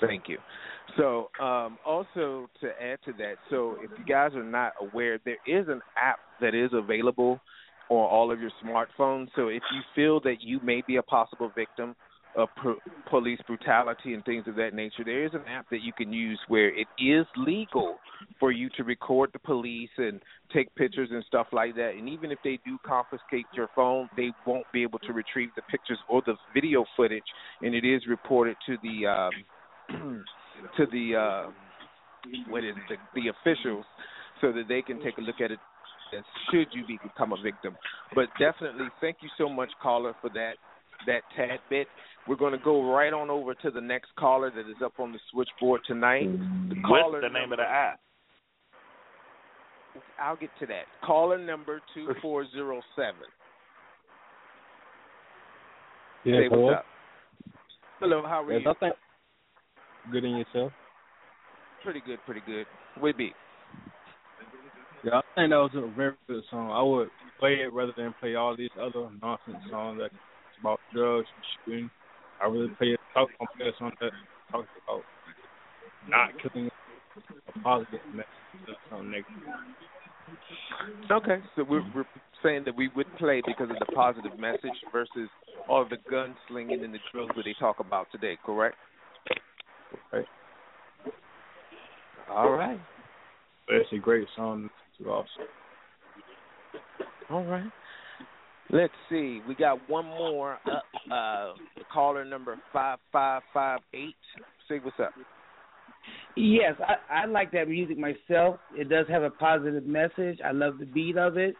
Thank 0.00 0.28
you. 0.28 0.38
So, 0.96 1.30
um, 1.42 1.78
also 1.86 2.48
to 2.60 2.68
add 2.82 2.98
to 3.04 3.12
that, 3.18 3.34
so 3.48 3.76
if 3.82 3.90
you 3.98 4.04
guys 4.04 4.34
are 4.34 4.44
not 4.44 4.72
aware, 4.80 5.18
there 5.24 5.38
is 5.46 5.68
an 5.68 5.80
app 5.96 6.18
that 6.40 6.54
is 6.54 6.70
available 6.72 7.40
on 7.90 8.08
all 8.10 8.32
of 8.32 8.40
your 8.40 8.50
smartphones. 8.64 9.28
So, 9.36 9.48
if 9.48 9.62
you 9.72 9.80
feel 9.94 10.20
that 10.20 10.36
you 10.40 10.58
may 10.62 10.82
be 10.86 10.96
a 10.96 11.02
possible 11.02 11.52
victim 11.54 11.94
of 12.36 12.48
police 13.08 13.40
brutality 13.46 14.14
and 14.14 14.24
things 14.24 14.46
of 14.46 14.54
that 14.56 14.74
nature, 14.74 15.04
there 15.04 15.24
is 15.24 15.34
an 15.34 15.42
app 15.48 15.68
that 15.70 15.82
you 15.82 15.92
can 15.92 16.12
use 16.12 16.38
where 16.48 16.68
it 16.68 16.86
is 16.98 17.26
legal 17.36 17.98
for 18.38 18.52
you 18.52 18.68
to 18.76 18.84
record 18.84 19.30
the 19.32 19.38
police 19.38 19.90
and 19.98 20.20
take 20.52 20.72
pictures 20.76 21.08
and 21.10 21.24
stuff 21.26 21.48
like 21.52 21.74
that. 21.74 21.94
And 21.98 22.08
even 22.08 22.30
if 22.30 22.38
they 22.44 22.58
do 22.64 22.78
confiscate 22.86 23.46
your 23.52 23.68
phone, 23.74 24.08
they 24.16 24.30
won't 24.46 24.66
be 24.72 24.82
able 24.82 25.00
to 25.00 25.12
retrieve 25.12 25.50
the 25.56 25.62
pictures 25.62 25.98
or 26.08 26.22
the 26.24 26.34
video 26.54 26.84
footage, 26.96 27.24
and 27.62 27.74
it 27.74 27.84
is 27.84 28.02
reported 28.08 28.56
to 28.66 28.76
the 28.82 29.06
um, 29.06 29.32
to 30.76 30.86
the 30.92 31.16
uh, 31.16 31.50
what 32.48 32.64
is 32.64 32.74
it, 32.90 32.98
the, 33.14 33.20
the 33.20 33.28
officials 33.28 33.84
so 34.40 34.52
that 34.52 34.64
they 34.68 34.82
can 34.82 35.02
take 35.02 35.18
a 35.18 35.20
look 35.20 35.40
at 35.42 35.50
it. 35.50 35.58
And 36.12 36.24
should 36.50 36.66
you 36.72 36.84
be, 36.86 36.98
become 37.04 37.32
a 37.32 37.40
victim, 37.40 37.76
but 38.16 38.26
definitely 38.36 38.86
thank 39.00 39.18
you 39.20 39.28
so 39.38 39.48
much, 39.48 39.70
caller, 39.80 40.12
for 40.20 40.28
that 40.30 40.54
that 41.06 41.22
tad 41.36 41.60
bit. 41.68 41.86
We're 42.26 42.36
going 42.36 42.52
to 42.52 42.58
go 42.58 42.92
right 42.92 43.12
on 43.12 43.30
over 43.30 43.54
to 43.54 43.70
the 43.70 43.80
next 43.80 44.08
caller 44.18 44.50
that 44.50 44.68
is 44.68 44.76
up 44.84 44.94
on 44.98 45.12
the 45.12 45.18
switchboard 45.30 45.80
tonight. 45.86 46.26
The 46.68 46.74
caller 46.86 47.20
What's 47.20 47.32
the 47.32 47.38
name 47.38 47.52
of 47.52 47.58
the 47.58 47.64
app? 47.64 48.00
I'll 50.20 50.36
get 50.36 50.50
to 50.60 50.66
that. 50.66 50.84
Caller 51.04 51.38
number 51.38 51.80
two 51.94 52.08
four 52.20 52.44
zero 52.52 52.80
seven. 52.96 53.28
Yes, 56.24 56.34
Say 56.36 56.48
hello. 56.50 56.62
what's 56.66 56.78
up. 56.78 56.84
Hello, 58.00 58.22
how 58.26 58.42
are 58.44 58.52
Yes, 58.52 58.62
you? 58.64 58.70
I 58.70 58.74
think 58.74 58.94
good 60.10 60.24
in 60.24 60.36
yourself. 60.36 60.72
Pretty 61.82 62.02
good, 62.04 62.18
pretty 62.26 62.42
good. 62.46 62.66
We 63.02 63.12
be. 63.12 63.32
Yeah, 65.02 65.18
I 65.18 65.22
think 65.34 65.50
that 65.50 65.56
was 65.56 65.70
a 65.74 65.96
very 65.96 66.14
good 66.28 66.42
song. 66.50 66.70
I 66.70 66.82
would 66.82 67.08
play 67.38 67.54
it 67.54 67.72
rather 67.72 67.92
than 67.96 68.14
play 68.20 68.34
all 68.34 68.54
these 68.56 68.70
other 68.78 69.08
nonsense 69.22 69.56
songs 69.70 69.98
that 70.00 70.10
about 70.60 70.80
drugs 70.92 71.26
and 71.34 71.44
shooting. 71.64 71.90
I 72.40 72.46
really 72.46 72.68
play 72.78 72.88
it 72.88 73.00
talk 73.14 73.28
on 73.40 73.46
this 73.58 73.74
on 73.80 73.92
that 74.00 74.12
talks 74.50 74.68
about 74.84 75.02
not 76.08 76.30
killing 76.40 76.68
a 76.68 77.58
positive 77.60 78.00
message, 78.12 78.76
something 78.88 79.10
negative. 79.10 79.26
Okay, 81.10 81.38
so 81.56 81.64
we're, 81.68 81.84
we're 81.94 82.04
saying 82.42 82.62
that 82.64 82.76
we 82.76 82.88
would 82.94 83.06
play 83.18 83.42
because 83.44 83.68
of 83.70 83.76
the 83.78 83.92
positive 83.94 84.38
message 84.38 84.78
versus 84.92 85.28
all 85.68 85.84
the 85.88 85.96
gunslinging 86.10 86.84
and 86.84 86.94
the 86.94 86.98
drills 87.10 87.30
that 87.36 87.44
they 87.44 87.54
talk 87.58 87.80
about 87.80 88.06
today, 88.12 88.38
correct? 88.44 88.76
Right. 90.12 90.26
All 92.30 92.50
right. 92.50 92.80
But 93.66 93.76
it's 93.76 93.92
a 93.92 93.98
great 93.98 94.26
song 94.36 94.70
to 94.98 95.10
also. 95.10 95.26
All 97.30 97.44
right. 97.44 97.70
Let's 98.70 98.92
see. 99.08 99.40
We 99.48 99.54
got 99.54 99.88
one 99.88 100.06
more 100.06 100.58
up. 100.70 100.84
Uh, 101.10 101.54
caller 101.92 102.24
number 102.24 102.56
five 102.72 102.98
five 103.10 103.42
five 103.52 103.80
eight. 103.94 104.14
Say 104.68 104.78
what's 104.82 104.98
up. 105.00 105.12
Yes, 106.36 106.74
I, 106.80 107.22
I 107.22 107.26
like 107.26 107.50
that 107.52 107.68
music 107.68 107.98
myself. 107.98 108.58
It 108.76 108.88
does 108.88 109.06
have 109.08 109.22
a 109.22 109.30
positive 109.30 109.84
message. 109.84 110.38
I 110.44 110.52
love 110.52 110.78
the 110.78 110.86
beat 110.86 111.16
of 111.16 111.36
it, 111.36 111.54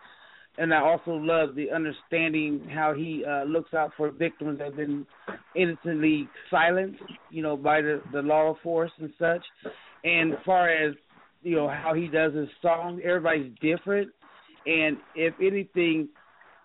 and 0.59 0.74
I 0.74 0.80
also 0.80 1.12
love 1.12 1.55
the 1.55 1.70
understanding 1.70 2.68
how 2.72 2.94
he 2.94 3.24
uh, 3.24 3.44
looks 3.44 3.72
out 3.74 3.92
for 3.96 4.11
victims 4.11 4.59
that 4.59 4.68
have 4.68 4.76
been 4.76 5.07
innocently 5.55 6.28
silenced, 6.51 7.03
you 7.30 7.42
know, 7.42 7.57
by 7.57 7.80
the 7.80 8.03
the 8.12 8.22
law 8.22 8.57
force 8.62 8.92
and 8.98 9.12
such. 9.18 9.44
And 10.05 10.32
as 10.32 10.38
far 10.44 10.68
as 10.68 10.94
you 11.42 11.57
know 11.57 11.68
how 11.68 11.94
he 11.94 12.09
does 12.09 12.34
his 12.34 12.48
songs, 12.62 13.01
everybody's 13.05 13.53
different, 13.61 14.11
and 14.66 14.96
if 15.14 15.34
anything, 15.40 16.09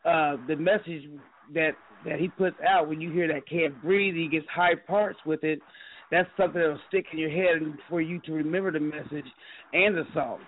uh, 0.03 0.37
the 0.47 0.55
message 0.55 1.09
that 1.53 1.71
that 2.05 2.19
he 2.19 2.27
puts 2.27 2.57
out 2.67 2.87
when 2.87 3.01
you 3.01 3.11
hear 3.11 3.27
that 3.27 3.47
can't 3.47 3.81
breathe, 3.81 4.15
he 4.15 4.27
gets 4.27 4.45
high 4.53 4.75
parts 4.75 5.19
with 5.25 5.43
it 5.43 5.59
that's 6.11 6.29
something 6.37 6.61
that'll 6.61 6.79
stick 6.87 7.05
in 7.11 7.19
your 7.19 7.29
head 7.29 7.61
for 7.89 8.01
you 8.01 8.19
to 8.21 8.33
remember 8.33 8.71
the 8.71 8.79
message 8.79 9.25
and 9.73 9.95
the 9.95 10.05
song. 10.13 10.39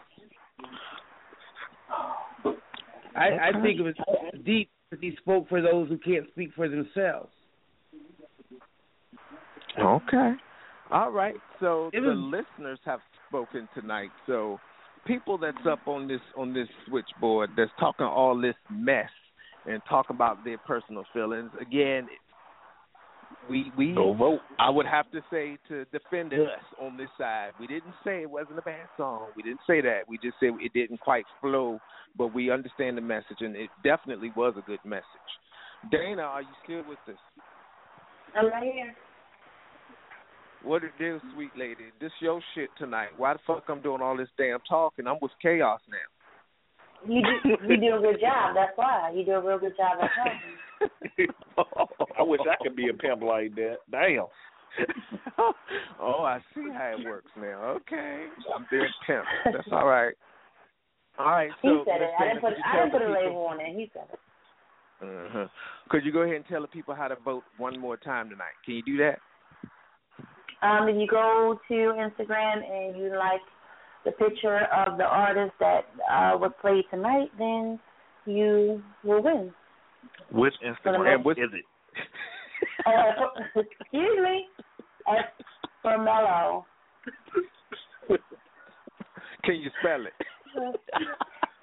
I, 3.18 3.50
I 3.50 3.62
think 3.62 3.80
it 3.80 3.84
was 3.84 3.96
deep 4.46 4.70
that 4.92 5.00
he 5.02 5.16
spoke 5.18 5.50
for 5.50 5.62
those 5.62 5.90
who 5.90 5.98
can't 5.98 6.28
speak 6.30 6.52
for 6.56 6.70
themselves. 6.70 7.32
Okay. 9.80 10.34
All 10.92 11.12
right. 11.12 11.36
So 11.60 11.90
It 11.94 12.02
the 12.02 12.08
was- 12.08 12.46
listeners 12.58 12.80
have 12.86 13.00
spoken 13.28 13.68
tonight. 13.74 14.10
So 14.26 14.60
people 15.06 15.38
that's 15.38 15.66
up 15.70 15.88
on 15.88 16.08
this 16.08 16.22
on 16.36 16.54
this 16.54 16.68
switchboard 16.88 17.52
that's 17.58 17.72
talking 17.80 18.06
all 18.06 18.40
this 18.40 18.56
mess 18.72 19.10
and 19.66 19.82
talk 19.90 20.10
about 20.10 20.44
their 20.46 20.58
personal 20.60 21.04
feelings. 21.14 21.52
Again, 21.60 22.08
we 23.50 23.72
we 23.78 23.94
Go 23.94 24.14
vote. 24.14 24.40
I 24.60 24.70
would 24.70 24.86
have 24.86 25.10
to 25.12 25.22
say 25.32 25.58
to 25.70 25.86
defend 25.86 26.34
us 26.34 26.50
on 26.82 26.98
this 26.98 27.10
side. 27.18 27.52
We 27.60 27.68
didn't 27.68 27.94
say 28.04 28.22
it 28.22 28.30
wasn't 28.30 28.60
a 28.60 28.62
bad 28.62 28.88
song. 28.98 29.28
We 29.36 29.44
didn't 29.44 29.62
say 29.68 29.82
that. 29.82 30.02
We 30.08 30.18
just 30.18 30.36
said 30.40 30.50
it 30.60 30.74
didn't 30.74 31.00
quite 31.00 31.26
flow, 31.42 31.80
but 32.18 32.34
we 32.34 32.52
understand 32.52 32.98
the 32.98 33.02
message 33.02 33.38
and 33.40 33.56
it 33.56 33.70
definitely 33.84 34.32
was 34.36 34.54
a 34.58 34.62
good 34.62 34.84
message. 34.86 35.04
Dana, 35.92 36.24
are 36.24 36.42
you 36.42 36.48
still 36.64 36.84
with 36.88 37.00
us? 37.08 37.20
I'm 38.36 38.48
right 38.48 38.64
here. 38.64 38.96
What 40.64 40.84
it 40.84 40.92
do, 40.98 41.20
sweet 41.34 41.52
lady? 41.58 41.92
This 42.02 42.12
your 42.20 42.42
shit 42.56 42.70
tonight. 42.78 43.10
Why 43.16 43.34
the 43.34 43.40
fuck 43.46 43.64
I'm 43.70 43.82
doing 43.82 44.02
all 44.02 44.18
this 44.18 44.28
damn 44.38 44.60
talking? 44.68 45.08
I'm 45.08 45.18
with 45.22 45.32
chaos 45.42 45.80
now. 45.90 46.17
You 47.06 47.22
do 47.22 47.50
you 47.68 47.78
do 47.78 47.96
a 47.98 48.00
good 48.00 48.20
job. 48.20 48.56
That's 48.56 48.72
why 48.76 49.12
you 49.16 49.26
do 49.26 49.32
a 49.32 49.46
real 49.46 49.60
good 49.60 49.76
job 49.78 49.98
at 50.02 50.10
home. 50.12 51.28
I 52.20 52.24
wish 52.24 52.42
I 52.50 52.56
could 52.64 52.76
be 52.76 52.90
a 52.90 52.94
pimp 52.94 53.22
like 53.22 53.56
that. 53.56 53.78
Damn. 53.92 54.26
oh, 56.00 56.24
I 56.24 56.40
see 56.54 56.70
how 56.72 56.96
it 56.98 57.06
works 57.06 57.32
now. 57.36 57.78
Okay, 57.78 58.26
I'm 58.56 58.66
being 58.70 58.88
pimp. 59.06 59.26
That's 59.46 59.68
all 59.72 59.88
right. 59.88 60.14
All 61.20 61.26
right. 61.26 61.50
He 61.62 61.82
said 61.86 62.02
it. 62.02 62.02
Miss 62.02 62.10
I 62.20 62.28
didn't 62.28 62.42
put 62.42 62.54
I 62.66 62.78
didn't 62.78 62.92
put 62.92 63.02
a 63.02 63.12
label 63.12 63.46
on 63.46 63.60
it. 63.60 63.76
He 63.76 63.90
said 63.94 64.06
it. 64.14 64.20
Uh-huh. 65.02 65.48
Could 65.90 66.06
you 66.06 66.12
go 66.12 66.22
ahead 66.22 66.36
and 66.36 66.46
tell 66.48 66.62
the 66.62 66.68
people 66.68 66.96
how 66.96 67.08
to 67.08 67.16
vote 67.24 67.44
one 67.58 67.80
more 67.80 67.98
time 67.98 68.30
tonight? 68.30 68.58
Can 68.66 68.76
you 68.76 68.84
do 68.84 68.98
that? 68.98 69.20
Um, 70.66 70.88
if 70.90 70.96
you 70.96 71.08
go 71.08 71.60
to 71.68 71.74
Instagram 71.74 72.64
and 72.66 72.98
you 72.98 73.16
like 73.16 73.42
the 74.08 74.14
picture 74.14 74.60
of 74.74 74.98
the 74.98 75.04
artist 75.04 75.52
that 75.60 75.82
uh, 76.10 76.38
was 76.38 76.52
played 76.62 76.86
tonight, 76.90 77.28
then 77.38 77.78
you 78.26 78.82
will 79.04 79.22
win. 79.22 79.54
Which 80.32 80.54
Instagram 80.66 81.20
is 81.32 81.50
it? 81.54 81.66
Uh, 82.88 83.28
excuse 83.56 84.18
me. 84.24 84.46
S 85.08 85.26
for 85.84 85.96
Mellow. 86.00 86.66
Can 89.44 89.56
you 89.56 89.70
spell 89.80 90.04
it? 90.08 90.14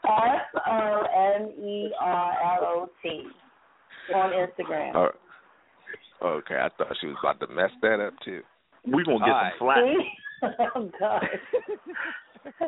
S 0.04 0.62
O 0.70 1.02
M 1.36 1.50
E 1.64 1.90
R 2.00 2.58
L 2.58 2.64
O 2.64 2.88
T 3.02 3.26
on 4.14 4.30
Instagram. 4.30 5.10
Okay, 6.22 6.54
I 6.54 6.68
thought 6.78 6.96
she 7.00 7.08
was 7.08 7.16
about 7.20 7.40
to 7.40 7.52
mess 7.52 7.70
that 7.82 7.98
up 7.98 8.14
too. 8.24 8.42
We're 8.86 9.04
gonna 9.04 9.18
get 9.18 9.28
All 9.30 9.50
some 9.58 9.66
right. 9.66 9.78
flack. 10.40 10.58
oh 10.76 10.90
God. 11.00 11.22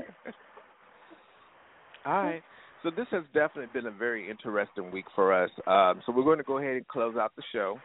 All 2.07 2.23
right. 2.23 2.43
So 2.83 2.91
this 2.91 3.07
has 3.11 3.25
definitely 3.35 3.71
been 3.73 3.87
a 3.87 3.97
very 3.97 4.31
interesting 4.31 4.91
week 4.93 5.07
for 5.15 5.33
us. 5.33 5.51
Um, 5.67 6.03
so 6.07 6.13
we're 6.13 6.25
going 6.25 6.39
to 6.39 6.45
go 6.45 6.59
ahead 6.59 6.77
and 6.77 6.87
close 6.87 7.17
out 7.17 7.33
the 7.37 7.43
show. 7.53 7.79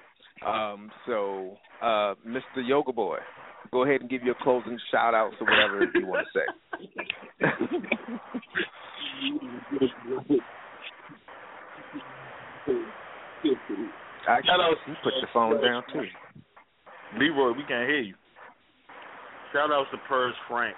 Um, 0.46 0.92
so, 1.06 1.58
uh, 1.82 2.16
Mr. 2.28 2.62
Yoga 2.64 2.92
Boy, 2.92 3.18
go 3.72 3.84
ahead 3.84 4.02
and 4.02 4.10
give 4.10 4.24
your 4.24 4.36
closing 4.42 4.78
shout 4.92 5.14
outs 5.14 5.36
or 5.40 5.48
whatever 5.48 5.90
you 5.96 6.06
want 6.06 6.28
to 6.28 6.40
say. 6.40 6.46
Actually, 14.28 14.76
you 14.88 14.94
put 15.04 15.14
your 15.20 15.30
phone 15.34 15.62
down 15.62 15.84
too. 15.92 16.04
Leroy, 17.18 17.50
we 17.52 17.64
can't 17.68 17.90
hear 17.90 18.02
you. 18.02 18.16
Shout 19.52 19.72
out 19.72 19.86
to 19.92 19.98
Purge 20.08 20.36
Frank. 20.48 20.76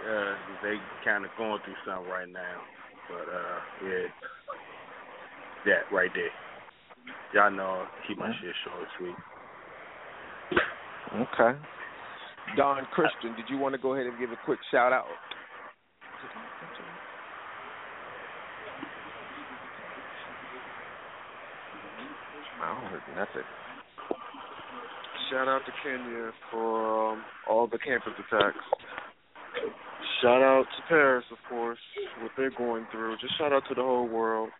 Uh, 0.00 0.34
they 0.62 0.76
kind 1.04 1.24
of 1.24 1.30
going 1.36 1.60
through 1.64 1.76
something 1.84 2.10
right 2.10 2.28
now, 2.28 2.56
but 3.08 3.28
uh, 3.28 3.58
yeah, 3.84 4.08
that 5.66 5.94
right 5.94 6.10
there. 6.14 6.32
Y'all 7.34 7.50
know, 7.50 7.84
I 7.84 7.88
keep 8.08 8.18
my 8.18 8.32
shit 8.40 8.54
short 8.64 8.80
and 8.80 8.88
sweet. 8.98 9.18
Okay. 11.20 11.58
Don 12.56 12.86
Christian, 12.92 13.36
did 13.36 13.44
you 13.48 13.58
want 13.58 13.74
to 13.74 13.80
go 13.80 13.94
ahead 13.94 14.06
and 14.06 14.18
give 14.18 14.30
a 14.30 14.38
quick 14.44 14.58
shout 14.70 14.92
out? 14.92 15.06
I 22.62 22.74
don't 22.74 22.90
heard 22.90 23.02
nothing. 23.16 23.48
Shout 25.30 25.46
out 25.46 25.62
to 25.66 25.72
Kenya 25.84 26.30
for 26.50 27.12
um, 27.12 27.22
all 27.48 27.66
the 27.66 27.78
campus 27.78 28.12
attacks. 28.18 28.56
Shout 30.22 30.42
out 30.42 30.64
to 30.76 30.82
Paris, 30.88 31.24
of 31.32 31.38
course, 31.48 31.78
what 32.20 32.32
they're 32.36 32.50
going 32.50 32.86
through. 32.92 33.16
Just 33.20 33.38
shout 33.38 33.52
out 33.52 33.62
to 33.68 33.74
the 33.74 33.82
whole 33.82 34.06
world 34.06 34.50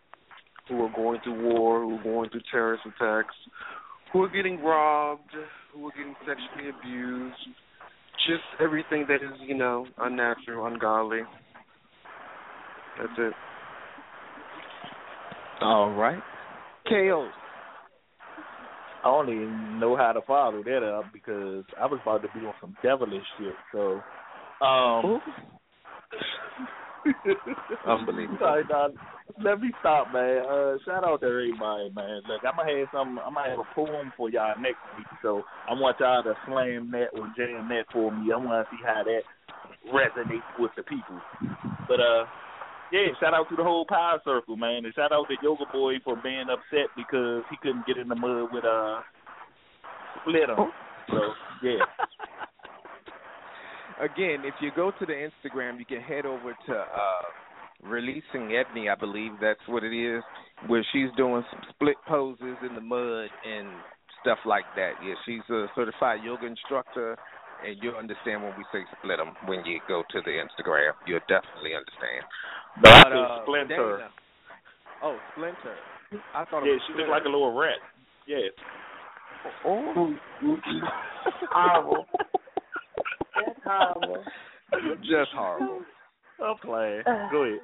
who 0.67 0.81
are 0.83 0.91
going 0.95 1.19
through 1.23 1.41
war, 1.41 1.81
who 1.81 1.99
are 1.99 2.03
going 2.03 2.29
through 2.29 2.41
terrorist 2.51 2.83
attacks, 2.85 3.35
who 4.11 4.23
are 4.23 4.29
getting 4.29 4.59
robbed, 4.61 5.29
who 5.73 5.87
are 5.87 5.91
getting 5.91 6.15
sexually 6.19 6.69
abused. 6.69 7.35
Just 8.27 8.43
everything 8.59 9.05
that 9.07 9.15
is, 9.15 9.39
you 9.41 9.55
know, 9.55 9.85
unnatural, 9.99 10.65
ungodly. 10.65 11.21
That's 12.99 13.13
it. 13.17 13.33
All 15.61 15.91
right. 15.91 16.21
KO. 16.87 17.29
I 19.03 19.07
only 19.07 19.35
know 19.79 19.95
how 19.95 20.11
to 20.11 20.21
follow 20.21 20.63
that 20.63 20.83
up 20.83 21.05
because 21.11 21.63
I 21.79 21.85
was 21.87 21.99
about 22.03 22.21
to 22.21 22.27
be 22.39 22.45
on 22.45 22.53
some 22.61 22.75
devilish 22.83 23.23
shit. 23.37 23.53
So, 23.71 24.01
um, 24.61 25.21
Unbelievable. 27.87 28.37
Sorry, 28.39 28.63
Don. 28.67 28.93
Let 29.43 29.61
me 29.61 29.71
stop, 29.79 30.13
man. 30.13 30.43
Uh, 30.45 30.77
shout 30.85 31.03
out 31.03 31.21
to 31.21 31.27
everybody, 31.27 31.89
man. 31.95 32.21
Look, 32.27 32.43
I'm 32.45 32.57
gonna 32.57 32.77
have 32.77 32.87
some. 32.93 33.19
I'm 33.19 33.33
gonna 33.33 33.49
have 33.49 33.59
a 33.59 33.75
poem 33.75 34.11
for 34.17 34.29
y'all 34.29 34.59
next 34.59 34.83
week. 34.97 35.07
So 35.21 35.41
I 35.69 35.73
want 35.73 35.97
y'all 35.99 36.21
to 36.23 36.33
slam 36.45 36.91
that 36.91 37.09
or 37.17 37.31
jam 37.37 37.69
that 37.69 37.85
for 37.91 38.11
me. 38.11 38.31
I 38.31 38.37
want 38.37 38.67
to 38.67 38.75
see 38.75 38.83
how 38.85 39.03
that 39.03 39.23
resonates 39.89 40.59
with 40.59 40.71
the 40.75 40.83
people. 40.83 41.19
But 41.87 41.99
uh, 41.99 42.25
yeah, 42.91 43.07
shout 43.19 43.33
out 43.33 43.49
to 43.49 43.55
the 43.55 43.63
whole 43.63 43.85
power 43.87 44.19
circle, 44.25 44.57
man, 44.57 44.85
and 44.85 44.93
shout 44.93 45.11
out 45.11 45.27
to 45.29 45.35
Yoga 45.41 45.65
Boy 45.71 45.95
for 46.03 46.17
being 46.21 46.45
upset 46.51 46.91
because 46.95 47.43
he 47.49 47.57
couldn't 47.61 47.87
get 47.87 47.97
in 47.97 48.09
the 48.09 48.15
mud 48.15 48.49
with 48.51 48.65
uh 48.65 48.99
Split 50.21 50.49
'em. 50.49 50.69
So 51.09 51.19
yeah. 51.63 51.81
Again, 54.01 54.43
if 54.43 54.55
you 54.61 54.71
go 54.75 54.91
to 54.97 55.05
the 55.05 55.13
Instagram, 55.13 55.77
you 55.77 55.85
can 55.85 56.01
head 56.01 56.25
over 56.25 56.55
to 56.67 56.73
uh 56.73 57.21
Releasing 57.83 58.53
Ebony, 58.53 58.89
I 58.89 58.95
believe 58.95 59.31
that's 59.41 59.59
what 59.67 59.83
it 59.83 59.93
is, 59.93 60.21
where 60.67 60.85
she's 60.93 61.09
doing 61.17 61.43
some 61.49 61.61
split 61.73 61.95
poses 62.07 62.57
in 62.61 62.75
the 62.75 62.81
mud 62.81 63.29
and 63.43 63.67
stuff 64.21 64.37
like 64.45 64.65
that. 64.75 64.93
Yeah, 65.03 65.15
she's 65.25 65.41
a 65.49 65.65
certified 65.75 66.19
yoga 66.23 66.45
instructor, 66.45 67.17
and 67.65 67.77
you'll 67.81 67.95
understand 67.95 68.43
when 68.43 68.53
we 68.55 68.63
say 68.71 68.85
split 68.99 69.17
them 69.17 69.33
when 69.47 69.65
you 69.65 69.79
go 69.87 70.03
to 70.11 70.21
the 70.21 70.29
Instagram. 70.29 70.91
You'll 71.07 71.25
definitely 71.27 71.73
understand. 71.73 72.21
But, 72.83 73.03
But, 73.03 73.13
uh, 73.17 73.41
Splinter. 73.45 73.97
Dana- 73.97 74.09
oh, 75.03 75.17
Splinter. 75.33 75.75
I 76.35 76.45
thought 76.45 76.63
Yeah, 76.63 76.77
she 76.85 76.93
looked 76.93 77.09
like 77.09 77.25
a 77.25 77.29
little 77.29 77.57
rat. 77.57 77.81
Yeah. 78.27 78.37
Oh, 79.65 80.13
horrible. 81.49 82.05
That's 83.35 83.59
horrible. 83.65 84.23
just 85.03 85.31
horrible. 85.35 85.81
I'm 86.43 86.57
playing. 86.57 87.03
Go 87.31 87.43
ahead. 87.43 87.59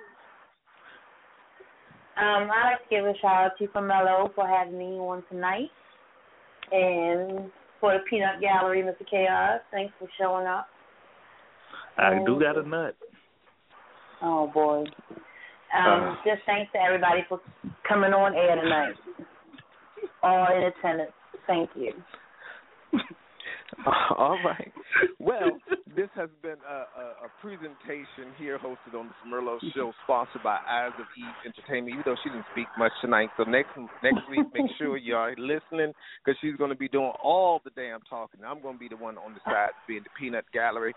Um, 2.17 2.49
I'd 2.49 2.71
like 2.71 2.89
to 2.89 2.95
give 2.95 3.05
a 3.05 3.13
shout 3.21 3.45
out 3.45 3.51
to 3.59 3.67
Carmelo 3.67 4.31
for 4.33 4.47
having 4.47 4.77
me 4.77 4.97
on 4.97 5.23
tonight. 5.29 5.69
And 6.71 7.51
for 7.79 7.93
the 7.93 7.99
Peanut 8.09 8.41
Gallery, 8.41 8.81
Mr. 8.81 9.07
Chaos, 9.09 9.61
thanks 9.71 9.93
for 9.99 10.07
showing 10.19 10.47
up. 10.47 10.67
I 11.97 12.19
do 12.25 12.39
got 12.39 12.57
a 12.57 12.67
nut. 12.67 12.95
Oh 14.21 14.49
boy. 14.51 14.83
Um, 15.77 16.17
just 16.25 16.41
thanks 16.45 16.71
to 16.73 16.79
everybody 16.79 17.21
for 17.29 17.39
coming 17.88 18.13
on 18.13 18.35
air 18.35 18.55
tonight. 18.55 18.95
All 20.23 20.47
in 20.55 20.63
attendance. 20.63 21.11
Thank 21.45 21.69
you. 21.75 21.93
All 24.18 24.39
right. 24.45 24.72
Well, 25.20 25.59
this 25.95 26.09
has 26.15 26.30
been 26.41 26.57
a, 26.68 26.74
a, 26.74 27.05
a 27.26 27.30
presentation 27.41 28.32
here 28.38 28.57
hosted 28.57 28.97
on 28.97 29.09
the 29.09 29.15
Smirlo 29.26 29.57
Show, 29.76 29.91
sponsored 30.03 30.43
by 30.43 30.57
Eyes 30.68 30.93
of 30.99 31.05
Eve 31.18 31.36
Entertainment. 31.45 31.93
Even 31.93 32.03
though 32.05 32.15
she 32.24 32.30
didn't 32.30 32.45
speak 32.53 32.68
much 32.78 32.91
tonight, 33.01 33.30
so 33.38 33.43
next 33.43 33.72
next 34.03 34.22
week, 34.30 34.45
make 34.53 34.72
sure 34.78 34.97
you 34.97 35.15
are 35.15 35.32
listening 35.38 35.93
because 36.24 36.38
she's 36.41 36.55
going 36.55 36.72
to 36.72 36.78
be 36.78 36.88
doing 36.88 37.11
all 37.24 37.61
the 37.63 37.72
damn 37.76 37.99
talking. 38.09 38.41
I'm 38.45 38.61
going 38.61 38.76
to 38.76 38.80
be 38.80 38.88
the 38.88 38.97
one 38.97 39.18
on 39.18 39.34
the 39.34 39.39
side 39.45 39.70
being 39.88 40.03
the 40.03 40.09
peanut 40.18 40.45
gallery. 40.53 40.93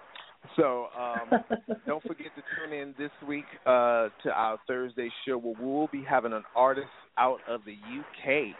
So 0.56 0.86
um, 0.98 1.40
don't 1.86 2.02
forget 2.02 2.28
to 2.34 2.42
tune 2.56 2.72
in 2.72 2.94
this 2.98 3.10
week 3.28 3.44
uh, 3.66 4.08
to 4.22 4.30
our 4.32 4.58
Thursday 4.66 5.10
show 5.26 5.36
where 5.36 5.54
we'll 5.60 5.88
be 5.88 6.02
having 6.08 6.32
an 6.32 6.44
artist 6.56 6.88
out 7.18 7.38
of 7.48 7.60
the 7.66 7.72
UK. 7.72 8.54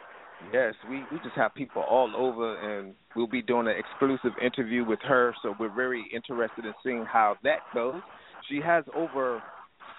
Yes, 0.53 0.75
we 0.89 1.05
we 1.13 1.19
just 1.23 1.37
have 1.37 1.55
people 1.55 1.83
all 1.83 2.13
over, 2.17 2.57
and 2.59 2.95
we'll 3.15 3.27
be 3.27 3.43
doing 3.43 3.69
an 3.69 3.75
exclusive 3.77 4.33
interview 4.43 4.85
with 4.85 5.01
her. 5.07 5.35
So 5.43 5.55
we're 5.59 5.75
very 5.75 6.05
interested 6.15 6.65
in 6.65 6.73
seeing 6.85 7.05
how 7.05 7.37
that 7.45 7.59
goes. 7.75 8.01
She 8.49 8.61
has 8.65 8.85
over 8.97 9.43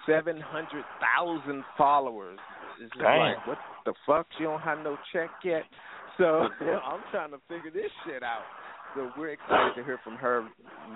seven 0.06 0.40
hundred 0.40 0.84
thousand 1.00 1.64
followers. 1.78 2.38
It's 2.80 2.90
just 2.92 3.02
Damn. 3.02 3.18
like 3.18 3.46
what 3.46 3.58
the 3.84 3.94
fuck? 4.06 4.26
She 4.36 4.44
don't 4.44 4.60
have 4.60 4.78
no 4.78 4.96
check 5.12 5.30
yet. 5.44 5.62
So 6.18 6.24
I'm 6.60 7.00
trying 7.10 7.30
to 7.30 7.38
figure 7.48 7.70
this 7.70 7.90
shit 8.04 8.22
out. 8.22 8.42
So 8.94 9.10
we're 9.16 9.30
excited 9.30 9.74
to 9.76 9.84
hear 9.84 9.98
from 10.04 10.16
her 10.16 10.46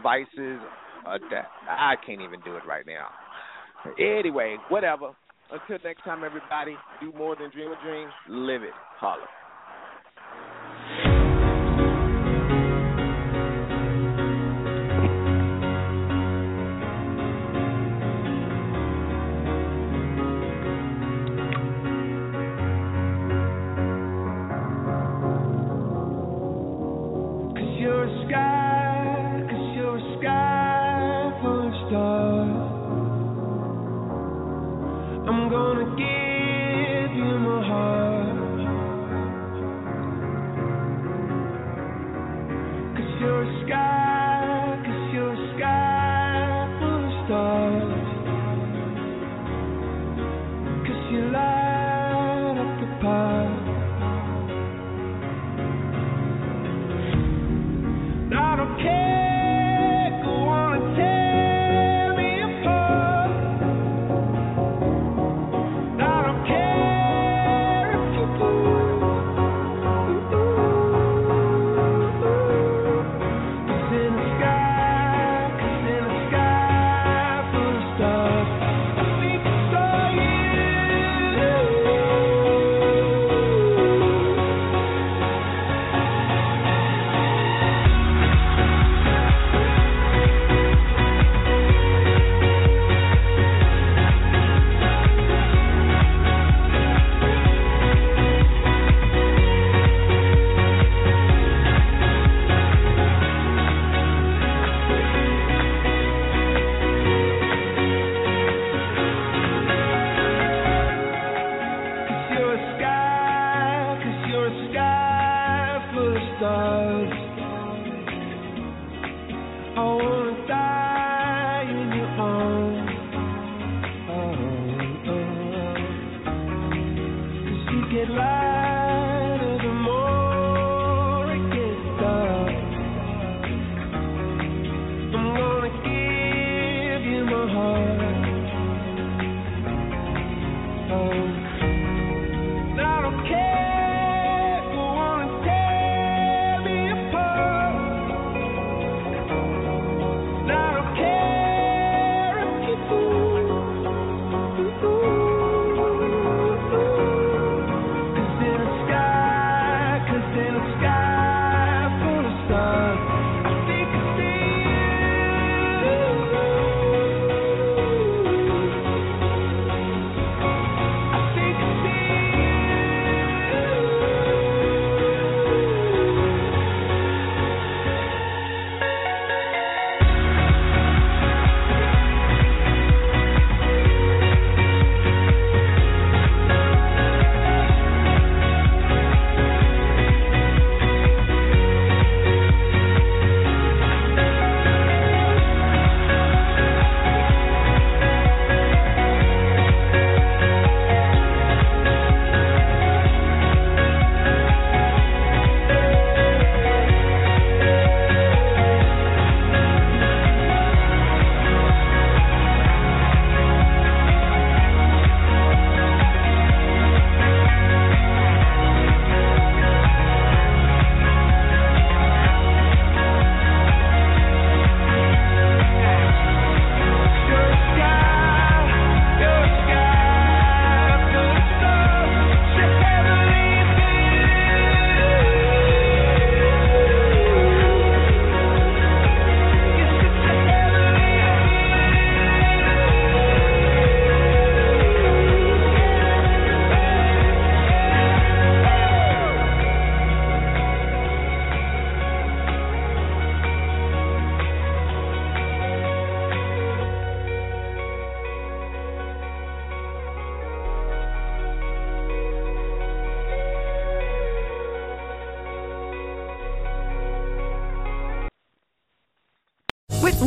vices. 0.03 0.61
Uh, 1.07 1.19
that 1.31 1.47
I 1.69 1.95
can't 2.05 2.21
even 2.21 2.41
do 2.41 2.57
it 2.57 2.63
right 2.67 2.85
now. 2.87 3.09
Anyway, 3.99 4.57
whatever. 4.69 5.13
Until 5.51 5.79
next 5.85 6.03
time, 6.03 6.25
everybody, 6.25 6.77
do 7.01 7.13
more 7.17 7.37
than 7.37 7.51
dream 7.51 7.71
a 7.71 7.83
dream. 7.85 8.09
Live 8.29 8.63
it. 8.63 8.75
Holla. 8.99 9.27